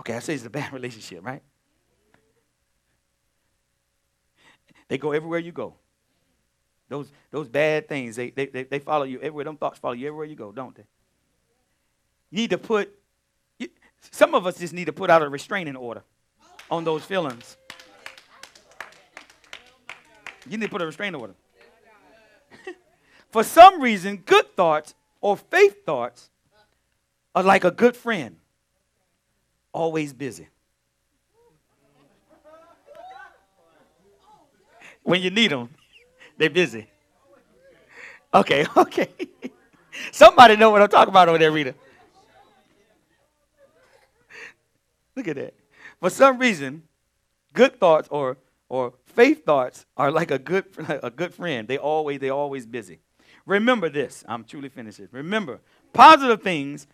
[0.00, 1.42] Okay, I say it's a bad relationship, right?
[4.88, 5.76] They go everywhere you go.
[6.90, 9.44] Those, those bad things, they, they, they, follow you everywhere.
[9.44, 10.82] Them thoughts follow you everywhere you go, don't they?
[12.32, 12.92] You need to put,
[13.60, 13.68] you,
[14.10, 16.02] some of us just need to put out a restraining order
[16.68, 17.56] on those feelings.
[20.48, 21.34] You need to put a restraining order.
[23.30, 26.28] For some reason, good thoughts or faith thoughts
[27.36, 28.34] are like a good friend,
[29.72, 30.48] always busy.
[35.04, 35.68] When you need them,
[36.40, 36.86] they're busy.
[38.32, 39.10] Okay, okay.
[40.10, 41.74] Somebody know what I'm talking about over there, Rita.
[45.14, 45.52] Look at that.
[46.00, 46.84] For some reason,
[47.52, 48.38] good thoughts or
[48.70, 50.64] or faith thoughts are like a good
[51.02, 51.68] a good friend.
[51.68, 53.00] They always they always busy.
[53.44, 54.24] Remember this.
[54.26, 55.00] I'm truly finished.
[55.12, 55.60] Remember,
[55.92, 56.86] positive things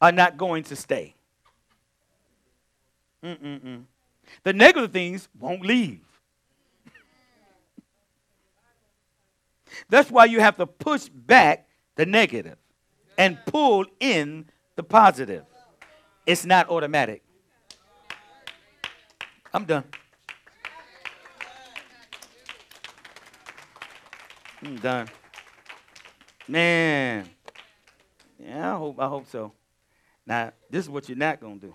[0.00, 1.14] are not going to stay.
[3.22, 3.82] Mm-mm-mm.
[4.44, 6.00] The negative things won't leave.
[9.88, 12.58] That's why you have to push back the negative
[13.16, 14.46] and pull in
[14.76, 15.44] the positive.
[16.26, 17.22] It's not automatic.
[19.52, 19.84] I'm done.
[24.62, 25.08] I'm done.
[26.48, 27.28] Man.
[28.38, 29.52] Yeah, I hope I hope so.
[30.26, 31.74] Now, this is what you're not gonna do.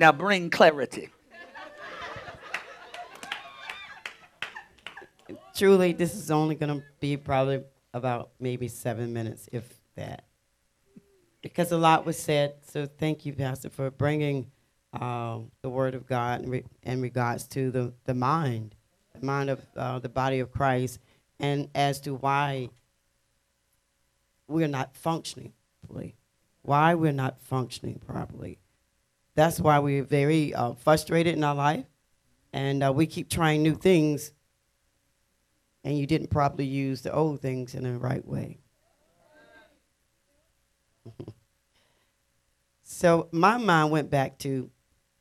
[0.00, 1.10] Now bring clarity.
[5.54, 9.62] Truly, this is only going to be probably about maybe seven minutes, if
[9.96, 10.24] that.
[11.42, 12.54] Because a lot was said.
[12.62, 14.50] So thank you, Pastor, for bringing
[14.98, 18.74] uh, the Word of God in, re- in regards to the, the mind,
[19.14, 20.98] the mind of uh, the body of Christ,
[21.38, 22.70] and as to why
[24.48, 25.52] we're not functioning
[25.82, 26.16] properly.
[26.62, 28.60] Why we're not functioning properly.
[29.34, 31.86] That's why we're very uh, frustrated in our life,
[32.52, 34.32] and uh, we keep trying new things.
[35.82, 38.58] And you didn't properly use the old things in the right way.
[42.82, 44.70] so my mind went back to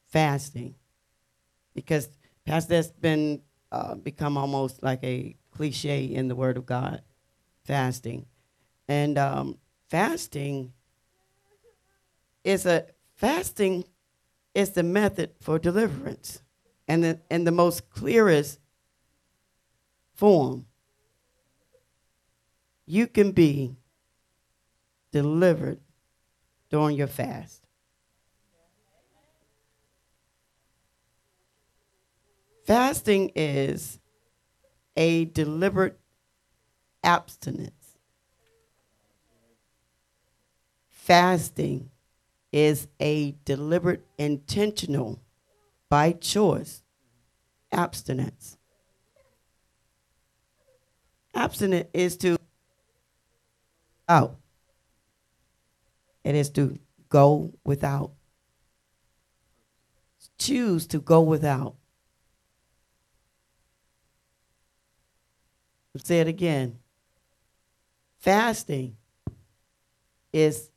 [0.10, 0.76] fasting.
[1.73, 2.10] Because
[2.45, 3.41] past that's been
[3.72, 7.02] uh, become almost like a cliche in the Word of God,
[7.64, 8.26] fasting,
[8.88, 9.57] and um,
[9.90, 10.73] fasting
[12.44, 13.84] is a fasting
[14.53, 16.41] is the method for deliverance,
[16.88, 18.59] and the and the most clearest
[20.13, 20.65] form,
[22.85, 23.77] you can be
[25.11, 25.80] delivered
[26.69, 27.65] during your fast.
[32.65, 33.99] Fasting is
[34.95, 35.99] a deliberate
[37.03, 37.97] abstinence.
[40.89, 41.89] Fasting
[42.51, 45.21] is a deliberate, intentional,
[45.89, 46.84] by choice
[47.71, 48.57] abstinence.
[51.34, 52.38] Abstinent is to
[54.07, 54.35] out.
[56.23, 56.77] It is to
[57.09, 58.11] go without.
[60.38, 61.76] Choose to go without.
[65.97, 66.80] Say it again.
[68.19, 68.95] Fasting
[70.31, 70.71] is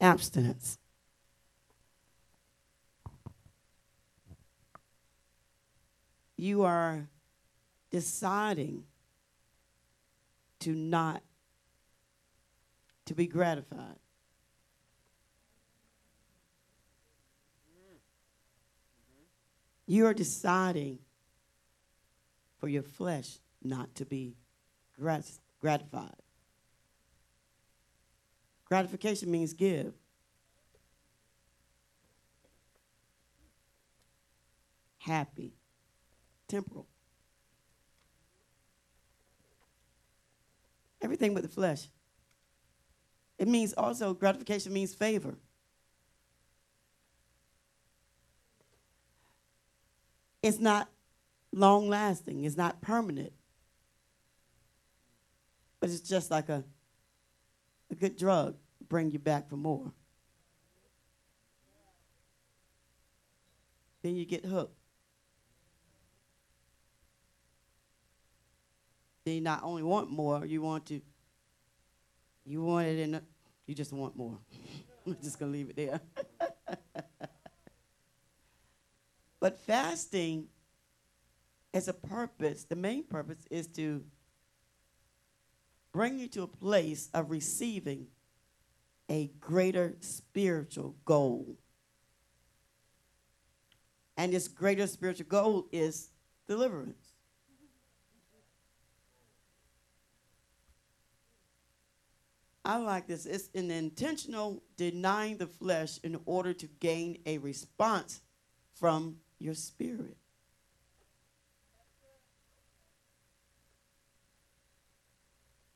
[0.00, 0.78] abstinence.
[6.38, 7.08] You are
[7.90, 8.84] deciding
[10.60, 11.20] to not
[13.06, 13.98] to be gratified.
[19.86, 21.00] You are deciding
[22.60, 24.36] for your flesh not to be
[24.96, 26.22] grat- gratified.
[28.66, 29.94] Gratification means give.
[34.98, 35.57] Happy,
[36.48, 36.86] temporal.
[41.00, 41.88] Everything but the flesh.
[43.38, 45.36] It means also gratification means favor.
[50.42, 50.88] It's not
[51.52, 53.32] long lasting, it's not permanent.
[55.80, 56.64] But it's just like a,
[57.90, 58.56] a good drug,
[58.88, 59.92] bring you back for more.
[64.02, 64.77] Then you get hooked.
[69.28, 71.02] Then you not only want more, you want to,
[72.46, 73.20] you want it in,
[73.66, 74.38] you just want more.
[75.06, 76.00] I'm just to leave it there.
[79.38, 80.46] but fasting
[81.74, 84.02] as a purpose, the main purpose is to
[85.92, 88.06] bring you to a place of receiving
[89.10, 91.58] a greater spiritual goal.
[94.16, 96.08] And this greater spiritual goal is
[96.46, 97.07] deliverance.
[102.68, 103.24] I like this.
[103.24, 108.20] It's an intentional denying the flesh in order to gain a response
[108.74, 110.18] from your spirit.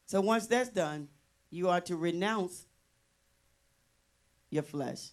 [0.04, 1.08] So once that's done,
[1.50, 2.66] you are to renounce
[4.50, 5.12] your flesh.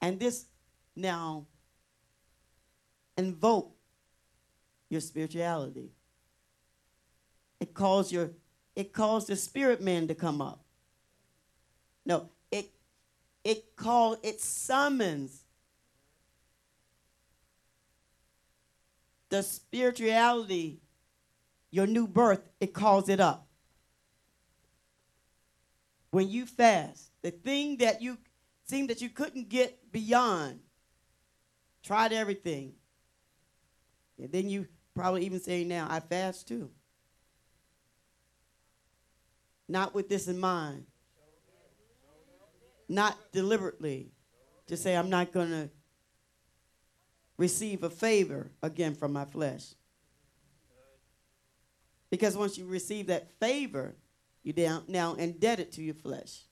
[0.00, 0.46] And this
[0.94, 1.46] now
[3.18, 3.74] invoke
[4.88, 5.90] your spirituality.
[7.58, 8.30] It calls your
[8.76, 10.62] it calls the spirit man to come up.
[12.04, 12.70] No, it
[13.42, 15.42] it call it summons
[19.30, 20.78] the spirituality,
[21.70, 23.48] your new birth, it calls it up.
[26.10, 28.18] When you fast, the thing that you
[28.68, 30.60] seemed that you couldn't get beyond,
[31.82, 32.74] tried everything.
[34.18, 36.70] And then you probably even say now, I fast too
[39.68, 40.86] not with this in mind.
[42.88, 44.12] Not deliberately
[44.68, 45.70] to say, I'm not going to
[47.36, 49.74] receive a favor again from my flesh.
[52.10, 53.96] Because once you receive that favor,
[54.42, 56.42] you're now indebted to your flesh.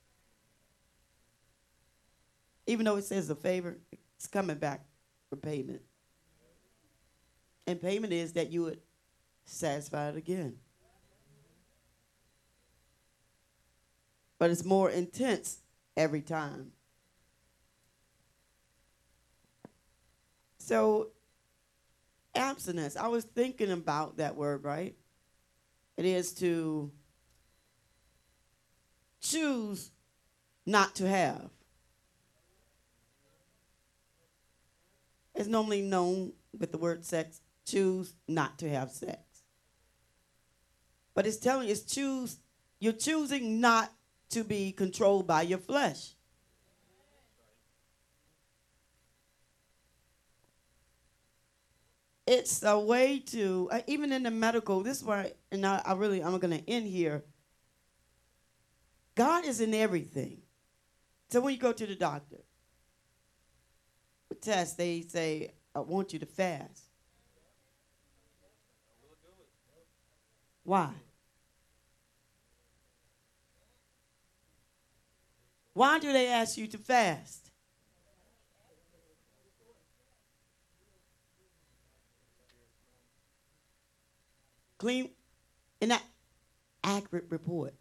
[2.66, 3.78] Even though it says a favor,
[4.16, 4.85] it's coming back
[5.31, 5.82] for payment.
[7.66, 8.81] And payment is that you would
[9.45, 10.57] satisfy it again.
[14.45, 15.61] But it's more intense
[15.97, 16.73] every time.
[20.59, 21.12] So,
[22.35, 24.95] abstinence, I was thinking about that word, right?
[25.97, 26.93] It is to
[29.23, 29.93] choose
[30.66, 31.49] not to have.
[35.35, 39.23] It's normally known with the word sex, choose not to have sex.
[41.15, 42.37] But it's telling you, it's choose,
[42.79, 43.91] you're choosing not
[44.31, 46.11] to be controlled by your flesh.
[52.27, 55.93] It's a way to, uh, even in the medical, this is why, and I, I
[55.93, 57.23] really, I'm going to end here.
[59.15, 60.39] God is in everything.
[61.31, 62.39] So when you go to the doctor,
[64.45, 66.85] test, they say, I want you to fast.
[70.63, 70.91] Why?
[75.75, 77.51] Why do they ask you to fast?
[84.79, 85.11] Clean
[85.81, 86.03] and that
[86.83, 87.75] accurate report.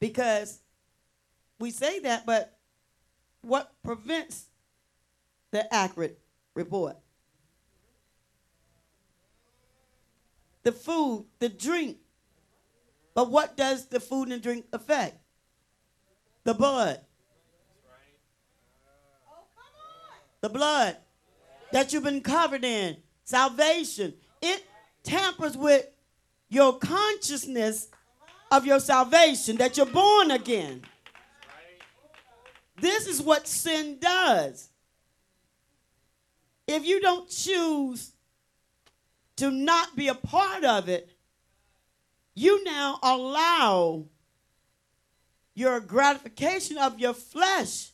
[0.00, 0.60] Because
[1.58, 2.58] we say that, but
[3.42, 4.46] what prevents
[5.50, 6.18] the accurate
[6.54, 6.96] report?
[10.62, 11.99] The food, the drink.
[13.14, 15.16] But what does the food and drink affect?
[16.44, 17.00] The blood.
[20.40, 20.96] The blood
[21.72, 22.96] that you've been covered in.
[23.24, 24.14] Salvation.
[24.40, 24.64] It
[25.02, 25.86] tampers with
[26.48, 27.88] your consciousness
[28.50, 30.82] of your salvation, that you're born again.
[32.80, 34.70] This is what sin does.
[36.66, 38.12] If you don't choose
[39.36, 41.10] to not be a part of it,
[42.40, 44.06] you now allow
[45.54, 47.90] your gratification of your flesh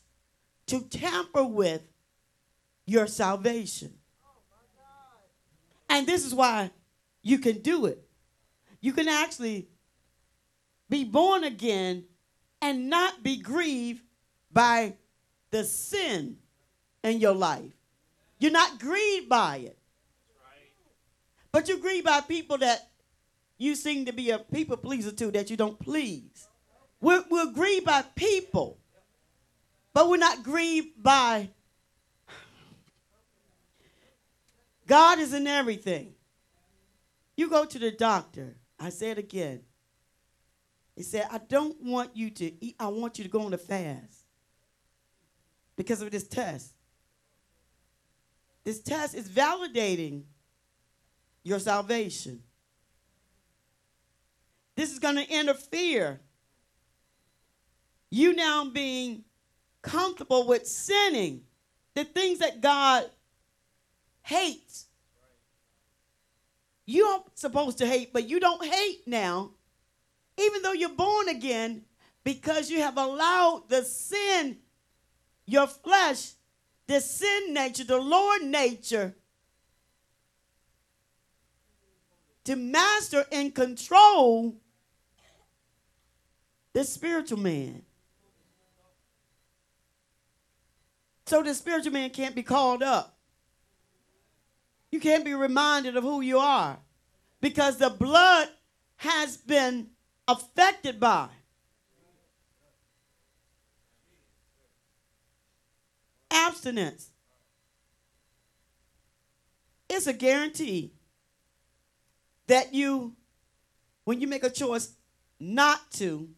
[0.66, 1.82] to tamper with
[2.86, 3.92] your salvation.
[5.88, 6.70] And this is why
[7.22, 8.06] you can do it.
[8.80, 9.68] You can actually
[10.88, 12.04] be born again
[12.62, 14.02] and not be grieved
[14.52, 14.94] by
[15.50, 16.36] the sin
[17.02, 17.72] in your life.
[18.38, 19.78] You're not grieved by it.
[21.50, 22.90] But you're grieved by people that
[23.58, 26.48] you seem to be a people pleaser too that you don't please.
[27.00, 28.78] We're, we're grieved by people,
[29.92, 31.50] but we're not grieved by
[34.86, 36.14] God is in everything.
[37.36, 38.56] You go to the doctor.
[38.78, 39.62] I say it again.
[40.94, 43.58] He said, I don't want you to eat, I want you to go on a
[43.58, 44.24] fast
[45.76, 46.72] because of this test.
[48.64, 50.22] This test is validating
[51.42, 52.42] your salvation.
[54.76, 56.20] This is going to interfere.
[58.10, 59.24] You now being
[59.82, 61.42] comfortable with sinning,
[61.94, 63.04] the things that God
[64.22, 64.86] hates.
[66.84, 69.50] You aren't supposed to hate, but you don't hate now,
[70.38, 71.82] even though you're born again,
[72.22, 74.58] because you have allowed the sin
[75.46, 76.32] your flesh,
[76.86, 79.14] the sin nature, the Lord nature,
[82.44, 84.56] to master and control
[86.76, 87.80] the spiritual man.
[91.24, 93.16] So the spiritual man can't be called up.
[94.92, 96.76] You can't be reminded of who you are
[97.40, 98.48] because the blood
[98.96, 99.88] has been
[100.28, 101.28] affected by.
[106.30, 107.08] abstinence.
[109.88, 110.92] It's a guarantee
[112.46, 113.16] that you,
[114.04, 114.92] when you make a choice
[115.40, 116.28] not to,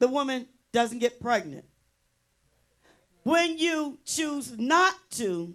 [0.00, 1.64] the woman doesn't get pregnant.
[3.22, 5.54] When you choose not to,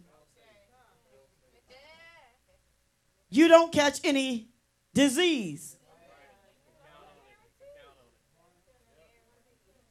[3.29, 4.47] you don't catch any
[4.93, 5.75] disease.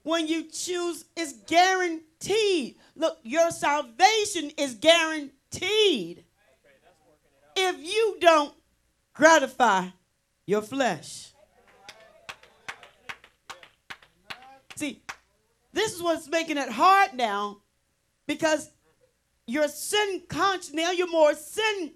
[0.04, 2.76] When you choose, it's guaranteed.
[2.94, 6.24] Look, your salvation is guaranteed
[7.56, 8.54] if you don't
[9.14, 9.88] gratify
[10.46, 11.34] your flesh.
[14.76, 15.00] See,
[15.74, 17.58] this is what's making it hard now
[18.26, 18.70] because
[19.46, 20.72] you're sin conscious.
[20.72, 21.92] Now you're more sin.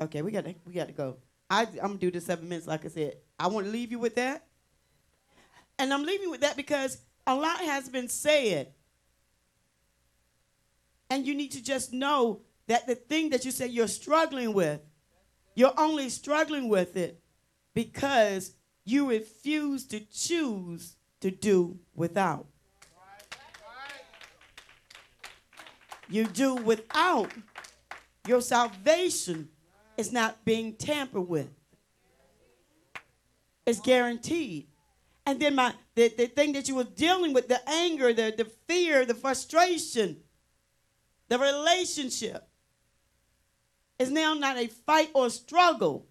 [0.00, 1.16] okay, we got to we got to go.
[1.48, 3.16] I, I'm gonna do the seven minutes, like I said.
[3.38, 4.46] I want to leave you with that,
[5.78, 8.72] and I'm leaving with that because a lot has been said.
[11.08, 14.80] And you need to just know that the thing that you say you're struggling with,
[15.54, 17.22] you're only struggling with it
[17.74, 18.52] because
[18.84, 20.96] you refuse to choose
[21.26, 22.46] to do without.
[26.08, 27.32] You do without,
[28.28, 29.48] your salvation
[29.96, 31.48] is not being tampered with.
[33.66, 34.68] It's guaranteed.
[35.26, 38.44] And then my the, the thing that you were dealing with, the anger, the, the
[38.68, 40.18] fear, the frustration,
[41.28, 42.46] the relationship
[43.98, 46.06] is now not a fight or struggle.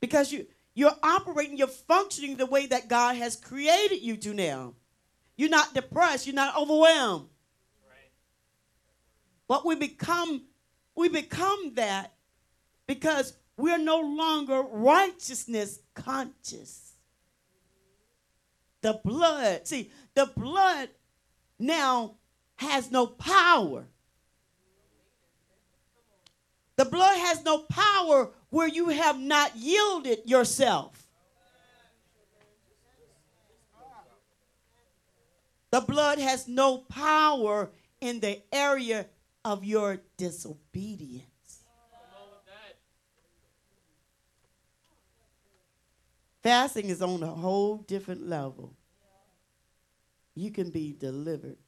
[0.00, 4.74] Because you you're operating, you're functioning the way that God has created you to now.
[5.36, 7.28] You're not depressed, you're not overwhelmed.
[9.46, 10.42] But we become
[10.96, 12.14] we become that
[12.86, 16.92] because we're no longer righteousness conscious.
[18.80, 20.90] The blood, see, the blood
[21.58, 22.16] now
[22.56, 23.86] has no power.
[26.76, 31.08] The blood has no power where you have not yielded yourself.
[35.72, 39.06] The blood has no power in the area
[39.44, 41.24] of your disobedience.
[46.44, 48.72] Fasting is on a whole different level.
[50.36, 51.58] You can be delivered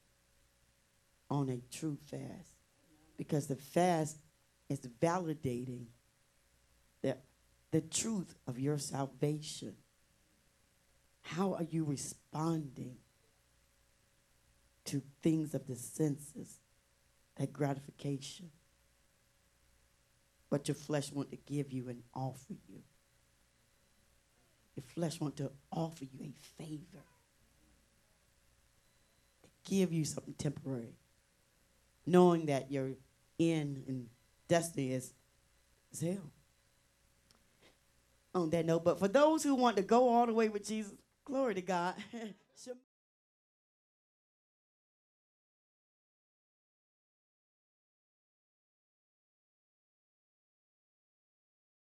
[1.28, 2.52] on a true fast
[3.16, 4.18] because the fast
[4.68, 5.86] is validating
[7.70, 9.74] the truth of your salvation.
[11.22, 12.97] How are you responding
[14.84, 16.60] to things of the senses,
[17.36, 18.51] that gratification?
[20.48, 22.82] What your flesh want to give you and offer you.
[24.76, 27.02] Your flesh want to offer you a favor.
[29.43, 30.94] To give you something temporary.
[32.06, 32.90] Knowing that your
[33.40, 34.06] end and
[34.47, 35.12] destiny is,
[35.93, 36.30] is hell.
[38.36, 40.92] On that note, but for those who want to go all the way with Jesus,
[41.24, 41.94] glory to God.